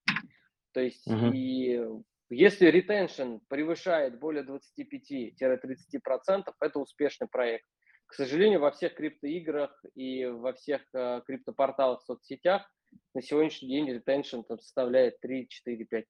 То 0.71 0.82
есть 0.82 1.08
угу. 1.08 1.32
и 1.34 1.82
если 2.29 2.71
retention 2.71 3.41
превышает 3.47 4.19
более 4.19 4.43
25-30%, 4.43 6.43
это 6.60 6.79
успешный 6.79 7.27
проект. 7.27 7.65
К 8.05 8.13
сожалению, 8.13 8.60
во 8.60 8.71
всех 8.71 8.93
криптоиграх 8.95 9.84
и 9.95 10.25
во 10.25 10.53
всех 10.53 10.82
э, 10.93 11.21
криптопорталах, 11.25 12.01
соцсетях 12.01 12.69
на 13.13 13.21
сегодняшний 13.21 13.69
день 13.69 14.01
там 14.01 14.60
составляет 14.60 15.19
3, 15.21 15.47
4, 15.47 15.88
5%. 15.91 16.03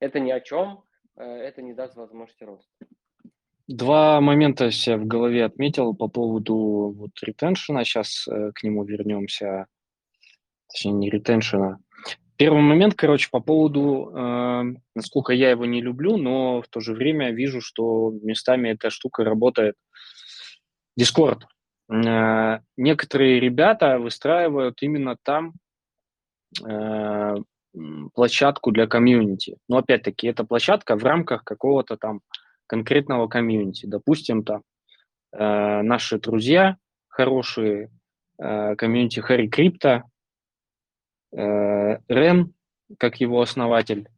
Это 0.00 0.20
ни 0.20 0.30
о 0.30 0.40
чем, 0.40 0.84
э, 1.16 1.24
это 1.24 1.62
не 1.62 1.74
даст 1.74 1.96
возможности 1.96 2.44
роста. 2.44 2.70
Два 3.66 4.20
момента 4.20 4.70
себе 4.70 4.96
в 4.96 5.06
голове 5.06 5.44
отметил 5.44 5.94
по 5.94 6.08
поводу 6.08 6.94
вот 6.96 7.10
ретеншена. 7.22 7.84
Сейчас 7.84 8.26
э, 8.26 8.52
к 8.54 8.62
нему 8.62 8.84
вернемся. 8.84 9.66
Точнее, 10.68 10.92
не 10.92 11.10
ретеншена. 11.10 11.78
Первый 12.38 12.62
момент, 12.62 12.94
короче, 12.94 13.28
по 13.32 13.40
поводу, 13.40 14.12
э, 14.14 14.62
насколько 14.94 15.32
я 15.32 15.50
его 15.50 15.66
не 15.66 15.82
люблю, 15.82 16.16
но 16.16 16.62
в 16.62 16.68
то 16.68 16.78
же 16.78 16.94
время 16.94 17.32
вижу, 17.32 17.60
что 17.60 18.12
местами 18.22 18.68
эта 18.68 18.90
штука 18.90 19.24
работает. 19.24 19.74
Discord. 20.98 21.40
Э, 21.92 22.60
некоторые 22.76 23.40
ребята 23.40 23.98
выстраивают 23.98 24.80
именно 24.82 25.16
там 25.20 25.54
э, 26.64 27.34
площадку 28.14 28.70
для 28.70 28.86
комьюнити. 28.86 29.56
Но 29.68 29.78
опять-таки, 29.78 30.28
это 30.28 30.44
площадка 30.44 30.94
в 30.94 31.02
рамках 31.02 31.42
какого-то 31.42 31.96
там 31.96 32.20
конкретного 32.68 33.26
комьюнити. 33.26 33.86
Допустим, 33.86 34.44
там 34.44 34.62
э, 35.32 35.82
наши 35.82 36.20
друзья 36.20 36.76
хорошие, 37.08 37.90
э, 38.40 38.76
комьюнити 38.76 39.18
Харри 39.18 39.48
Крипто, 39.48 39.88
э, 39.88 40.02
Рен, 41.32 42.54
как 42.98 43.20
его 43.20 43.40
основатель, 43.40 44.08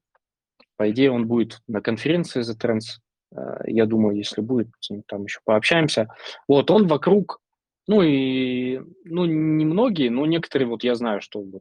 по 0.80 0.90
идее, 0.90 1.10
он 1.10 1.26
будет 1.26 1.60
на 1.68 1.82
конференции 1.82 2.40
The 2.40 2.58
Trends, 2.58 3.00
э, 3.36 3.70
я 3.70 3.84
думаю, 3.84 4.16
если 4.16 4.40
будет, 4.40 4.68
там 5.08 5.24
еще 5.24 5.40
пообщаемся. 5.44 6.08
Вот, 6.48 6.70
он 6.70 6.86
вокруг, 6.86 7.42
ну 7.86 8.00
и, 8.00 8.80
ну, 9.04 9.26
немногие, 9.26 10.10
но 10.10 10.24
некоторые, 10.24 10.68
вот 10.68 10.82
я 10.82 10.94
знаю, 10.94 11.20
что 11.20 11.42
вот, 11.42 11.60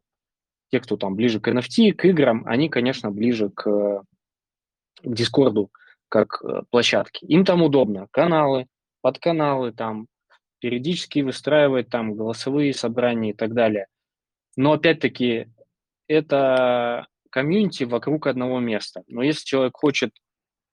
те, 0.71 0.79
кто 0.79 0.95
там 0.95 1.15
ближе 1.15 1.41
к 1.41 1.49
NFT, 1.49 1.91
к 1.91 2.05
играм, 2.05 2.43
они, 2.45 2.69
конечно, 2.69 3.12
ближе 3.12 3.49
к, 3.49 3.63
к 3.63 4.03
Дискорду 5.03 5.69
как 6.07 6.41
э, 6.41 6.62
площадки. 6.69 7.25
Им 7.25 7.43
там 7.43 7.62
удобно. 7.62 8.07
Каналы, 8.12 8.67
подканалы 9.01 9.73
там, 9.73 10.07
периодически 10.59 11.19
выстраивать 11.19 11.89
там 11.89 12.13
голосовые 12.15 12.73
собрания 12.73 13.31
и 13.31 13.33
так 13.33 13.53
далее. 13.53 13.88
Но 14.55 14.73
опять-таки 14.73 15.47
это 16.07 17.07
комьюнити 17.29 17.83
вокруг 17.83 18.27
одного 18.27 18.59
места. 18.59 19.03
Но 19.07 19.21
если 19.21 19.45
человек 19.45 19.75
хочет, 19.75 20.12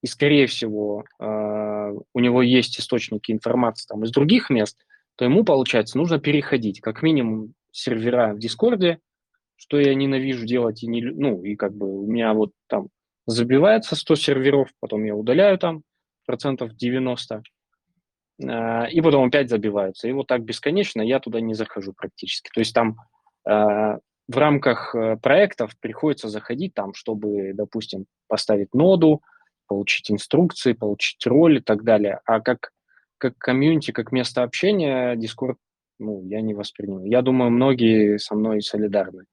и 0.02 0.06
скорее 0.06 0.46
всего 0.46 1.04
э, 1.20 1.92
у 2.12 2.20
него 2.20 2.42
есть 2.42 2.78
источники 2.78 3.32
информации 3.32 3.86
там 3.88 4.04
из 4.04 4.10
других 4.10 4.50
мест, 4.50 4.78
то 5.16 5.24
ему, 5.24 5.44
получается, 5.44 5.98
нужно 5.98 6.18
переходить 6.18 6.80
как 6.80 7.02
минимум 7.02 7.54
сервера 7.72 8.34
в 8.34 8.38
Дискорде, 8.38 8.98
что 9.56 9.78
я 9.78 9.94
ненавижу 9.94 10.46
делать, 10.46 10.82
и 10.82 10.86
не, 10.86 11.02
ну, 11.02 11.42
и 11.42 11.56
как 11.56 11.74
бы 11.74 12.02
у 12.02 12.06
меня 12.06 12.34
вот 12.34 12.52
там 12.68 12.88
забивается 13.26 13.96
100 13.96 14.14
серверов, 14.16 14.68
потом 14.80 15.04
я 15.04 15.14
удаляю 15.14 15.58
там 15.58 15.82
процентов 16.26 16.74
90, 16.76 17.42
э, 18.38 18.90
и 18.90 19.00
потом 19.00 19.28
опять 19.28 19.48
забиваются. 19.48 20.08
И 20.08 20.12
вот 20.12 20.26
так 20.26 20.42
бесконечно 20.42 21.00
я 21.00 21.20
туда 21.20 21.40
не 21.40 21.54
захожу 21.54 21.92
практически. 21.94 22.50
То 22.52 22.60
есть 22.60 22.74
там 22.74 22.96
в 24.28 24.36
рамках 24.36 24.94
э, 24.94 25.16
проектов 25.16 25.72
приходится 25.80 26.28
заходить 26.28 26.74
там, 26.74 26.94
чтобы, 26.94 27.52
допустим, 27.54 28.06
поставить 28.26 28.74
ноду, 28.74 29.22
получить 29.68 30.10
инструкции, 30.10 30.72
получить 30.72 31.24
роль 31.26 31.58
и 31.58 31.60
так 31.60 31.84
далее. 31.84 32.20
А 32.24 32.40
как, 32.40 32.72
как 33.18 33.38
комьюнити, 33.38 33.92
как 33.92 34.12
место 34.12 34.42
общения 34.42 35.14
Discord 35.14 35.56
ну, 35.98 36.22
я 36.24 36.40
не 36.42 36.54
воспринимаю. 36.54 37.06
Я 37.06 37.22
думаю, 37.22 37.50
многие 37.50 38.18
со 38.18 38.34
мной 38.34 38.60
солидарны. 38.60 39.24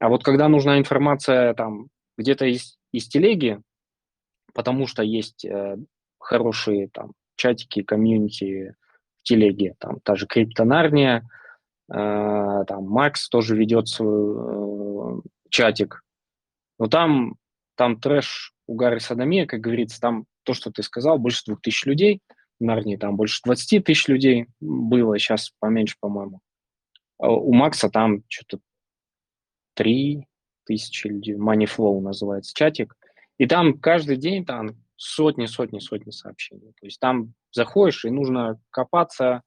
А 0.00 0.08
вот 0.08 0.24
когда 0.24 0.48
нужна 0.48 0.78
информация 0.78 1.54
там 1.54 1.88
где-то 2.18 2.46
из 2.46 2.76
из 2.92 3.08
телеги, 3.08 3.60
потому 4.52 4.86
что 4.86 5.02
есть 5.02 5.44
э, 5.44 5.76
хорошие 6.18 6.88
там 6.88 7.12
чатики, 7.36 7.82
комьюнити 7.82 8.74
в 9.20 9.22
телеге, 9.22 9.74
там 9.78 10.00
та 10.00 10.14
же 10.14 10.26
Криптонарния, 10.26 11.18
э, 11.18 11.41
там 11.92 12.88
Макс 12.88 13.28
тоже 13.28 13.56
ведет 13.56 13.88
свой 13.88 15.18
э, 15.18 15.20
чатик, 15.50 16.02
но 16.78 16.86
там, 16.86 17.36
там 17.76 18.00
трэш, 18.00 18.54
угар 18.66 18.96
и 18.96 19.00
садомия, 19.00 19.46
как 19.46 19.60
говорится, 19.60 20.00
там 20.00 20.24
то, 20.44 20.54
что 20.54 20.70
ты 20.70 20.82
сказал, 20.82 21.18
больше 21.18 21.42
двух 21.46 21.60
тысяч 21.60 21.84
людей, 21.84 22.20
в 22.58 22.64
Нарнии 22.64 22.96
там 22.96 23.16
больше 23.16 23.40
20 23.44 23.84
тысяч 23.84 24.08
людей 24.08 24.46
было, 24.60 25.18
сейчас 25.18 25.52
поменьше, 25.58 25.96
по-моему. 26.00 26.40
А 27.18 27.30
у 27.30 27.52
Макса 27.52 27.90
там 27.90 28.22
что-то 28.28 28.62
три 29.74 30.26
тысячи 30.64 31.08
людей, 31.08 31.34
Moneyflow 31.34 32.00
называется 32.00 32.52
чатик, 32.54 32.96
и 33.38 33.46
там 33.46 33.78
каждый 33.78 34.16
день 34.16 34.44
там 34.44 34.76
сотни, 34.96 35.46
сотни, 35.46 35.78
сотни 35.80 36.10
сообщений. 36.10 36.72
То 36.80 36.86
есть 36.86 37.00
там 37.00 37.34
заходишь, 37.50 38.04
и 38.04 38.10
нужно 38.10 38.60
копаться 38.70 39.24
э, 39.24 39.40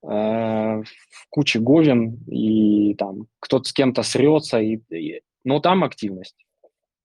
в 0.00 0.84
куче 1.30 1.58
говен, 1.58 2.18
и 2.28 2.94
там 2.94 3.26
кто-то 3.40 3.68
с 3.68 3.72
кем-то 3.72 4.02
срется, 4.02 4.60
и, 4.60 4.76
и, 4.90 5.22
но 5.44 5.60
там 5.60 5.82
активность. 5.82 6.46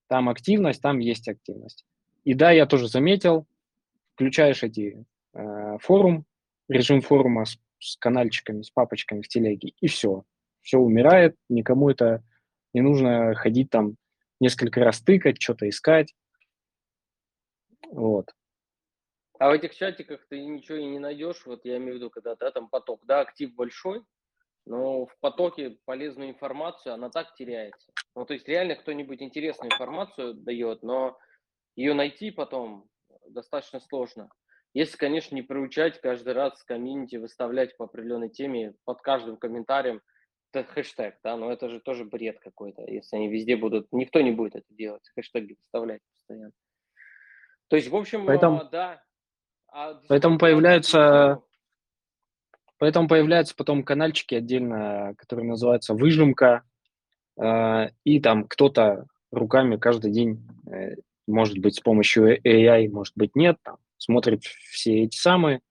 Там 0.07 0.29
активность, 0.29 0.81
там 0.81 0.99
есть 0.99 1.27
активность. 1.27 1.85
И 2.23 2.33
да, 2.33 2.51
я 2.51 2.65
тоже 2.65 2.87
заметил, 2.87 3.47
включаешь 4.13 4.63
эти 4.63 5.05
э, 5.33 5.77
форум, 5.79 6.25
режим 6.67 7.01
форума 7.01 7.45
с, 7.45 7.57
с 7.79 7.97
канальчиками, 7.97 8.61
с 8.61 8.69
папочками 8.69 9.21
в 9.21 9.27
телеге, 9.27 9.73
и 9.79 9.87
все. 9.87 10.23
Все 10.61 10.77
умирает, 10.77 11.35
никому 11.49 11.89
это 11.89 12.23
не 12.73 12.81
нужно 12.81 13.33
ходить 13.35 13.69
там 13.69 13.95
несколько 14.39 14.79
раз 14.81 15.01
тыкать, 15.01 15.41
что-то 15.41 15.67
искать. 15.67 16.13
Вот. 17.91 18.33
А 19.43 19.49
в 19.49 19.51
этих 19.51 19.75
чатиках 19.75 20.25
ты 20.29 20.41
ничего 20.45 20.77
и 20.77 20.85
не 20.85 20.99
найдешь, 20.99 21.45
вот 21.45 21.65
я 21.65 21.75
имею 21.75 21.95
в 21.95 21.95
виду, 21.97 22.09
когда 22.09 22.33
да, 22.37 22.49
там 22.49 22.69
поток, 22.69 23.01
да, 23.05 23.19
актив 23.19 23.53
большой, 23.53 24.01
но 24.65 25.05
в 25.05 25.19
потоке 25.19 25.79
полезную 25.83 26.29
информацию, 26.29 26.93
она 26.93 27.09
так 27.09 27.35
теряется. 27.35 27.91
Ну, 28.15 28.23
то 28.23 28.35
есть 28.35 28.47
реально 28.47 28.77
кто-нибудь 28.77 29.21
интересную 29.21 29.69
информацию 29.69 30.33
дает, 30.33 30.81
но 30.81 31.17
ее 31.75 31.93
найти 31.93 32.31
потом 32.31 32.87
достаточно 33.27 33.81
сложно. 33.81 34.29
Если, 34.73 34.95
конечно, 34.95 35.35
не 35.35 35.41
приучать 35.41 35.99
каждый 35.99 36.31
раз 36.31 36.63
комьюнити 36.63 37.17
выставлять 37.17 37.75
по 37.75 37.83
определенной 37.83 38.29
теме 38.29 38.75
под 38.85 39.01
каждым 39.01 39.35
комментарием 39.35 40.01
это 40.53 40.63
хэштег, 40.71 41.17
да, 41.21 41.35
но 41.35 41.51
это 41.51 41.67
же 41.67 41.81
тоже 41.81 42.05
бред 42.05 42.39
какой-то, 42.39 42.83
если 42.83 43.17
они 43.17 43.27
везде 43.27 43.57
будут, 43.57 43.91
никто 43.91 44.21
не 44.21 44.31
будет 44.31 44.55
это 44.55 44.67
делать, 44.69 45.03
хэштеги 45.13 45.57
вставлять 45.63 45.99
постоянно. 46.15 46.53
То 47.67 47.75
есть, 47.75 47.89
в 47.89 47.95
общем, 47.97 48.25
поэтому, 48.25 48.61
а, 48.61 48.63
да. 48.63 49.03
А 49.75 49.99
поэтому 50.07 50.37
появляются, 50.37 51.41
поэтому 52.77 53.07
появляются 53.07 53.55
потом 53.55 53.83
канальчики 53.83 54.35
отдельно, 54.35 55.15
которые 55.17 55.47
называются 55.47 55.95
выжимка, 55.95 56.61
э, 57.41 57.89
и 58.03 58.19
там 58.19 58.47
кто-то 58.47 59.07
руками 59.31 59.77
каждый 59.77 60.11
день, 60.11 60.47
э, 60.71 60.97
может 61.25 61.57
быть, 61.57 61.77
с 61.77 61.79
помощью 61.79 62.39
AI, 62.43 62.87
может 62.89 63.13
быть, 63.15 63.35
нет, 63.35 63.57
там, 63.63 63.77
смотрит 63.97 64.43
все 64.43 65.05
эти 65.05 65.17
самые, 65.17 65.61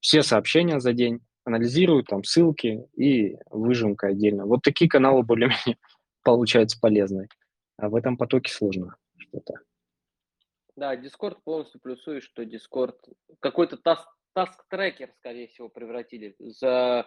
все 0.00 0.24
сообщения 0.24 0.80
за 0.80 0.92
день, 0.92 1.20
анализируют 1.44 2.08
там 2.08 2.24
ссылки 2.24 2.84
и 2.96 3.36
выжимка 3.48 4.08
отдельно. 4.08 4.44
Вот 4.44 4.62
такие 4.62 4.90
каналы 4.90 5.22
более-менее 5.22 5.78
получаются 6.24 6.80
полезные. 6.80 7.28
А 7.76 7.88
в 7.88 7.94
этом 7.94 8.16
потоке 8.16 8.52
сложно 8.52 8.96
что-то. 9.18 9.54
Да, 10.76 10.96
Discord 10.96 11.38
полностью 11.44 11.80
плюсует, 11.80 12.22
что 12.22 12.42
Discord 12.42 12.96
какой-то 13.40 13.76
task, 13.76 14.08
task-tracker, 14.34 15.12
скорее 15.18 15.48
всего, 15.48 15.68
превратили 15.68 16.34
за 16.38 17.06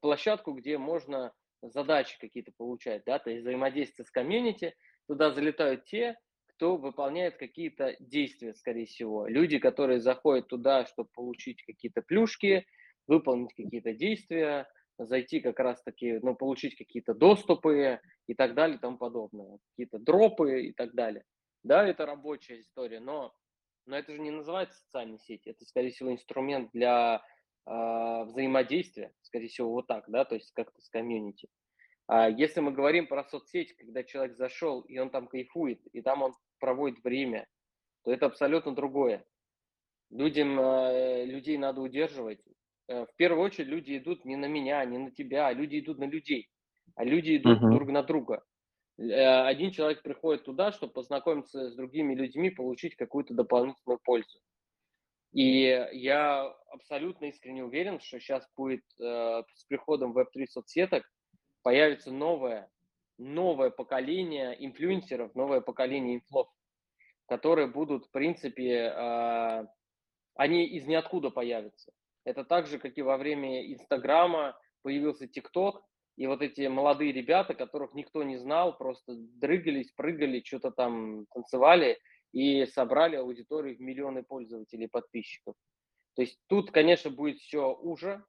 площадку, 0.00 0.52
где 0.52 0.78
можно 0.78 1.32
задачи 1.62 2.18
какие-то 2.18 2.52
получать, 2.56 3.04
да, 3.06 3.18
то 3.18 3.30
есть 3.30 3.42
взаимодействие 3.42 4.04
с 4.04 4.10
комьюнити, 4.10 4.74
туда 5.06 5.30
залетают 5.30 5.84
те, 5.84 6.16
кто 6.48 6.76
выполняет 6.76 7.36
какие-то 7.36 7.96
действия, 8.00 8.54
скорее 8.54 8.86
всего. 8.86 9.26
Люди, 9.26 9.58
которые 9.58 10.00
заходят 10.00 10.48
туда, 10.48 10.86
чтобы 10.86 11.08
получить 11.14 11.62
какие-то 11.64 12.02
плюшки, 12.02 12.66
выполнить 13.06 13.54
какие-то 13.54 13.92
действия, 13.92 14.66
зайти 14.98 15.40
как 15.40 15.58
раз-таки, 15.58 16.18
ну, 16.22 16.34
получить 16.34 16.76
какие-то 16.76 17.14
доступы 17.14 18.00
и 18.26 18.34
так 18.34 18.54
далее 18.54 18.76
и 18.76 18.80
тому 18.80 18.98
подобное, 18.98 19.58
какие-то 19.70 19.98
дропы 19.98 20.66
и 20.66 20.72
так 20.72 20.94
далее. 20.94 21.24
Да, 21.64 21.86
это 21.86 22.06
рабочая 22.06 22.60
история, 22.60 23.00
но, 23.00 23.34
но 23.86 23.96
это 23.96 24.12
же 24.12 24.20
не 24.20 24.30
называется 24.30 24.78
социальной 24.78 25.18
сети, 25.18 25.48
это, 25.48 25.64
скорее 25.64 25.90
всего, 25.90 26.12
инструмент 26.12 26.70
для 26.72 27.24
э, 27.66 28.24
взаимодействия, 28.24 29.12
скорее 29.22 29.48
всего, 29.48 29.70
вот 29.70 29.86
так, 29.86 30.04
да, 30.08 30.24
то 30.24 30.36
есть 30.36 30.52
как-то 30.52 30.80
с 30.80 30.88
комьюнити. 30.88 31.48
А 32.06 32.28
если 32.28 32.60
мы 32.60 32.72
говорим 32.72 33.06
про 33.06 33.24
соцсети, 33.24 33.74
когда 33.74 34.04
человек 34.04 34.36
зашел, 34.36 34.82
и 34.82 34.98
он 34.98 35.10
там 35.10 35.26
кайфует, 35.26 35.80
и 35.92 36.02
там 36.02 36.22
он 36.22 36.34
проводит 36.60 37.02
время, 37.02 37.46
то 38.04 38.12
это 38.12 38.26
абсолютно 38.26 38.74
другое. 38.74 39.24
Людям, 40.10 40.60
э, 40.60 41.24
людей 41.24 41.56
надо 41.56 41.80
удерживать, 41.80 42.40
Э, 42.88 43.06
в 43.06 43.16
первую 43.16 43.44
очередь 43.44 43.68
люди 43.68 43.98
идут 43.98 44.24
не 44.24 44.36
на 44.36 44.46
меня, 44.46 44.84
не 44.84 44.98
на 44.98 45.10
тебя, 45.10 45.46
а 45.46 45.52
люди 45.52 45.80
идут 45.80 45.98
на 45.98 46.04
людей, 46.04 46.50
а 46.96 47.04
люди 47.04 47.36
идут 47.36 47.62
uh-huh. 47.62 47.70
друг 47.70 47.88
на 47.90 48.02
друга. 48.02 48.44
Э, 48.98 49.46
один 49.46 49.70
человек 49.70 50.02
приходит 50.02 50.44
туда, 50.44 50.72
чтобы 50.72 50.92
познакомиться 50.92 51.70
с 51.70 51.74
другими 51.74 52.14
людьми, 52.14 52.50
получить 52.50 52.96
какую-то 52.96 53.34
дополнительную 53.34 53.98
пользу. 54.02 54.38
И 55.32 55.62
я 55.92 56.44
абсолютно 56.68 57.26
искренне 57.26 57.64
уверен, 57.64 57.98
что 58.00 58.20
сейчас 58.20 58.48
будет 58.56 58.84
э, 59.00 59.42
с 59.54 59.64
приходом 59.64 60.16
Web3 60.16 60.46
соцсеток 60.46 61.04
появится 61.62 62.12
новое, 62.12 62.70
новое 63.18 63.70
поколение 63.70 64.54
инфлюенсеров, 64.64 65.34
новое 65.34 65.60
поколение 65.60 66.16
инфлов, 66.16 66.48
которые 67.26 67.66
будут, 67.66 68.06
в 68.06 68.10
принципе, 68.12 68.92
э, 68.94 69.66
они 70.36 70.66
из 70.66 70.86
ниоткуда 70.86 71.30
появятся. 71.30 71.92
Это 72.24 72.44
так 72.44 72.68
же, 72.68 72.78
как 72.78 72.96
и 72.96 73.02
во 73.02 73.16
время 73.16 73.72
Инстаграма 73.72 74.56
появился 74.82 75.26
ТикТок, 75.26 75.84
и 76.16 76.26
вот 76.26 76.42
эти 76.42 76.66
молодые 76.68 77.12
ребята, 77.12 77.54
которых 77.54 77.94
никто 77.94 78.22
не 78.22 78.36
знал, 78.36 78.76
просто 78.76 79.14
дрыгались, 79.14 79.90
прыгали, 79.92 80.42
что-то 80.44 80.70
там 80.70 81.26
танцевали 81.32 81.98
и 82.32 82.66
собрали 82.66 83.16
аудиторию 83.16 83.76
в 83.76 83.80
миллионы 83.80 84.22
пользователей, 84.22 84.88
подписчиков. 84.88 85.56
То 86.14 86.22
есть 86.22 86.38
тут, 86.46 86.70
конечно, 86.70 87.10
будет 87.10 87.38
все 87.38 87.74
уже. 87.74 88.24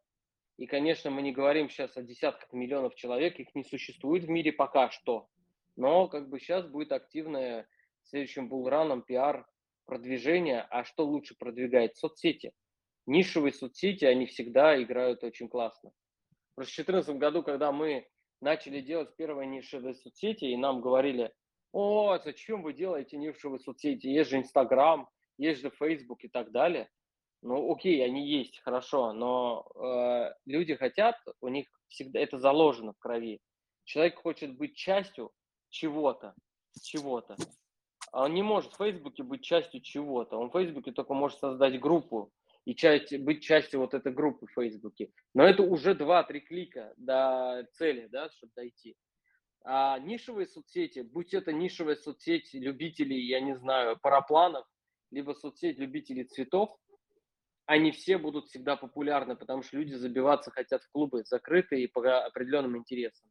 И, 0.57 0.65
конечно, 0.65 1.11
мы 1.11 1.21
не 1.21 1.31
говорим 1.31 1.69
сейчас 1.69 1.97
о 1.97 2.01
десятках 2.01 2.51
миллионов 2.53 2.95
человек, 2.95 3.39
их 3.39 3.53
не 3.53 3.63
существует 3.63 4.23
в 4.23 4.29
мире 4.29 4.51
пока 4.51 4.89
что. 4.89 5.27
Но 5.75 6.07
как 6.07 6.29
бы 6.29 6.39
сейчас 6.39 6.65
будет 6.65 6.91
активное 6.91 7.67
следующим 8.03 8.47
булраном 8.47 9.01
пиар 9.01 9.45
продвижение. 9.85 10.61
А 10.61 10.83
что 10.85 11.05
лучше 11.05 11.35
продвигает? 11.37 11.97
Соцсети. 11.97 12.53
Нишевые 13.05 13.53
соцсети, 13.53 14.05
они 14.05 14.25
всегда 14.25 14.81
играют 14.81 15.23
очень 15.23 15.49
классно. 15.49 15.91
Просто 16.55 16.71
в 16.71 16.85
2014 16.85 17.17
году, 17.17 17.43
когда 17.43 17.71
мы 17.71 18.07
начали 18.41 18.79
делать 18.81 19.15
первые 19.17 19.47
нишевые 19.47 19.93
соцсети, 19.93 20.45
и 20.45 20.57
нам 20.57 20.81
говорили, 20.81 21.33
о, 21.73 22.17
зачем 22.19 22.63
вы 22.63 22.73
делаете 22.73 23.17
нишевые 23.17 23.59
соцсети, 23.59 24.07
есть 24.07 24.29
же 24.29 24.37
Инстаграм, 24.37 25.09
есть 25.37 25.61
же 25.61 25.69
Фейсбук 25.69 26.23
и 26.23 26.29
так 26.29 26.51
далее. 26.51 26.89
Ну, 27.41 27.71
окей, 27.71 28.03
они 28.03 28.27
есть, 28.27 28.59
хорошо, 28.59 29.11
но 29.11 29.67
э, 29.75 30.33
люди 30.45 30.75
хотят, 30.75 31.17
у 31.41 31.49
них 31.49 31.67
всегда 31.89 32.19
это 32.19 32.39
заложено 32.39 32.93
в 32.93 32.97
крови. 32.99 33.41
Человек 33.83 34.15
хочет 34.21 34.57
быть 34.57 34.75
частью 34.75 35.31
чего-то, 35.69 36.33
чего-то. 36.81 37.35
А 38.11 38.23
он 38.23 38.33
не 38.33 38.41
может 38.41 38.71
в 38.71 38.77
Фейсбуке 38.77 39.23
быть 39.23 39.43
частью 39.43 39.81
чего-то. 39.81 40.37
Он 40.37 40.49
в 40.49 40.53
Фейсбуке 40.53 40.91
только 40.91 41.13
может 41.13 41.37
создать 41.37 41.79
группу, 41.79 42.31
и 42.65 42.75
часть, 42.75 43.17
быть 43.19 43.43
частью 43.43 43.79
вот 43.79 43.93
этой 43.93 44.11
группы 44.11 44.47
в 44.47 44.53
Фейсбуке. 44.53 45.11
Но 45.33 45.43
это 45.43 45.63
уже 45.63 45.93
2-3 45.93 46.39
клика 46.39 46.93
до 46.97 47.67
цели, 47.73 48.07
да, 48.11 48.29
чтобы 48.29 48.51
дойти. 48.55 48.97
А 49.63 49.97
нишевые 49.99 50.47
соцсети, 50.47 50.99
будь 50.99 51.33
это 51.33 51.53
нишевая 51.53 51.95
соцсеть 51.95 52.53
любителей, 52.53 53.25
я 53.27 53.39
не 53.39 53.55
знаю, 53.55 53.97
парапланов, 54.01 54.65
либо 55.11 55.33
соцсеть 55.33 55.79
любителей 55.79 56.25
цветов, 56.25 56.75
они 57.65 57.91
все 57.91 58.17
будут 58.17 58.45
всегда 58.45 58.75
популярны, 58.75 59.35
потому 59.35 59.63
что 59.63 59.77
люди 59.77 59.93
забиваться 59.93 60.51
хотят 60.51 60.83
в 60.83 60.91
клубы 60.91 61.23
закрытые 61.23 61.85
и 61.85 61.87
по 61.87 62.25
определенным 62.25 62.77
интересам. 62.77 63.27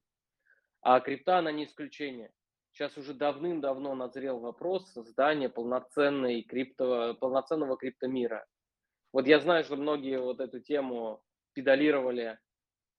А 0.81 1.01
крипта, 1.01 1.39
она 1.39 1.53
не 1.53 1.65
исключение. 1.65 2.33
Сейчас 2.73 2.99
уже 2.99 3.15
давным-давно 3.15 3.95
назрел 3.95 4.41
вопрос 4.41 4.93
создания 4.93 5.49
полноценной 5.49 6.43
крипто, 6.43 7.15
полноценного 7.15 7.77
криптомира. 7.77 8.45
Вот 9.15 9.29
я 9.29 9.39
знаю, 9.39 9.63
что 9.63 9.77
многие 9.77 10.19
вот 10.21 10.41
эту 10.41 10.59
тему 10.59 11.23
педалировали, 11.53 12.37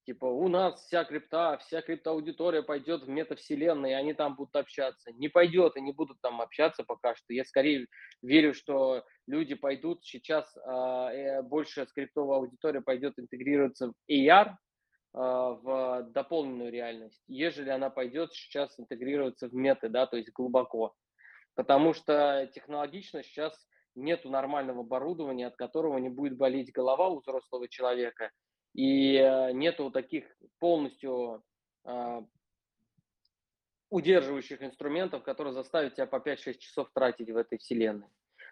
типа 0.05 0.23
у 0.23 0.47
нас 0.47 0.81
вся 0.85 1.03
крипта, 1.03 1.57
вся 1.57 1.81
криптоаудитория 1.81 2.61
пойдет 2.61 3.03
в 3.03 3.09
метавселенные, 3.09 3.91
и 3.91 3.95
они 3.95 4.13
там 4.13 4.37
будут 4.37 4.55
общаться. 4.55 5.11
Не 5.11 5.27
пойдет 5.27 5.75
и 5.75 5.81
не 5.81 5.91
будут 5.91 6.21
там 6.21 6.39
общаться 6.39 6.85
пока 6.85 7.15
что. 7.15 7.33
Я 7.33 7.43
скорее 7.43 7.87
верю, 8.21 8.53
что 8.53 9.03
люди 9.27 9.55
пойдут 9.55 10.05
сейчас, 10.05 10.55
а, 10.65 11.11
э, 11.11 11.41
больше 11.41 11.85
скриптовая 11.85 12.37
аудитория 12.37 12.79
пойдет 12.79 13.19
интегрироваться 13.19 13.87
в 13.87 13.93
AR, 14.09 14.55
а, 15.13 15.49
в 15.49 16.11
дополненную 16.13 16.71
реальность, 16.71 17.21
ежели 17.27 17.71
она 17.71 17.89
пойдет 17.89 18.31
сейчас 18.31 18.79
интегрироваться 18.79 19.49
в 19.49 19.53
меты, 19.53 19.89
да, 19.89 20.07
то 20.07 20.15
есть 20.15 20.31
глубоко. 20.31 20.95
Потому 21.55 21.93
что 21.93 22.49
технологично 22.53 23.21
сейчас 23.21 23.53
нету 23.95 24.29
нормального 24.29 24.81
оборудования, 24.81 25.47
от 25.47 25.55
которого 25.55 25.97
не 25.97 26.09
будет 26.09 26.37
болеть 26.37 26.71
голова 26.71 27.09
у 27.09 27.19
взрослого 27.19 27.67
человека, 27.67 28.31
и 28.73 29.15
э, 29.15 29.51
нету 29.53 29.89
таких 29.89 30.25
полностью 30.59 31.43
э, 31.85 32.21
удерживающих 33.89 34.61
инструментов, 34.61 35.23
которые 35.23 35.53
заставят 35.53 35.95
тебя 35.95 36.07
по 36.07 36.17
5-6 36.17 36.57
часов 36.57 36.89
тратить 36.93 37.29
в 37.29 37.37
этой 37.37 37.57
вселенной. 37.57 38.07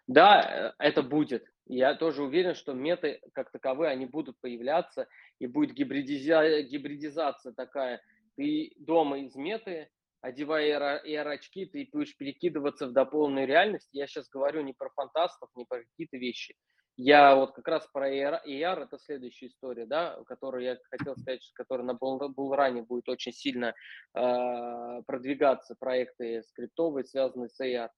Да, 0.07 0.73
э, 0.79 0.83
это 0.85 1.03
будет. 1.03 1.45
Я 1.65 1.95
тоже 1.95 2.23
уверен, 2.23 2.55
что 2.55 2.73
меты 2.73 3.21
как 3.33 3.51
таковые, 3.51 3.91
они 3.91 4.05
будут 4.05 4.39
появляться, 4.39 5.07
и 5.39 5.47
будет 5.47 5.73
гибридиза... 5.73 6.61
гибридизация 6.61 7.53
такая. 7.53 8.01
Ты 8.35 8.73
дома 8.77 9.19
из 9.19 9.35
меты 9.35 9.89
одевая 10.24 11.03
AR-очки, 11.05 11.65
ты 11.65 11.88
будешь 11.91 12.15
перекидываться 12.17 12.88
в 12.88 12.93
дополненную 12.93 13.45
реальность. 13.45 13.89
Я 13.91 14.07
сейчас 14.07 14.30
говорю 14.30 14.61
не 14.61 14.74
про 14.74 14.89
фантастов, 14.89 15.49
не 15.55 15.65
про 15.65 15.84
какие-то 15.84 16.17
вещи. 16.17 16.55
Я 16.95 17.36
вот 17.36 17.53
как 17.53 17.67
раз 17.67 17.88
про 17.91 18.09
AR, 18.09 18.39
AR 18.47 18.84
это 18.84 18.97
следующая 18.99 19.47
история, 19.47 19.86
да, 19.86 20.17
которую 20.28 20.63
я 20.63 20.78
хотел 20.91 21.15
сказать, 21.17 21.51
которая 21.55 21.86
на 21.86 21.95
Булране 21.95 22.84
будет 22.84 23.09
очень 23.09 23.34
сильно 23.34 23.74
э, 24.15 25.01
продвигаться, 25.05 25.76
проекты 25.78 26.43
скриптовые, 26.43 27.03
связанные 27.03 27.49
с 27.49 27.59
AR. 27.59 27.89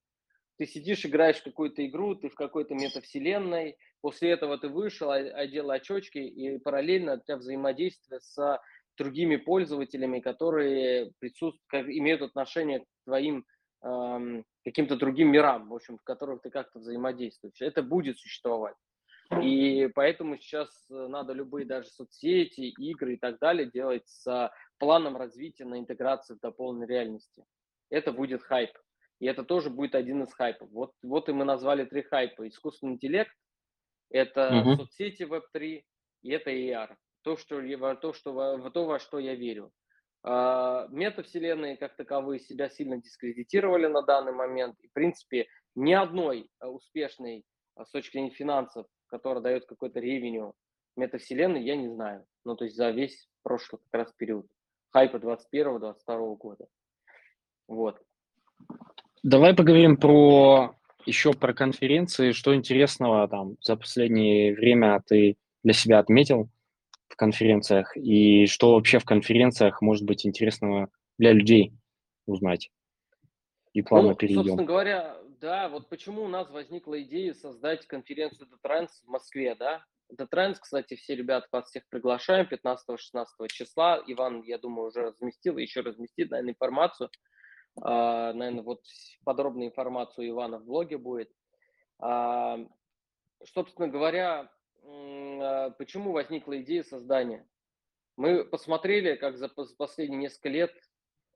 Ты 0.57 0.65
сидишь, 0.65 1.05
играешь 1.05 1.41
в 1.41 1.43
какую-то 1.43 1.85
игру, 1.85 2.15
ты 2.15 2.29
в 2.29 2.35
какой-то 2.35 2.73
метавселенной, 2.73 3.77
после 4.01 4.31
этого 4.31 4.57
ты 4.57 4.69
вышел, 4.69 5.11
одел 5.11 5.69
очочки, 5.69 6.17
и 6.17 6.57
параллельно 6.57 7.15
у 7.15 7.19
тебя 7.19 7.35
взаимодействие 7.35 8.21
с 8.21 8.59
другими 8.97 9.35
пользователями, 9.35 10.19
которые 10.19 11.11
присутствуют, 11.19 11.87
имеют 11.89 12.21
отношение 12.21 12.79
к 12.81 12.85
твоим 13.05 13.45
эм, 13.83 14.45
каким-то 14.63 14.95
другим 14.95 15.31
мирам, 15.31 15.69
в 15.69 15.73
общем, 15.73 15.97
в 15.97 16.03
которых 16.03 16.41
ты 16.41 16.49
как-то 16.49 16.79
взаимодействуешь. 16.79 17.61
Это 17.61 17.83
будет 17.83 18.17
существовать. 18.17 18.75
И 19.41 19.89
поэтому 19.95 20.37
сейчас 20.37 20.69
э, 20.91 21.07
надо 21.07 21.33
любые 21.33 21.65
даже 21.65 21.89
соцсети, 21.89 22.69
игры 22.69 23.15
и 23.15 23.17
так 23.17 23.39
далее 23.39 23.69
делать 23.69 24.07
с 24.07 24.51
планом 24.77 25.17
развития 25.17 25.65
на 25.65 25.79
интеграции 25.79 26.35
в 26.35 26.39
дополненной 26.39 26.87
реальности. 26.87 27.43
Это 27.89 28.11
будет 28.11 28.43
хайп. 28.43 28.71
И 29.19 29.25
это 29.25 29.43
тоже 29.43 29.69
будет 29.69 29.95
один 29.95 30.23
из 30.23 30.33
хайпов. 30.33 30.69
Вот, 30.71 30.91
вот 31.01 31.29
и 31.29 31.31
мы 31.31 31.45
назвали 31.45 31.85
три 31.85 32.03
хайпа. 32.03 32.47
Искусственный 32.47 32.93
интеллект, 32.93 33.31
это 34.09 34.49
uh-huh. 34.51 34.75
соцсети 34.75 35.23
Web3 35.23 35.83
и 36.21 36.29
это 36.29 36.51
AR 36.51 36.95
то, 37.25 37.37
что, 37.37 37.59
то, 37.95 38.13
что, 38.13 38.69
то, 38.69 38.85
во 38.85 38.99
что 38.99 39.17
я 39.17 39.33
верю. 39.33 39.71
А, 40.21 40.87
метавселенные 40.91 41.75
как 41.75 41.95
таковые 41.95 42.39
себя 42.39 42.69
сильно 42.69 43.01
дискредитировали 43.01 43.87
на 43.87 44.03
данный 44.03 44.31
момент. 44.31 44.75
И, 44.81 44.87
в 44.87 44.93
принципе, 44.93 45.47
ни 45.73 45.93
одной 45.93 46.47
а, 46.59 46.69
успешной 46.69 47.43
а, 47.75 47.83
с 47.83 47.89
точки 47.89 48.13
зрения 48.13 48.29
финансов, 48.29 48.85
которая 49.07 49.41
дает 49.41 49.65
какой-то 49.65 49.99
ревеню 49.99 50.53
метавселенной, 50.95 51.63
я 51.63 51.75
не 51.75 51.89
знаю. 51.89 52.25
Ну, 52.43 52.55
то 52.55 52.65
есть 52.65 52.77
за 52.77 52.91
весь 52.91 53.27
прошлый 53.41 53.81
как 53.89 54.01
раз 54.01 54.13
период 54.13 54.45
хайпа 54.91 55.17
21-22 55.17 56.37
года. 56.37 56.67
Вот. 57.67 57.99
Давай 59.23 59.55
поговорим 59.55 59.97
про 59.97 60.75
еще 61.07 61.33
про 61.33 61.55
конференции. 61.55 62.33
Что 62.33 62.55
интересного 62.55 63.27
там 63.27 63.57
за 63.61 63.75
последнее 63.75 64.53
время 64.53 65.01
ты 65.07 65.37
для 65.63 65.73
себя 65.73 65.97
отметил? 65.97 66.49
В 67.15 67.17
конференциях 67.17 67.95
и 67.95 68.45
что 68.45 68.73
вообще 68.73 68.99
в 68.99 69.05
конференциях 69.05 69.81
может 69.81 70.03
быть 70.03 70.25
интересного 70.25 70.89
для 71.17 71.31
людей 71.31 71.71
узнать. 72.25 72.71
И 73.71 73.81
плавно 73.81 74.09
ну, 74.09 74.15
перейдем. 74.15 74.43
Собственно 74.43 74.65
говоря, 74.65 75.17
да, 75.39 75.69
вот 75.69 75.87
почему 75.87 76.23
у 76.23 76.27
нас 76.27 76.49
возникла 76.49 77.01
идея 77.03 77.33
создать 77.33 77.87
конференцию 77.87 78.49
The 78.49 78.57
Trends 78.61 78.89
в 79.05 79.07
Москве, 79.07 79.55
да? 79.55 79.85
The 80.11 80.27
Trends, 80.29 80.57
кстати, 80.59 80.95
все 80.95 81.15
ребята 81.15 81.47
вас 81.53 81.67
всех 81.67 81.87
приглашаем 81.87 82.47
15-16 82.51 83.25
числа. 83.47 84.03
Иван, 84.05 84.41
я 84.43 84.57
думаю, 84.57 84.89
уже 84.89 85.01
разместил, 85.03 85.57
еще 85.57 85.79
разместит, 85.79 86.31
наверное, 86.31 86.51
информацию. 86.51 87.09
Uh, 87.77 88.31
наверное, 88.33 88.63
вот 88.63 88.81
подробную 89.23 89.69
информацию 89.69 90.29
Ивана 90.29 90.59
в 90.59 90.65
блоге 90.65 90.97
будет. 90.97 91.29
Uh, 92.01 92.69
собственно 93.53 93.87
говоря, 93.87 94.41
а, 94.41 94.49
почему 95.77 96.11
возникла 96.11 96.61
идея 96.61 96.83
создания? 96.83 97.47
Мы 98.17 98.45
посмотрели, 98.45 99.15
как 99.15 99.37
за 99.37 99.49
последние 99.49 100.21
несколько 100.21 100.49
лет 100.49 100.71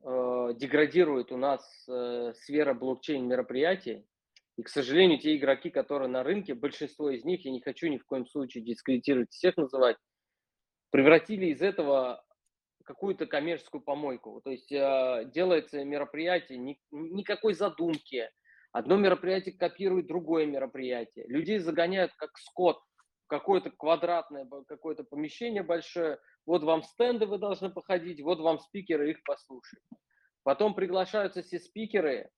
э, 0.02 0.54
деградирует 0.56 1.32
у 1.32 1.38
нас 1.38 1.86
э, 1.89 2.34
сфера 2.36 2.74
блокчейн 2.74 3.28
мероприятий. 3.28 4.08
И, 4.56 4.64
к 4.64 4.70
сожалению, 4.70 5.20
те 5.20 5.36
игроки, 5.36 5.70
которые 5.70 6.10
на 6.10 6.24
рынке, 6.24 6.54
большинство 6.54 7.10
из 7.10 7.26
них, 7.26 7.43
я 7.45 7.52
не 7.52 7.62
хочу 7.62 7.88
ни 7.88 7.97
в 7.97 8.06
коем 8.06 8.26
случае 8.26 8.64
дискредитировать 8.64 9.32
всех 9.32 9.58
называть, 9.58 9.97
превратили 10.89 11.47
из 11.47 11.62
этого 11.62 12.24
какую-то 12.86 13.26
коммерческую 13.26 13.82
помойку. 13.82 14.41
То 14.43 14.52
есть 14.52 14.72
э, 14.72 15.30
делается 15.34 15.84
мероприятие, 15.84 16.58
ни, 16.60 16.80
никакой 16.91 17.54
задумки, 17.54 18.30
Одно 18.72 18.97
мероприятие 18.97 19.56
копирует 19.58 20.08
другое 20.08 20.45
мероприятие. 20.45 21.26
Людей 21.28 21.58
загоняют 21.58 22.14
как 22.16 22.38
скот 22.38 22.80
какое-то 23.30 23.70
квадратное 23.70 24.48
какое-то 24.68 25.04
помещение 25.04 25.64
большое. 25.64 26.20
Вот 26.46 26.64
вам 26.64 26.84
стенды, 26.84 27.26
вы 27.26 27.38
должны 27.38 27.70
походить, 27.70 28.22
вот 28.22 28.40
вам 28.40 28.60
спикеры, 28.60 29.12
их 29.12 29.24
послушать. 29.24 29.80
Потом 30.44 30.74
приглашаются 30.74 31.44
все 31.44 31.60
спикеры, 31.60 32.30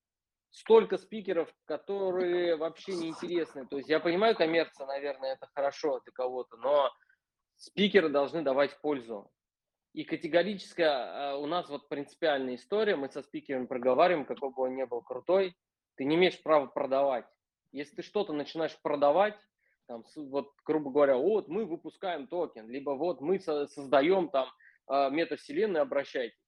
столько 0.52 0.98
спикеров, 0.98 1.52
которые 1.66 2.58
вообще 2.58 2.94
не 2.94 3.10
интересны. 3.10 3.66
То 3.68 3.78
есть 3.78 3.90
я 3.90 4.00
понимаю, 4.00 4.36
коммерция, 4.36 4.86
наверное, 4.86 5.34
это 5.34 5.48
хорошо 5.54 6.02
для 6.02 6.12
кого-то, 6.12 6.58
но 6.58 6.92
спикеры 7.56 8.10
должны 8.10 8.42
давать 8.42 8.80
пользу. 8.82 9.32
И 9.94 10.04
категорически 10.04 10.82
а, 10.82 11.38
у 11.38 11.48
нас 11.48 11.70
вот 11.70 11.90
принципиальная 11.90 12.56
история, 12.56 12.96
мы 12.96 13.10
со 13.10 13.22
спикером 13.22 13.68
проговариваем, 13.68 14.26
какой 14.26 14.50
бы 14.50 14.64
он 14.64 14.76
ни 14.76 14.84
был 14.84 15.02
крутой, 15.02 15.56
ты 15.96 16.06
не 16.06 16.16
имеешь 16.16 16.42
права 16.42 16.68
продавать. 16.68 17.26
Если 17.72 17.96
ты 17.96 18.02
что-то 18.02 18.34
начинаешь 18.34 18.78
продавать, 18.82 19.38
там, 19.92 20.06
вот, 20.30 20.54
грубо 20.66 20.90
говоря, 20.90 21.18
вот 21.18 21.50
мы 21.50 21.66
выпускаем 21.66 22.28
токен, 22.28 22.70
либо 22.70 22.92
вот 22.92 23.20
мы 23.20 23.40
создаем 23.42 24.30
там 24.30 24.48
а, 24.88 25.10
метавселенную, 25.10 25.82
обращайтесь. 25.82 26.40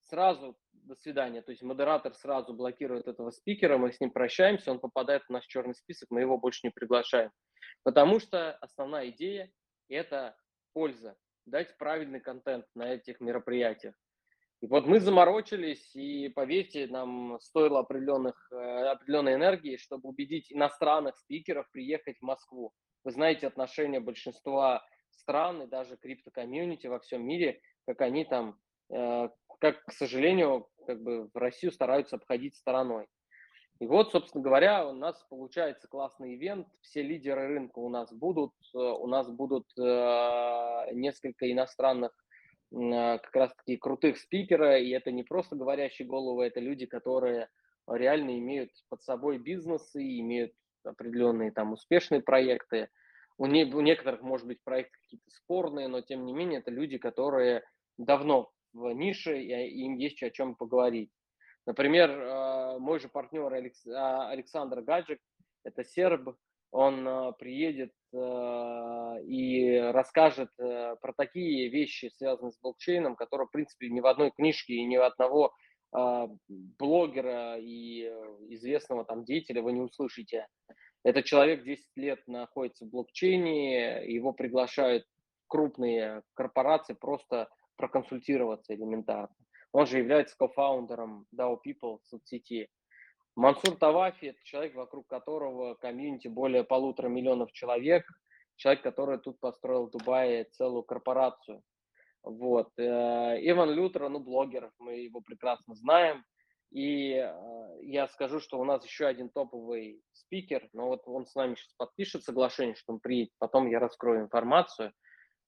Сразу 0.00 0.56
до 0.72 0.94
свидания. 0.94 1.42
То 1.42 1.50
есть 1.50 1.62
модератор 1.62 2.14
сразу 2.14 2.54
блокирует 2.54 3.06
этого 3.06 3.32
спикера, 3.32 3.76
мы 3.76 3.92
с 3.92 4.00
ним 4.00 4.10
прощаемся, 4.10 4.70
он 4.70 4.80
попадает 4.80 5.24
в 5.24 5.30
наш 5.30 5.44
черный 5.44 5.74
список, 5.74 6.08
мы 6.10 6.22
его 6.22 6.38
больше 6.38 6.60
не 6.64 6.70
приглашаем. 6.70 7.30
Потому 7.82 8.18
что 8.18 8.52
основная 8.62 9.10
идея– 9.10 9.50
это 9.88 10.34
польза 10.72 11.16
дать 11.44 11.76
правильный 11.76 12.20
контент 12.20 12.64
на 12.74 12.94
этих 12.94 13.20
мероприятиях. 13.20 13.94
И 14.60 14.66
вот 14.66 14.86
мы 14.86 15.00
заморочились, 15.00 15.96
и 15.96 16.28
поверьте, 16.28 16.86
нам 16.86 17.38
стоило 17.40 17.80
определенных, 17.80 18.46
э, 18.52 18.56
определенной 18.90 19.34
энергии, 19.36 19.78
чтобы 19.78 20.10
убедить 20.10 20.52
иностранных 20.52 21.16
спикеров 21.16 21.70
приехать 21.70 22.18
в 22.18 22.22
Москву. 22.22 22.74
Вы 23.02 23.12
знаете 23.12 23.46
отношение 23.46 24.00
большинства 24.00 24.84
стран 25.08 25.62
и 25.62 25.66
даже 25.66 25.96
криптокомьюнити 25.96 26.88
во 26.88 26.98
всем 26.98 27.26
мире, 27.26 27.62
как 27.86 28.02
они 28.02 28.26
там, 28.26 28.58
э, 28.92 29.30
как, 29.60 29.82
к 29.86 29.92
сожалению, 29.92 30.68
как 30.86 31.02
бы 31.02 31.30
в 31.32 31.36
Россию 31.38 31.72
стараются 31.72 32.16
обходить 32.16 32.54
стороной. 32.54 33.06
И 33.78 33.86
вот, 33.86 34.12
собственно 34.12 34.44
говоря, 34.44 34.86
у 34.86 34.92
нас 34.92 35.24
получается 35.30 35.88
классный 35.88 36.34
ивент, 36.34 36.68
все 36.82 37.00
лидеры 37.02 37.48
рынка 37.48 37.78
у 37.78 37.88
нас 37.88 38.12
будут, 38.12 38.52
э, 38.74 38.78
у 38.78 39.06
нас 39.06 39.30
будут 39.30 39.64
несколько 40.92 41.50
иностранных 41.50 42.12
как 42.72 43.34
раз-таки 43.34 43.76
крутых 43.76 44.18
спикера, 44.18 44.78
и 44.78 44.90
это 44.90 45.10
не 45.10 45.24
просто 45.24 45.56
говорящие 45.56 46.06
головы, 46.06 46.46
это 46.46 46.60
люди, 46.60 46.86
которые 46.86 47.48
реально 47.88 48.38
имеют 48.38 48.70
под 48.88 49.02
собой 49.02 49.38
бизнесы, 49.38 50.00
имеют 50.20 50.52
определенные 50.84 51.50
там 51.50 51.72
успешные 51.72 52.22
проекты. 52.22 52.88
У, 53.38 53.46
не, 53.46 53.64
у 53.64 53.80
некоторых, 53.80 54.22
может 54.22 54.46
быть, 54.46 54.62
проекты 54.62 54.96
какие-то 55.02 55.30
спорные, 55.30 55.88
но 55.88 56.00
тем 56.00 56.24
не 56.24 56.32
менее 56.32 56.60
это 56.60 56.70
люди, 56.70 56.98
которые 56.98 57.64
давно 57.98 58.50
в 58.72 58.92
нише, 58.92 59.40
и 59.40 59.82
им 59.84 59.96
есть 59.96 60.22
о 60.22 60.30
чем 60.30 60.54
поговорить. 60.54 61.10
Например, 61.66 62.10
э, 62.10 62.78
мой 62.78 63.00
же 63.00 63.08
партнер 63.08 63.52
а, 63.52 64.30
Александр 64.30 64.82
Гаджик, 64.82 65.20
это 65.64 65.84
серб, 65.84 66.36
он 66.70 67.34
приедет 67.38 67.92
и 68.12 69.78
расскажет 69.92 70.50
про 70.56 71.12
такие 71.16 71.68
вещи, 71.68 72.10
связанные 72.16 72.52
с 72.52 72.60
блокчейном, 72.60 73.16
которые, 73.16 73.46
в 73.46 73.50
принципе, 73.50 73.88
ни 73.88 74.00
в 74.00 74.06
одной 74.06 74.30
книжке 74.30 74.74
и 74.74 74.84
ни 74.84 74.96
у 74.96 75.02
одного 75.02 75.52
блогера 76.78 77.56
и 77.58 78.04
известного 78.50 79.04
там 79.04 79.24
деятеля 79.24 79.62
вы 79.62 79.72
не 79.72 79.80
услышите. 79.80 80.46
Этот 81.02 81.24
человек 81.24 81.64
10 81.64 81.84
лет 81.96 82.20
находится 82.26 82.84
в 82.84 82.90
блокчейне, 82.90 84.04
его 84.06 84.32
приглашают 84.32 85.04
крупные 85.46 86.22
корпорации 86.34 86.94
просто 86.94 87.48
проконсультироваться 87.76 88.74
элементарно. 88.74 89.34
Он 89.72 89.86
же 89.86 89.98
является 89.98 90.36
кофаундером 90.36 91.26
DAO 91.34 91.58
People 91.66 91.98
соцсети. 92.04 92.68
Мансур 93.40 93.74
Тавафи– 93.74 94.26
это 94.26 94.38
человек, 94.44 94.74
вокруг 94.74 95.06
которого 95.06 95.72
комьюнити 95.72 96.28
более 96.28 96.62
полутора 96.62 97.08
миллионов 97.08 97.52
человек, 97.52 98.04
человек, 98.56 98.82
который 98.82 99.18
тут 99.18 99.40
построил 99.40 99.86
в 99.86 99.90
Дубае 99.92 100.44
целую 100.44 100.82
корпорацию. 100.82 101.62
Вот. 102.22 102.68
Э, 102.76 103.38
Иван 103.40 103.70
Лютер, 103.70 104.10
ну, 104.10 104.18
блогер, 104.20 104.70
мы 104.78 104.96
его 104.96 105.22
прекрасно 105.22 105.74
знаем. 105.74 106.22
И 106.70 107.14
э, 107.14 107.32
я 107.80 108.08
скажу, 108.08 108.40
что 108.40 108.60
у 108.60 108.64
нас 108.64 108.84
еще 108.84 109.06
один 109.06 109.30
топовый 109.30 110.02
спикер, 110.12 110.68
но 110.74 110.88
вот 110.88 111.04
он 111.06 111.24
с 111.24 111.34
нами 111.34 111.54
сейчас 111.54 111.72
подпишет 111.78 112.24
соглашение, 112.24 112.74
что 112.74 112.92
он 112.92 113.00
приедет, 113.00 113.32
потом 113.38 113.70
я 113.70 113.78
раскрою 113.78 114.20
информацию. 114.20 114.92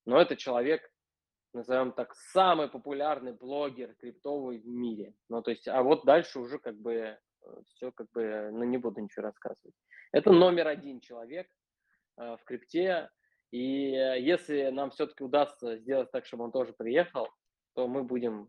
Но 0.06 0.18
это 0.18 0.34
человек, 0.34 0.80
назовем 1.52 1.92
так, 1.92 2.14
самый 2.14 2.68
популярный 2.68 3.34
блогер 3.34 3.94
криптовый 3.96 4.60
в 4.60 4.66
мире. 4.66 5.12
Ну, 5.28 5.42
то 5.42 5.50
есть, 5.50 5.68
а 5.68 5.82
вот 5.82 6.06
дальше 6.06 6.40
уже 6.40 6.58
как 6.58 6.80
бы 6.80 7.18
все 7.68 7.90
как 7.92 8.10
бы, 8.12 8.50
ну, 8.52 8.64
не 8.64 8.78
буду 8.78 9.00
ничего 9.00 9.24
рассказывать. 9.24 9.74
Это 10.12 10.32
номер 10.32 10.68
один 10.68 11.00
человек 11.00 11.48
э, 12.18 12.36
в 12.36 12.44
крипте. 12.44 13.10
И 13.50 13.92
э, 13.92 14.20
если 14.20 14.70
нам 14.70 14.90
все-таки 14.90 15.24
удастся 15.24 15.76
сделать 15.78 16.10
так, 16.10 16.26
чтобы 16.26 16.44
он 16.44 16.52
тоже 16.52 16.72
приехал, 16.72 17.28
то 17.74 17.88
мы 17.88 18.04
будем 18.04 18.48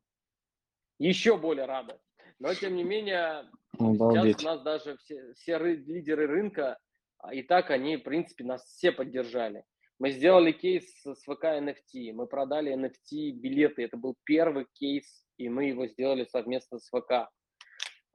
еще 1.00 1.38
более 1.38 1.66
рады. 1.66 2.00
Но, 2.40 2.54
тем 2.54 2.76
не 2.76 2.84
менее, 2.84 3.50
Обалдеть. 3.80 4.40
сейчас 4.40 4.42
у 4.42 4.46
нас 4.46 4.62
даже 4.64 4.98
все, 4.98 5.34
все 5.34 5.58
лидеры 5.58 6.28
рынка, 6.28 6.78
а, 7.20 7.34
и 7.34 7.42
так 7.42 7.72
они, 7.72 7.98
в 7.98 8.04
принципе, 8.04 8.44
нас 8.44 8.64
все 8.64 8.92
поддержали. 8.92 9.64
Мы 10.00 10.12
сделали 10.12 10.52
кейс 10.52 11.02
с 11.04 11.24
ВК 11.24 11.46
NFT, 11.46 12.12
мы 12.14 12.28
продали 12.28 12.74
NFT 12.76 13.32
билеты, 13.32 13.84
это 13.84 13.96
был 13.96 14.16
первый 14.24 14.68
кейс, 14.74 15.26
и 15.38 15.48
мы 15.50 15.66
его 15.66 15.88
сделали 15.88 16.26
совместно 16.26 16.80
с 16.80 16.90
ВК. 16.90 17.30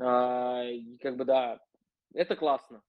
А, 0.01 0.63
и 0.65 0.97
как 0.99 1.17
бы 1.17 1.25
да, 1.25 1.61
это 2.15 2.37
классно. 2.37 2.83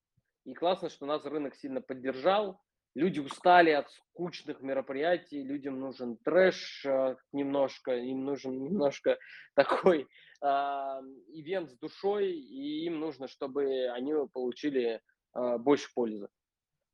И 0.45 0.53
классно, 0.53 0.89
что 0.89 1.05
нас 1.05 1.25
рынок 1.25 1.55
сильно 1.55 1.81
поддержал. 1.81 2.61
Люди 2.95 3.19
устали 3.19 3.69
от 3.69 3.89
скучных 3.91 4.61
мероприятий, 4.61 5.43
людям 5.43 5.79
нужен 5.79 6.17
трэш 6.17 6.85
а, 6.85 7.17
немножко, 7.31 7.95
им 7.95 8.25
нужен 8.25 8.59
немножко 8.63 9.17
такой 9.53 10.07
э, 10.41 10.45
ивент 10.47 11.69
с 11.69 11.77
душой, 11.77 12.31
и 12.31 12.85
им 12.85 12.99
нужно, 12.99 13.27
чтобы 13.27 13.89
они 13.89 14.13
получили 14.33 15.01
э, 15.35 15.57
больше 15.57 15.89
пользы. 15.93 16.29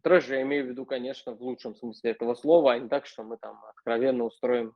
Трэш 0.03 0.27
я 0.27 0.41
имею 0.41 0.65
в 0.65 0.69
виду, 0.69 0.85
конечно, 0.85 1.33
в 1.33 1.41
лучшем 1.41 1.75
смысле 1.75 2.11
этого 2.11 2.35
слова, 2.35 2.73
а 2.73 2.79
не 2.79 2.89
так, 2.89 3.05
что 3.05 3.23
мы 3.23 3.37
там 3.37 3.63
откровенно 3.65 4.25
устроим 4.25 4.75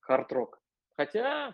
хард-рок. 0.00 0.60
Хотя... 0.96 1.52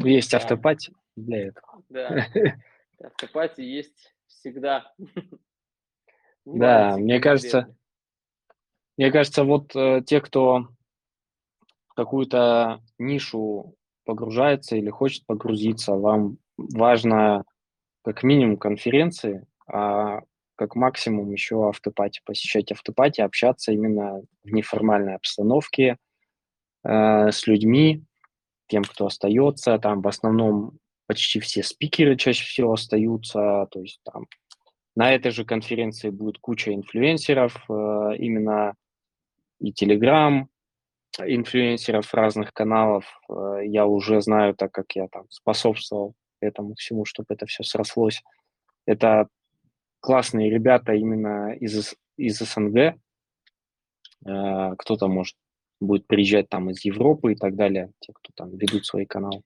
Есть 0.00 0.34
автопати 0.34 0.92
для 1.16 1.48
этого. 1.48 1.82
Да, 1.88 2.26
автопати 3.02 3.62
есть 3.62 4.14
всегда. 4.26 4.92
Да, 6.48 6.96
мне 6.96 7.18
кажется, 7.18 7.74
мне 8.96 9.10
кажется, 9.10 9.42
вот 9.42 9.74
э, 9.74 10.00
те, 10.06 10.20
кто 10.20 10.68
какую-то 11.96 12.80
нишу 12.98 13.74
погружается 14.04 14.76
или 14.76 14.88
хочет 14.88 15.26
погрузиться, 15.26 15.94
вам 15.94 16.38
важно 16.56 17.44
как 18.04 18.22
минимум 18.22 18.58
конференции, 18.58 19.44
а 19.66 20.20
как 20.54 20.76
максимум 20.76 21.32
еще 21.32 21.68
автопати, 21.68 22.22
посещать 22.24 22.70
автопати, 22.70 23.20
общаться 23.20 23.72
именно 23.72 24.22
в 24.44 24.52
неформальной 24.52 25.16
обстановке 25.16 25.98
э, 26.84 27.30
с 27.32 27.46
людьми, 27.48 28.04
тем, 28.68 28.84
кто 28.84 29.06
остается. 29.06 29.78
Там 29.78 30.00
в 30.00 30.08
основном 30.08 30.78
почти 31.06 31.40
все 31.40 31.62
спикеры 31.62 32.16
чаще 32.16 32.44
всего 32.44 32.72
остаются, 32.72 33.66
то 33.70 33.80
есть 33.80 34.00
там 34.04 34.26
на 34.96 35.12
этой 35.12 35.30
же 35.30 35.44
конференции 35.44 36.10
будет 36.10 36.38
куча 36.38 36.74
инфлюенсеров, 36.74 37.54
э, 37.68 38.16
именно 38.18 38.74
и 39.60 39.72
Telegram, 39.72 40.46
инфлюенсеров 41.18 42.12
разных 42.14 42.52
каналов. 42.52 43.04
Э, 43.28 43.60
я 43.64 43.86
уже 43.86 44.20
знаю, 44.22 44.54
так 44.54 44.72
как 44.72 44.96
я 44.96 45.08
там 45.08 45.26
способствовал 45.30 46.14
этому 46.40 46.74
всему, 46.74 47.04
чтобы 47.04 47.26
это 47.30 47.46
все 47.46 47.62
срослось. 47.62 48.22
Это 48.86 49.28
классные 50.00 50.50
ребята 50.50 50.94
именно 50.94 51.52
из, 51.54 51.94
из 52.16 52.38
СНГ. 52.38 52.96
Э, 54.26 54.74
кто-то, 54.78 55.08
может, 55.08 55.36
будет 55.78 56.06
приезжать 56.06 56.48
там 56.48 56.70
из 56.70 56.84
Европы 56.84 57.32
и 57.32 57.36
так 57.36 57.54
далее, 57.54 57.92
те, 58.00 58.12
кто 58.14 58.32
там 58.34 58.56
ведут 58.56 58.86
свои 58.86 59.04
каналы. 59.04 59.42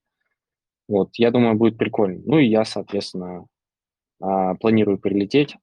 Вот, 0.90 1.10
я 1.14 1.30
думаю, 1.30 1.54
будет 1.54 1.78
прикольно. 1.78 2.20
Ну 2.26 2.38
и 2.38 2.48
я, 2.48 2.64
соответственно, 2.64 3.46
э, 4.20 4.54
планирую 4.58 4.98
прилететь. 4.98 5.56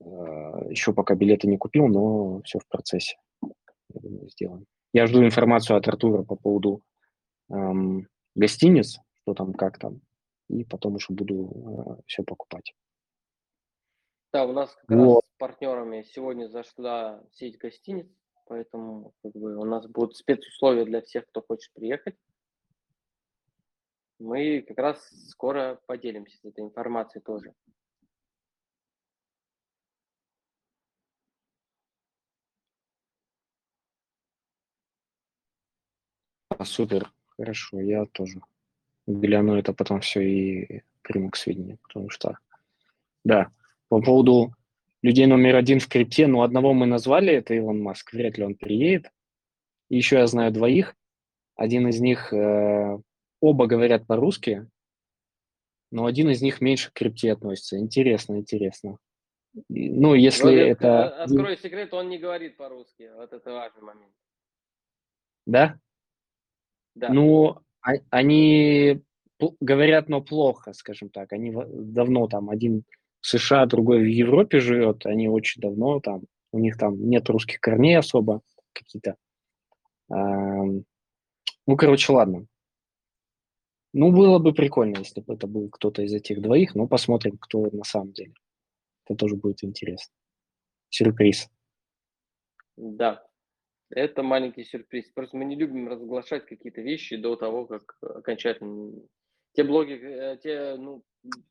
Э, 0.00 0.04
еще 0.70 0.94
пока 0.94 1.14
билеты 1.14 1.46
не 1.48 1.58
купил, 1.58 1.86
но 1.86 2.40
все 2.44 2.60
в 2.60 2.66
процессе. 2.66 3.18
Я 3.42 4.00
думаю, 4.00 4.30
сделаем. 4.30 4.64
Я 4.94 5.06
жду 5.06 5.22
информацию 5.22 5.76
от 5.76 5.86
Артура 5.86 6.22
по 6.22 6.34
поводу 6.34 6.82
эм, 7.50 8.08
гостиниц, 8.34 9.00
что 9.20 9.34
там, 9.34 9.52
как 9.52 9.78
там. 9.78 10.00
и 10.48 10.64
потом 10.64 10.94
уже 10.94 11.12
буду 11.12 11.98
э, 11.98 12.02
все 12.06 12.22
покупать. 12.22 12.72
Да, 14.32 14.46
у 14.46 14.52
нас 14.54 14.74
как 14.86 14.96
вот. 14.96 15.16
раз 15.16 15.30
с 15.34 15.38
партнерами 15.38 16.06
сегодня 16.14 16.48
зашла 16.48 17.22
сеть 17.32 17.58
гостиниц, 17.58 18.08
поэтому 18.46 19.12
как 19.22 19.32
бы, 19.32 19.58
у 19.58 19.64
нас 19.66 19.86
будут 19.86 20.16
спецусловия 20.16 20.86
для 20.86 21.02
всех, 21.02 21.26
кто 21.26 21.42
хочет 21.42 21.70
приехать. 21.74 22.16
Мы 24.20 24.60
как 24.60 24.76
раз 24.76 25.08
скоро 25.30 25.80
поделимся 25.86 26.36
этой 26.46 26.62
информацией 26.62 27.22
тоже. 27.24 27.54
А, 36.50 36.66
супер, 36.66 37.10
хорошо, 37.38 37.80
я 37.80 38.04
тоже 38.04 38.42
гляну 39.06 39.54
это 39.56 39.72
потом 39.72 40.00
все 40.00 40.20
и 40.20 40.82
приму 41.00 41.30
к 41.30 41.36
сведению, 41.36 41.78
потому 41.78 42.10
что, 42.10 42.38
да, 43.24 43.50
по 43.88 44.02
поводу 44.02 44.54
людей 45.00 45.26
номер 45.26 45.56
один 45.56 45.80
в 45.80 45.88
крипте, 45.88 46.26
ну, 46.26 46.42
одного 46.42 46.74
мы 46.74 46.84
назвали, 46.84 47.32
это 47.32 47.54
Илон 47.54 47.80
Маск, 47.80 48.12
вряд 48.12 48.36
ли 48.36 48.44
он 48.44 48.54
приедет. 48.54 49.10
Еще 49.88 50.16
я 50.16 50.26
знаю 50.26 50.52
двоих. 50.52 50.94
Один 51.56 51.88
из 51.88 52.00
них, 52.00 52.32
э, 52.34 52.98
оба 53.40 53.66
говорят 53.66 54.06
по-русски, 54.06 54.68
но 55.90 56.06
один 56.06 56.30
из 56.30 56.40
них 56.42 56.60
меньше 56.60 56.90
к 56.90 56.94
крипте 56.94 57.32
относится. 57.32 57.78
Интересно, 57.78 58.36
интересно. 58.36 58.98
Ну, 59.68 60.14
если 60.14 60.44
вот 60.44 60.52
это... 60.52 60.86
Э, 60.86 61.22
открою 61.22 61.56
секрет, 61.56 61.92
он 61.92 62.08
не 62.08 62.18
говорит 62.18 62.56
по-русски. 62.56 63.10
Вот 63.16 63.32
это 63.32 63.52
важный 63.52 63.82
момент. 63.82 64.14
Да? 65.46 65.78
Да. 66.94 67.12
Ну, 67.12 67.58
а, 67.82 67.94
они 68.10 69.02
говорят, 69.60 70.08
но 70.08 70.20
плохо, 70.20 70.72
скажем 70.72 71.10
так. 71.10 71.32
Они 71.32 71.52
давно 71.52 72.28
там 72.28 72.50
один 72.50 72.84
в 73.20 73.26
США, 73.26 73.66
другой 73.66 74.00
в 74.00 74.08
Европе 74.08 74.60
живет, 74.60 75.04
они 75.06 75.28
очень 75.28 75.60
давно 75.60 76.00
там, 76.00 76.22
у 76.52 76.58
них 76.58 76.76
там 76.78 77.08
нет 77.08 77.28
русских 77.28 77.60
корней 77.60 77.98
особо 77.98 78.42
какие-то. 78.72 79.16
Ну, 80.08 81.76
короче, 81.76 82.12
ладно. 82.12 82.46
Ну, 83.92 84.12
было 84.12 84.38
бы 84.38 84.52
прикольно, 84.52 84.98
если 84.98 85.20
бы 85.20 85.34
это 85.34 85.46
был 85.46 85.68
кто-то 85.68 86.02
из 86.02 86.12
этих 86.12 86.40
двоих, 86.40 86.74
но 86.74 86.86
посмотрим, 86.86 87.38
кто 87.38 87.68
на 87.72 87.84
самом 87.84 88.12
деле. 88.12 88.34
Это 89.04 89.16
тоже 89.16 89.34
будет 89.36 89.64
интересно. 89.64 90.14
Сюрприз. 90.90 91.48
Да, 92.76 93.26
это 93.90 94.22
маленький 94.22 94.64
сюрприз. 94.64 95.10
Просто 95.10 95.36
мы 95.36 95.44
не 95.44 95.56
любим 95.56 95.88
разглашать 95.88 96.46
какие-то 96.46 96.80
вещи 96.80 97.16
до 97.16 97.36
того, 97.36 97.66
как 97.66 97.96
окончательно... 98.00 98.92
Те 99.52 99.64
блоги, 99.64 99.94
э, 100.00 100.38
те 100.40 100.76
ну, 100.76 101.02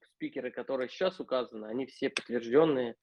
спикеры, 0.01 0.51
которые 0.51 0.87
сейчас 0.87 1.19
указаны, 1.19 1.65
они 1.65 1.85
все 1.85 2.09
подтвержденные, 2.09 2.95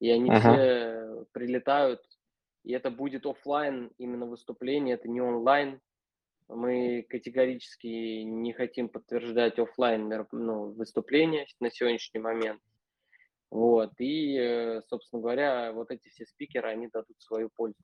и 0.00 0.10
они 0.10 0.30
ага. 0.30 0.40
все 0.40 1.24
прилетают, 1.32 2.00
и 2.64 2.72
это 2.72 2.90
будет 2.90 3.24
офлайн 3.24 3.92
именно 3.98 4.26
выступление, 4.26 4.94
это 4.94 5.08
не 5.08 5.20
онлайн. 5.20 5.80
Мы 6.54 7.06
категорически 7.08 8.22
не 8.22 8.52
хотим 8.52 8.88
подтверждать 8.88 9.58
офлайн 9.58 10.26
ну, 10.32 10.72
выступления 10.72 11.46
на 11.60 11.70
сегодняшний 11.70 12.20
момент. 12.20 12.60
Вот, 13.50 13.92
и, 13.98 14.36
э, 14.38 14.80
собственно 14.88 15.20
говоря, 15.20 15.72
вот 15.72 15.90
эти 15.90 16.08
все 16.08 16.24
спикеры, 16.24 16.70
они 16.70 16.88
дадут 16.88 17.20
свою 17.20 17.50
пользу. 17.54 17.76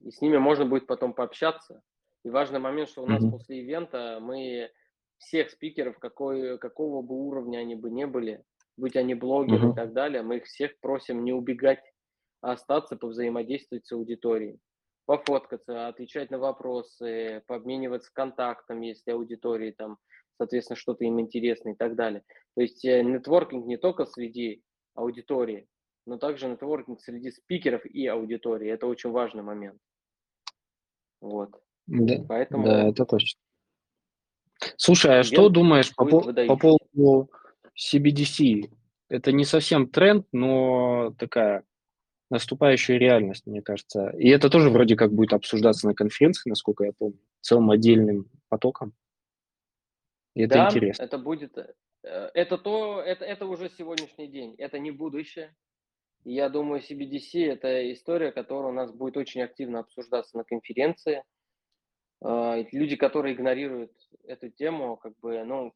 И 0.00 0.10
с 0.10 0.20
ними 0.20 0.38
можно 0.38 0.64
будет 0.64 0.86
потом 0.86 1.14
пообщаться. 1.14 1.82
И 2.24 2.30
важный 2.30 2.60
момент, 2.60 2.88
что 2.88 3.02
у 3.02 3.06
нас 3.06 3.24
mm-hmm. 3.24 3.30
после 3.30 3.60
ивента 3.60 4.18
мы 4.20 4.70
всех 5.18 5.50
спикеров, 5.50 5.98
какой, 5.98 6.58
какого 6.58 7.02
бы 7.02 7.14
уровня 7.14 7.58
они 7.58 7.74
бы 7.74 7.90
не 7.90 8.06
были, 8.06 8.44
будь 8.76 8.96
они 8.96 9.14
блогеры 9.14 9.68
uh-huh. 9.68 9.72
и 9.72 9.74
так 9.74 9.92
далее, 9.92 10.22
мы 10.22 10.38
их 10.38 10.44
всех 10.44 10.78
просим 10.80 11.24
не 11.24 11.32
убегать, 11.32 11.82
а 12.40 12.52
остаться, 12.52 12.96
повзаимодействовать 12.96 13.86
с 13.86 13.92
аудиторией, 13.92 14.58
пофоткаться, 15.06 15.88
отвечать 15.88 16.30
на 16.30 16.38
вопросы, 16.38 17.42
пообмениваться 17.46 18.10
контактом, 18.12 18.80
если 18.80 19.10
аудитории 19.10 19.72
там, 19.72 19.98
соответственно, 20.38 20.76
что-то 20.76 21.04
им 21.04 21.20
интересно 21.20 21.70
и 21.70 21.74
так 21.74 21.96
далее. 21.96 22.22
То 22.54 22.62
есть 22.62 22.84
э, 22.84 23.02
нетворкинг 23.02 23.66
не 23.66 23.76
только 23.76 24.06
среди 24.06 24.62
аудитории, 24.94 25.66
но 26.06 26.18
также 26.18 26.48
нетворкинг 26.48 27.00
среди 27.00 27.30
спикеров 27.30 27.84
и 27.86 28.06
аудитории. 28.06 28.70
Это 28.70 28.86
очень 28.86 29.10
важный 29.10 29.42
момент. 29.42 29.78
Вот. 31.20 31.50
Да, 31.86 32.24
Поэтому... 32.28 32.64
да 32.64 32.88
это 32.88 33.04
точно. 33.04 33.40
Слушай, 34.76 35.20
а 35.20 35.22
что 35.24 35.48
думаешь 35.48 35.94
по, 35.94 36.04
по 36.04 36.56
поводу 36.56 37.30
CBDC? 37.76 38.70
Это 39.08 39.32
не 39.32 39.44
совсем 39.44 39.88
тренд, 39.88 40.26
но 40.32 41.14
такая 41.18 41.64
наступающая 42.32 42.96
реальность, 42.96 43.46
мне 43.46 43.60
кажется. 43.60 44.08
И 44.18 44.28
это 44.28 44.48
тоже 44.48 44.70
вроде 44.70 44.96
как 44.96 45.12
будет 45.12 45.34
обсуждаться 45.34 45.86
на 45.86 45.94
конференции, 45.94 46.48
насколько 46.48 46.84
я 46.84 46.92
помню, 46.92 47.18
целым 47.42 47.70
отдельным 47.70 48.30
потоком. 48.48 48.94
И 50.34 50.42
это 50.42 50.54
да, 50.54 50.66
интересно. 50.68 51.02
это 51.02 51.18
будет... 51.18 51.58
Э, 51.58 52.30
это 52.34 52.56
то, 52.56 53.02
это, 53.02 53.24
это 53.24 53.46
уже 53.46 53.70
сегодняшний 53.76 54.28
день, 54.28 54.54
это 54.56 54.78
не 54.78 54.90
будущее. 54.90 55.54
И 56.24 56.32
я 56.32 56.48
думаю, 56.48 56.80
CBDC– 56.80 57.46
это 57.52 57.92
история, 57.92 58.32
которая 58.32 58.72
у 58.72 58.74
нас 58.74 58.90
будет 58.92 59.16
очень 59.16 59.42
активно 59.42 59.80
обсуждаться 59.80 60.36
на 60.36 60.44
конференции. 60.44 61.22
А, 62.22 62.64
люди, 62.72 62.96
которые 62.96 63.34
игнорируют 63.34 63.92
эту 64.24 64.48
тему, 64.48 64.96
как 64.96 65.18
бы, 65.18 65.44
ну, 65.44 65.74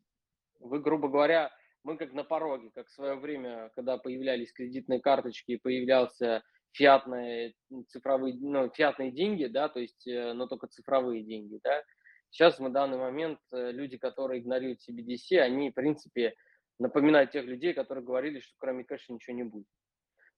вы, 0.61 0.81
грубо 0.81 1.09
говоря, 1.09 1.51
мы 1.87 1.97
как 1.97 2.13
на 2.13 2.25
пороге, 2.25 2.71
как 2.75 2.89
в 2.89 2.93
свое 2.93 3.15
время, 3.15 3.71
когда 3.77 3.97
появлялись 3.97 4.53
кредитные 4.53 5.01
карточки, 5.01 5.57
появлялся 5.57 6.43
фиатные 6.73 7.55
цифровые, 7.87 8.37
ну, 8.41 8.69
фиатные 8.71 9.13
деньги, 9.13 9.47
да, 9.47 9.69
то 9.69 9.79
есть, 9.79 10.05
э, 10.09 10.33
но 10.33 10.49
только 10.49 10.67
цифровые 10.67 11.23
деньги, 11.23 11.61
да. 11.63 11.85
Сейчас 12.31 12.59
на 12.59 12.71
данный 12.71 12.99
момент 12.99 13.39
э, 13.53 13.71
люди, 13.71 13.99
которые 13.99 14.41
игнорируют 14.41 14.81
CBDC, 14.81 15.39
они, 15.39 15.71
в 15.71 15.75
принципе, 15.75 16.35
напоминают 16.81 17.31
тех 17.31 17.45
людей, 17.45 17.73
которые 17.73 18.05
говорили, 18.05 18.41
что 18.41 18.53
кроме 18.59 18.83
кэша 18.83 19.13
ничего 19.13 19.37
не 19.37 19.45
будет. 19.45 19.69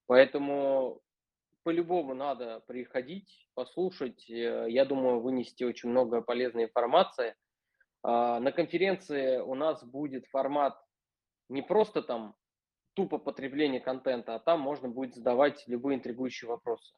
Поэтому 0.07 1.01
по-любому 1.63 2.13
надо 2.13 2.61
приходить, 2.67 3.49
послушать. 3.55 4.29
Э, 4.29 4.67
я 4.69 4.85
думаю, 4.85 5.21
вынести 5.21 5.65
очень 5.65 5.89
много 5.89 6.21
полезной 6.21 6.65
информации. 6.65 7.35
А, 8.03 8.39
на 8.39 8.53
конференции 8.53 9.39
у 9.39 9.55
нас 9.55 9.83
будет 9.83 10.27
формат 10.27 10.79
не 11.49 11.63
просто 11.63 12.03
там 12.03 12.35
тупо 12.95 13.19
потребление 13.19 13.81
контента, 13.81 14.35
а 14.35 14.39
там 14.41 14.61
можно 14.61 14.89
будет 14.89 15.15
задавать 15.15 15.63
любые 15.67 15.99
интригующие 15.99 16.49
вопросы. 16.49 16.95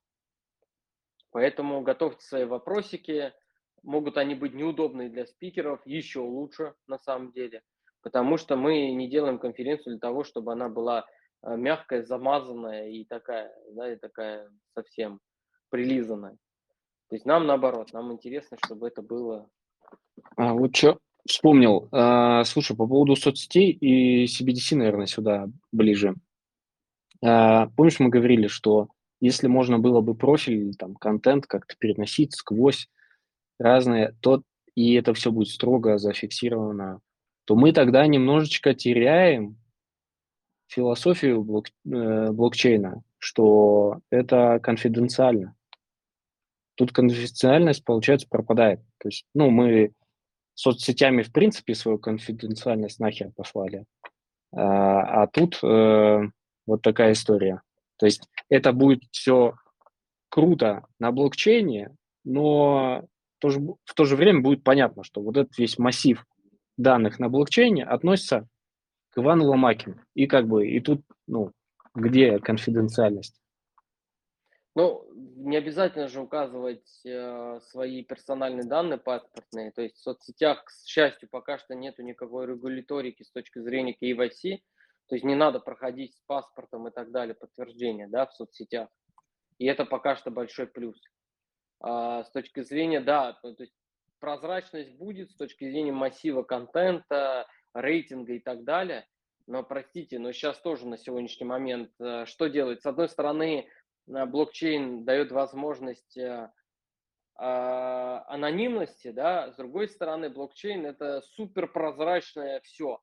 Поэтому 1.31 1.83
готовьте 1.83 2.25
свои 2.25 2.45
вопросики. 2.45 3.33
Могут 3.83 4.19
они 4.19 4.35
быть 4.35 4.55
неудобные 4.55 5.09
для 5.09 5.27
спикеров, 5.27 5.81
еще 5.87 6.21
лучше 6.21 6.75
на 6.87 6.99
самом 6.99 7.33
деле, 7.33 7.63
потому 8.03 8.37
что 8.37 8.57
мы 8.57 8.91
не 8.91 9.09
делаем 9.09 9.39
конференцию 9.39 9.95
для 9.95 10.01
того, 10.01 10.25
чтобы 10.25 10.53
она 10.53 10.69
была 10.69 11.07
Э, 11.43 11.57
мягкая, 11.57 12.03
замазанная 12.03 12.89
и 12.89 13.05
такая, 13.05 13.55
да, 13.71 13.93
и 13.93 13.97
такая 13.97 14.51
совсем 14.75 15.21
прилизанная. 15.71 16.37
То 17.09 17.17
есть 17.17 17.25
нам 17.25 17.47
наоборот, 17.47 17.93
нам 17.93 18.13
интересно, 18.13 18.59
чтобы 18.65 18.89
это 18.89 19.03
было. 19.03 19.49
А 20.37 20.53
вот 20.53 20.77
что 20.77 20.99
вспомнил. 21.31 21.89
А, 21.93 22.45
слушай, 22.45 22.77
по 22.77 22.87
поводу 22.87 23.17
соцсетей 23.17 23.71
и 23.71 24.25
CBDC, 24.25 24.77
наверное, 24.77 25.07
сюда 25.07 25.49
ближе. 25.73 26.15
А, 27.23 27.69
помнишь, 27.77 28.01
мы 28.01 28.09
говорили, 28.09 28.47
что 28.47 28.89
если 29.21 29.47
можно 29.47 29.79
было 29.79 30.01
бы 30.01 30.15
профиль, 30.15 30.75
там, 30.77 30.95
контент 30.95 31.47
как-то 31.47 31.75
переносить 31.79 32.35
сквозь 32.35 32.89
разные, 33.59 34.15
то 34.21 34.43
и 34.75 34.95
это 34.95 35.15
все 35.15 35.31
будет 35.31 35.49
строго 35.49 35.99
зафиксировано, 35.99 37.01
то 37.45 37.55
мы 37.55 37.73
тогда 37.73 38.07
немножечко 38.07 38.75
теряем 38.75 39.57
философию 40.69 41.43
блок, 41.43 41.67
э, 41.85 42.31
блокчейна, 42.31 43.03
что 43.19 44.01
это 44.11 44.61
конфиденциально. 44.63 45.55
Тут 46.77 46.93
конфиденциальность, 46.93 47.85
получается, 47.85 48.27
пропадает. 48.29 48.81
То 48.99 49.09
есть, 49.09 49.27
ну, 49.35 49.51
мы 49.51 49.93
соцсетями, 50.61 51.23
в 51.23 51.33
принципе, 51.33 51.75
свою 51.75 51.99
конфиденциальность 51.99 53.01
нахер 53.01 53.31
послали. 53.35 53.87
А, 54.53 55.23
а 55.23 55.27
тут 55.27 55.59
э, 55.63 56.21
вот 56.67 56.83
такая 56.83 57.13
история. 57.13 57.63
То 57.97 58.05
есть 58.05 58.29
это 58.51 58.73
будет 58.73 59.03
все 59.11 59.55
круто 60.29 60.85
на 60.99 61.13
блокчейне, 61.13 61.97
но 62.25 63.05
тоже, 63.39 63.61
в 63.61 63.95
то 63.95 64.05
же 64.05 64.17
время 64.17 64.43
будет 64.43 64.63
понятно, 64.63 65.03
что 65.03 65.23
вот 65.23 65.39
этот 65.39 65.57
весь 65.57 65.79
массив 65.79 66.27
данных 66.77 67.19
на 67.19 67.31
блокчейне 67.31 67.85
относится 67.85 68.47
к 69.11 69.19
Ивану 69.19 69.47
Ломакину. 69.47 69.97
И 70.15 70.27
как 70.27 70.47
бы, 70.47 70.69
и 70.69 70.81
тут, 70.81 71.01
ну, 71.27 71.53
где 71.95 72.39
конфиденциальность? 72.39 73.41
Ну, 74.77 75.10
не 75.45 75.57
обязательно 75.57 76.09
же 76.09 76.21
указывать 76.21 77.05
э, 77.05 77.61
свои 77.71 78.03
персональные 78.05 78.65
данные 78.65 78.99
паспортные. 78.99 79.73
То 79.73 79.83
есть 79.83 79.97
в 79.97 80.03
соцсетях, 80.03 80.65
к 80.65 80.71
счастью, 80.87 81.29
пока 81.31 81.59
что 81.59 81.75
нету 81.75 82.03
никакой 82.03 82.47
регуляторики 82.47 83.23
с 83.23 83.31
точки 83.31 83.59
зрения 83.61 83.97
KYC. 84.01 84.59
То 85.09 85.15
есть 85.17 85.25
не 85.25 85.35
надо 85.35 85.59
проходить 85.59 86.15
с 86.15 86.21
паспортом 86.27 86.87
и 86.89 86.91
так 86.91 87.11
далее 87.11 87.35
подтверждение 87.35 88.07
да, 88.07 88.27
в 88.27 88.35
соцсетях. 88.35 88.89
И 89.59 89.67
это 89.67 89.85
пока 89.85 90.17
что 90.17 90.31
большой 90.31 90.67
плюс. 90.67 91.01
А, 91.81 92.23
с 92.25 92.31
точки 92.31 92.63
зрения, 92.63 93.01
да, 93.01 93.33
то 93.43 93.55
есть 93.59 93.75
прозрачность 94.21 94.93
будет 94.93 95.31
с 95.31 95.37
точки 95.37 95.69
зрения 95.69 95.93
массива 95.93 96.43
контента, 96.43 97.47
рейтинга 97.75 98.35
и 98.35 98.39
так 98.39 98.65
далее. 98.65 99.07
Но, 99.47 99.65
простите, 99.65 100.19
но 100.19 100.31
сейчас 100.31 100.61
тоже 100.61 100.87
на 100.87 100.97
сегодняшний 100.97 101.47
момент 101.47 101.91
э, 101.99 102.25
что 102.27 102.47
делать? 102.47 102.83
С 102.83 102.87
одной 102.87 103.09
стороны, 103.09 103.69
блокчейн 104.07 105.05
дает 105.05 105.33
возможность 105.33 106.17
э, 106.17 106.51
а, 107.37 108.25
анонимности, 108.29 109.11
да, 109.13 109.51
с 109.53 109.57
другой 109.57 109.89
стороны, 109.89 110.29
блокчейн 110.29 110.85
это 110.85 111.23
супер 111.23 111.69
прозрачное 111.69 112.61
все. 112.61 113.01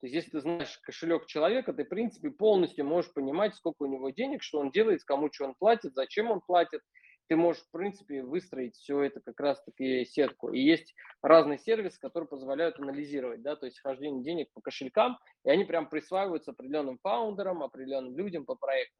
То 0.00 0.06
есть, 0.06 0.14
если 0.14 0.30
ты 0.30 0.40
знаешь 0.40 0.78
кошелек 0.78 1.26
человека, 1.26 1.72
ты, 1.72 1.84
в 1.84 1.88
принципе, 1.88 2.30
полностью 2.30 2.86
можешь 2.86 3.12
понимать, 3.12 3.54
сколько 3.54 3.82
у 3.82 3.86
него 3.86 4.10
денег, 4.10 4.42
что 4.42 4.60
он 4.60 4.70
делает, 4.70 5.04
кому 5.04 5.30
что 5.32 5.44
он 5.44 5.54
платит, 5.58 5.94
зачем 5.94 6.30
он 6.30 6.40
платит, 6.40 6.80
ты 7.28 7.36
можешь, 7.36 7.62
в 7.62 7.70
принципе, 7.70 8.22
выстроить 8.22 8.76
все 8.76 9.02
это 9.02 9.20
как 9.20 9.38
раз-таки 9.38 10.04
сетку. 10.04 10.52
И 10.52 10.60
есть 10.60 10.94
разные 11.20 11.58
сервисы, 11.58 12.00
которые 12.00 12.28
позволяют 12.28 12.78
анализировать, 12.78 13.42
да, 13.42 13.56
то 13.56 13.66
есть 13.66 13.80
хождение 13.80 14.24
денег 14.24 14.48
по 14.54 14.60
кошелькам, 14.60 15.18
и 15.44 15.50
они 15.50 15.64
прям 15.64 15.88
присваиваются 15.88 16.52
определенным 16.52 16.98
фаундерам, 17.02 17.62
определенным 17.62 18.16
людям 18.16 18.46
по 18.46 18.54
проекту. 18.54 18.96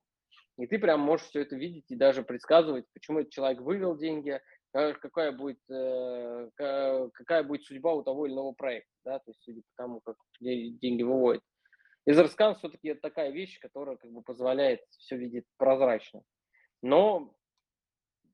И 0.61 0.67
ты 0.67 0.79
прям 0.79 1.01
можешь 1.01 1.27
все 1.27 1.41
это 1.41 1.57
видеть 1.57 1.91
и 1.91 1.97
даже 1.97 2.23
предсказывать, 2.23 2.85
почему 2.93 3.21
этот 3.21 3.33
человек 3.33 3.61
вывел 3.63 3.97
деньги, 3.97 4.41
какая 4.73 5.33
будет, 5.33 5.59
э, 5.71 6.51
какая 6.57 7.43
будет 7.43 7.65
судьба 7.65 7.95
у 7.95 8.03
того 8.03 8.27
или 8.27 8.35
иного 8.35 8.53
проекта, 8.53 8.91
да, 9.05 9.19
то 9.19 9.31
есть 9.31 9.43
судя 9.43 9.63
по 9.63 9.83
тому, 9.83 10.01
как 10.01 10.17
деньги 10.41 11.03
выводят. 11.03 11.43
Изерскан 12.07 12.57
все-таки 12.57 12.89
это 12.89 13.01
такая 13.01 13.31
вещь, 13.31 13.59
которая 13.61 13.97
как 13.97 14.11
бы 14.11 14.23
позволяет 14.23 14.81
все 14.91 15.17
видеть 15.17 15.45
прозрачно. 15.57 16.23
Но 16.83 17.35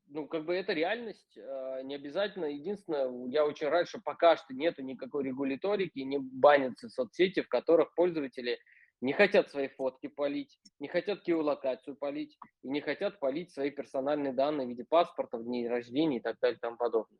ну, 0.09 0.27
как 0.29 0.45
бы 0.45 0.55
это 0.55 0.72
реальность, 0.72 1.37
а, 1.39 1.83
не 1.83 1.95
обязательно. 1.95 2.47
Единственное, 2.47 3.29
я 3.29 3.45
очень 3.45 3.68
рад, 3.68 3.89
что 3.89 4.01
пока 4.05 4.37
что 4.37 4.55
нету 4.55 4.83
никакой 4.83 5.24
регуляторики, 5.24 5.99
не 6.01 6.18
банятся 6.18 6.89
соцсети, 6.89 7.43
в 7.43 7.49
которых 7.49 7.95
пользователи 7.95 8.59
не 9.01 9.12
хотят 9.12 9.51
свои 9.51 9.68
фотки 9.68 10.07
полить, 10.07 10.59
не 10.78 10.88
хотят 10.88 11.24
геолокацию 11.24 11.97
полить 11.97 12.38
и 12.62 12.68
не 12.68 12.80
хотят 12.80 13.20
полить 13.20 13.53
свои 13.53 13.70
персональные 13.70 14.32
данные 14.32 14.66
в 14.66 14.70
виде 14.70 14.84
паспорта, 14.84 15.38
дней 15.38 15.68
рождения 15.68 16.18
и 16.18 16.20
так 16.20 16.38
далее 16.40 16.57
и 16.57 16.61
тому 16.61 16.76
подобное. 16.76 17.18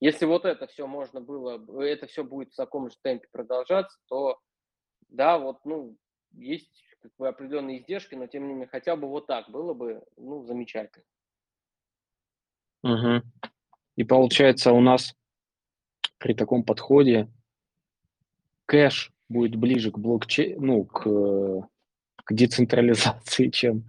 Если 0.00 0.26
вот 0.26 0.44
это 0.44 0.66
все 0.66 0.86
можно 0.86 1.20
было, 1.20 1.82
это 1.82 2.06
все 2.06 2.24
будет 2.24 2.52
в 2.52 2.56
таком 2.56 2.90
же 2.90 2.96
темпе 3.00 3.28
продолжаться, 3.30 3.98
то 4.06 4.40
да, 5.08 5.38
вот, 5.38 5.64
ну, 5.64 5.96
есть 6.32 6.84
как 7.00 7.12
бы 7.16 7.28
определенные 7.28 7.78
издержки, 7.78 8.14
но 8.14 8.26
тем 8.26 8.46
не 8.46 8.52
менее 8.52 8.66
хотя 8.66 8.96
бы 8.96 9.08
вот 9.08 9.26
так 9.26 9.48
было 9.50 9.72
бы, 9.72 10.04
ну, 10.16 10.42
замечательно. 10.44 11.04
Угу. 12.82 13.22
И 13.96 14.04
получается 14.04 14.72
у 14.72 14.80
нас 14.80 15.14
при 16.18 16.34
таком 16.34 16.64
подходе 16.64 17.30
кэш 18.66 19.13
будет 19.28 19.56
ближе 19.56 19.90
к 19.90 19.98
блокчейну, 19.98 20.60
ну, 20.60 20.84
к, 20.84 21.68
к 22.24 22.32
децентрализации, 22.32 23.48
чем, 23.50 23.84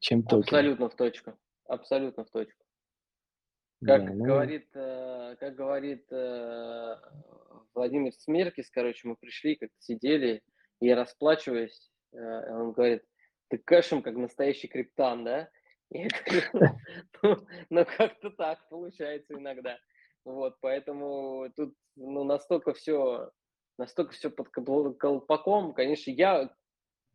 чем 0.00 0.22
токен. 0.22 0.42
Абсолютно 0.42 0.88
в 0.88 0.94
точку. 0.96 1.38
Абсолютно 1.66 2.24
в 2.24 2.30
точку. 2.30 2.64
Как 3.84 4.06
да, 4.06 4.12
ну... 4.12 4.24
говорит, 4.24 4.68
э, 4.74 5.36
как 5.38 5.56
говорит 5.56 6.06
э, 6.10 6.96
Владимир 7.74 8.12
Смеркис, 8.14 8.70
короче, 8.70 9.08
мы 9.08 9.16
пришли, 9.16 9.56
как 9.56 9.70
сидели, 9.78 10.42
и 10.80 10.86
я 10.86 10.96
расплачиваюсь, 10.96 11.90
э, 12.12 12.54
он 12.54 12.72
говорит, 12.72 13.02
ты 13.48 13.58
кэшем, 13.58 14.02
как 14.02 14.16
настоящий 14.16 14.68
криптан, 14.68 15.24
да? 15.24 15.50
Я 15.90 16.08
говорю, 16.08 16.78
ну, 17.22 17.36
ну 17.70 17.86
как-то 17.96 18.30
так 18.30 18.66
получается 18.68 19.34
иногда. 19.34 19.78
Вот, 20.24 20.56
поэтому 20.60 21.50
тут 21.54 21.74
ну, 21.96 22.24
настолько 22.24 22.72
все, 22.72 23.30
настолько 23.78 24.12
все 24.12 24.30
под 24.30 24.48
колпаком. 24.50 25.74
Конечно, 25.74 26.10
я, 26.10 26.54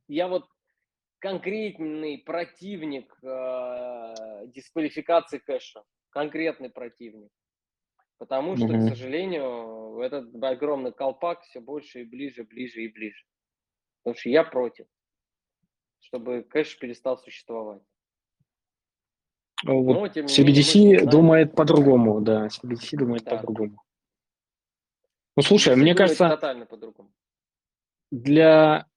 я 0.07 0.27
вот 0.27 0.45
конкретный 1.19 2.17
противник 2.17 3.17
э, 3.23 4.47
дисквалификации 4.47 5.37
кэша, 5.39 5.83
конкретный 6.09 6.69
противник. 6.69 7.31
Потому 8.17 8.57
что, 8.57 8.67
mm-hmm. 8.67 8.85
к 8.85 8.89
сожалению, 8.89 9.99
этот 10.01 10.43
огромный 10.43 10.91
колпак 10.91 11.41
все 11.43 11.61
больше 11.61 12.01
и 12.01 12.03
ближе, 12.03 12.43
ближе 12.43 12.83
и 12.83 12.89
ближе. 12.89 13.23
Потому 14.03 14.19
что 14.19 14.29
я 14.29 14.43
против, 14.43 14.87
чтобы 16.01 16.43
кэш 16.43 16.77
перестал 16.79 17.17
существовать. 17.17 17.81
Вот 19.63 19.93
Но, 19.93 20.07
тем 20.07 20.25
CBDC 20.25 20.79
менее, 20.79 21.05
думает 21.05 21.53
по-другому, 21.53 22.21
да, 22.21 22.47
CBDC 22.47 22.97
думает 22.97 23.23
да. 23.23 23.37
по-другому. 23.37 23.81
Ну, 25.39 25.43
слушай, 25.43 25.73
мне 25.77 25.95
кажется, 25.95 26.27
тотально 26.27 26.65
по-другому. 26.65 27.13
для 28.11 28.87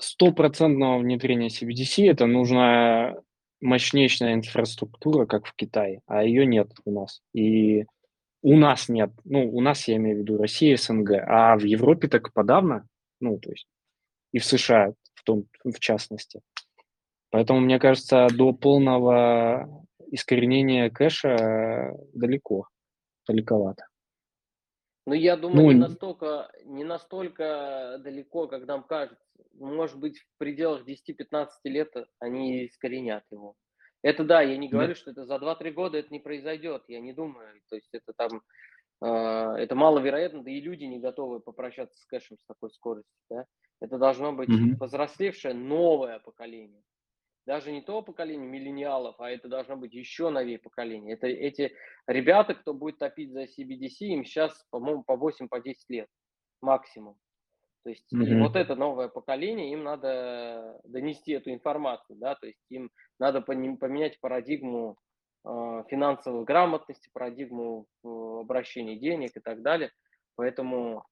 стопроцентного 0.00 0.98
внедрения 0.98 1.48
CBDC 1.48 2.10
это 2.10 2.24
нужна 2.24 3.16
мощнейшая 3.60 4.32
инфраструктура, 4.32 5.26
как 5.26 5.44
в 5.44 5.54
Китае, 5.54 6.00
а 6.06 6.24
ее 6.24 6.46
нет 6.46 6.72
у 6.86 6.92
нас. 6.92 7.20
И 7.34 7.84
у 8.40 8.56
нас 8.56 8.88
нет, 8.88 9.10
ну, 9.24 9.46
у 9.54 9.60
нас, 9.60 9.86
я 9.88 9.96
имею 9.96 10.16
в 10.16 10.20
виду, 10.20 10.38
Россия, 10.38 10.78
СНГ, 10.78 11.22
а 11.28 11.58
в 11.58 11.64
Европе 11.64 12.08
так 12.08 12.32
подавно, 12.32 12.88
ну, 13.20 13.38
то 13.38 13.50
есть, 13.50 13.66
и 14.32 14.38
в 14.38 14.46
США 14.46 14.94
в 15.12 15.22
том, 15.22 15.44
в 15.64 15.78
частности. 15.80 16.40
Поэтому, 17.28 17.60
мне 17.60 17.78
кажется, 17.78 18.26
до 18.34 18.54
полного 18.54 19.68
искоренения 20.10 20.88
кэша 20.88 21.92
далеко, 22.14 22.68
далековато. 23.28 23.84
Ну, 25.06 25.14
я 25.14 25.36
думаю, 25.36 25.64
ну, 25.64 25.72
не, 25.72 25.78
настолько, 25.78 26.50
не 26.64 26.84
настолько 26.84 27.98
далеко, 28.00 28.46
как 28.46 28.66
нам 28.66 28.84
кажется. 28.84 29.24
Может 29.54 29.98
быть, 29.98 30.18
в 30.18 30.38
пределах 30.38 30.86
10-15 30.86 31.48
лет 31.64 31.92
они 32.20 32.66
искоренят 32.66 33.24
его. 33.30 33.56
Это 34.02 34.24
да, 34.24 34.42
я 34.42 34.56
не 34.56 34.68
говорю, 34.68 34.94
да. 34.94 34.94
что 34.94 35.10
это 35.10 35.24
за 35.24 35.36
2-3 35.36 35.70
года 35.72 35.98
это 35.98 36.10
не 36.10 36.20
произойдет, 36.20 36.84
я 36.88 37.00
не 37.00 37.12
думаю. 37.12 37.60
То 37.68 37.76
есть 37.76 37.88
это 37.92 38.12
там, 38.16 38.42
э, 39.00 39.62
это 39.62 39.74
маловероятно, 39.74 40.42
да 40.42 40.50
и 40.50 40.60
люди 40.60 40.84
не 40.84 40.98
готовы 40.98 41.40
попрощаться 41.40 42.00
с 42.00 42.06
кэшем 42.06 42.38
с 42.38 42.44
такой 42.46 42.70
скоростью. 42.70 43.12
Да? 43.30 43.46
Это 43.80 43.98
должно 43.98 44.32
быть 44.32 44.48
mm-hmm. 44.48 44.78
повзрослевшее 44.78 45.54
новое 45.54 46.20
поколение 46.20 46.82
даже 47.46 47.72
не 47.72 47.82
то 47.82 48.02
поколение 48.02 48.48
миллениалов, 48.48 49.16
а 49.18 49.30
это 49.30 49.48
должно 49.48 49.76
быть 49.76 49.94
еще 49.94 50.30
новее 50.30 50.58
поколение. 50.58 51.14
Это 51.14 51.26
эти 51.26 51.74
ребята, 52.06 52.54
кто 52.54 52.72
будет 52.74 52.98
топить 52.98 53.32
за 53.32 53.44
CBDC, 53.44 54.06
им 54.06 54.24
сейчас, 54.24 54.64
по-моему, 54.70 55.02
по 55.02 55.12
8-10 55.12 55.48
по 55.48 55.60
лет 55.88 56.08
максимум. 56.60 57.16
То 57.82 57.90
есть 57.90 58.12
mm-hmm. 58.12 58.38
вот 58.40 58.54
это 58.54 58.76
новое 58.76 59.08
поколение, 59.08 59.72
им 59.72 59.82
надо 59.82 60.80
донести 60.84 61.32
эту 61.32 61.50
информацию, 61.50 62.16
да, 62.16 62.36
то 62.36 62.46
есть 62.46 62.64
им 62.70 62.90
надо 63.18 63.40
поменять 63.40 64.20
парадигму 64.20 64.96
э, 65.44 65.82
финансовой 65.88 66.44
грамотности, 66.44 67.10
парадигму 67.12 67.86
э, 68.04 68.08
обращения 68.40 68.96
денег 68.96 69.36
и 69.36 69.40
так 69.40 69.62
далее. 69.62 69.90
Поэтому 70.36 71.04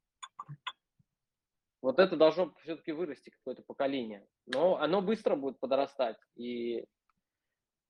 вот 1.83 1.99
это 1.99 2.17
должно 2.17 2.55
все-таки 2.63 2.93
вырасти 2.93 3.31
какое-то 3.31 3.63
поколение. 3.63 4.27
Но 4.47 4.77
оно 4.77 5.01
быстро 5.01 5.37
будет 5.37 5.59
подрастать. 5.59 6.19
И 6.37 6.85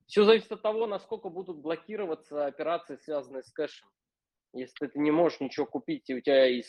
все 0.07 0.25
зависит 0.25 0.53
от 0.53 0.63
того, 0.63 0.87
насколько 0.87 1.29
будут 1.29 1.59
блокироваться 1.59 2.47
операции, 2.47 2.97
связанные 2.97 3.43
с 3.43 3.51
кэшем. 3.53 3.89
Если 4.53 4.87
ты 4.87 4.99
не 4.99 5.11
можешь 5.11 5.41
ничего 5.41 5.67
купить, 5.67 6.09
и 6.11 6.15
у 6.15 6.21
тебя 6.21 6.47
из 6.47 6.67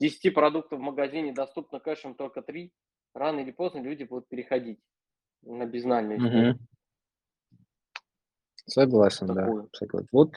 10 0.00 0.34
продуктов 0.34 0.78
в 0.78 0.82
магазине 0.82 1.32
доступно 1.32 1.80
кэшем 1.80 2.14
только 2.14 2.42
3, 2.42 2.72
рано 3.14 3.40
или 3.40 3.50
поздно 3.50 3.80
люди 3.80 4.04
будут 4.04 4.28
переходить 4.28 4.80
на 5.42 5.66
безнальную 5.66 6.54
угу. 6.54 6.58
Согласен, 8.66 9.26
Такую. 9.28 9.62
да. 9.64 9.68
Согласен. 9.72 10.08
Вот 10.12 10.34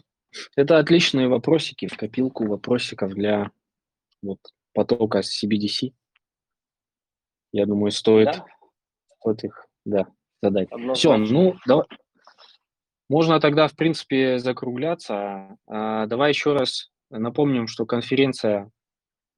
это 0.55 0.77
отличные 0.77 1.29
вопросики 1.29 1.87
в 1.87 1.95
копилку 1.97 2.45
вопросиков 2.45 3.13
для 3.13 3.51
вот 4.21 4.39
потока 4.77 5.21
CBDC. 5.21 5.91
Я 7.51 7.65
думаю, 7.65 7.89
стоит, 7.89 8.27
да? 8.27 8.45
стоит 9.19 9.43
их 9.45 9.65
да, 9.85 10.05
задать. 10.39 10.69
Все, 10.93 11.17
ну, 11.17 11.55
давай. 11.65 11.87
Можно 13.09 13.39
тогда, 13.39 13.67
в 13.67 13.75
принципе, 13.75 14.37
закругляться. 14.37 15.57
А, 15.65 16.05
давай 16.05 16.29
еще 16.29 16.53
раз 16.53 16.91
напомним, 17.09 17.65
что 17.65 17.87
конференция 17.87 18.69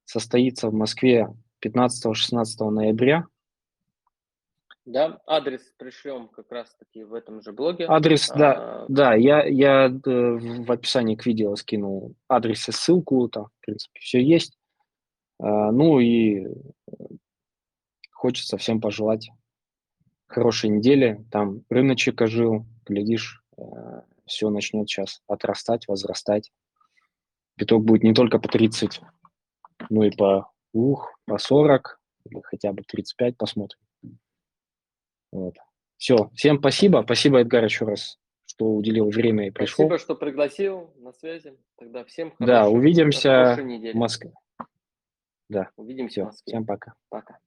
состоится 0.03 0.67
в 0.67 0.73
Москве 0.73 1.33
15-16 1.65 2.69
ноября. 2.69 3.23
Да, 4.83 5.21
адрес 5.25 5.61
пришлем 5.77 6.27
как 6.27 6.51
раз-таки 6.51 7.05
в 7.05 7.13
этом 7.13 7.41
же 7.41 7.53
блоге. 7.53 7.85
Адрес, 7.87 8.27
да, 8.35 8.53
А, 8.55 8.85
да, 8.89 9.13
я, 9.13 9.45
я 9.45 9.85
э, 9.85 9.91
в 9.93 10.69
описании 10.69 11.15
к 11.15 11.25
видео 11.25 11.55
скинул 11.55 12.15
адрес 12.27 12.67
и 12.67 12.73
ссылку, 12.73 13.29
там, 13.29 13.45
в 13.45 13.65
принципе, 13.65 13.99
все 14.01 14.21
есть. 14.21 14.58
А, 15.39 15.71
Ну 15.71 15.99
и 15.99 16.45
э, 16.45 16.49
хочется 18.11 18.57
всем 18.57 18.81
пожелать 18.81 19.29
хорошей 20.27 20.69
недели. 20.69 21.25
Там 21.31 21.63
рыночек 21.69 22.21
ожил, 22.21 22.65
глядишь, 22.85 23.43
все 24.25 24.49
начнет 24.49 24.87
сейчас 24.87 25.21
отрастать, 25.27 25.87
возрастать. 25.87 26.51
Биток 27.57 27.83
будет 27.83 28.03
не 28.03 28.13
только 28.13 28.37
по 28.39 28.47
30, 28.47 29.01
но 29.89 30.03
и 30.05 30.11
по, 30.11 30.51
ух, 30.71 31.11
по 31.25 31.37
40, 31.39 31.99
или 32.25 32.41
хотя 32.43 32.71
бы 32.73 32.83
35 32.83 33.37
посмотрим. 33.37 33.79
Вот. 35.31 35.55
Все, 35.97 36.29
всем 36.35 36.59
спасибо. 36.59 37.01
Спасибо, 37.03 37.39
Эдгар, 37.39 37.63
еще 37.65 37.85
раз, 37.85 38.19
что 38.45 38.65
уделил 38.73 39.09
время 39.09 39.47
и 39.47 39.51
пришел. 39.51 39.87
Спасибо, 39.87 39.97
что 39.97 40.15
пригласил 40.15 40.93
на 40.97 41.11
связи. 41.11 41.57
Тогда 41.77 42.03
всем 42.05 42.33
Да, 42.39 42.63
хорошей- 42.63 42.77
увидимся 42.77 43.57
в. 43.57 43.93
Москве. 43.95 44.33
Да, 45.49 45.71
Увидимся 45.77 46.29
все, 46.29 46.43
всем 46.45 46.65
пока. 46.65 46.93
Пока. 47.09 47.39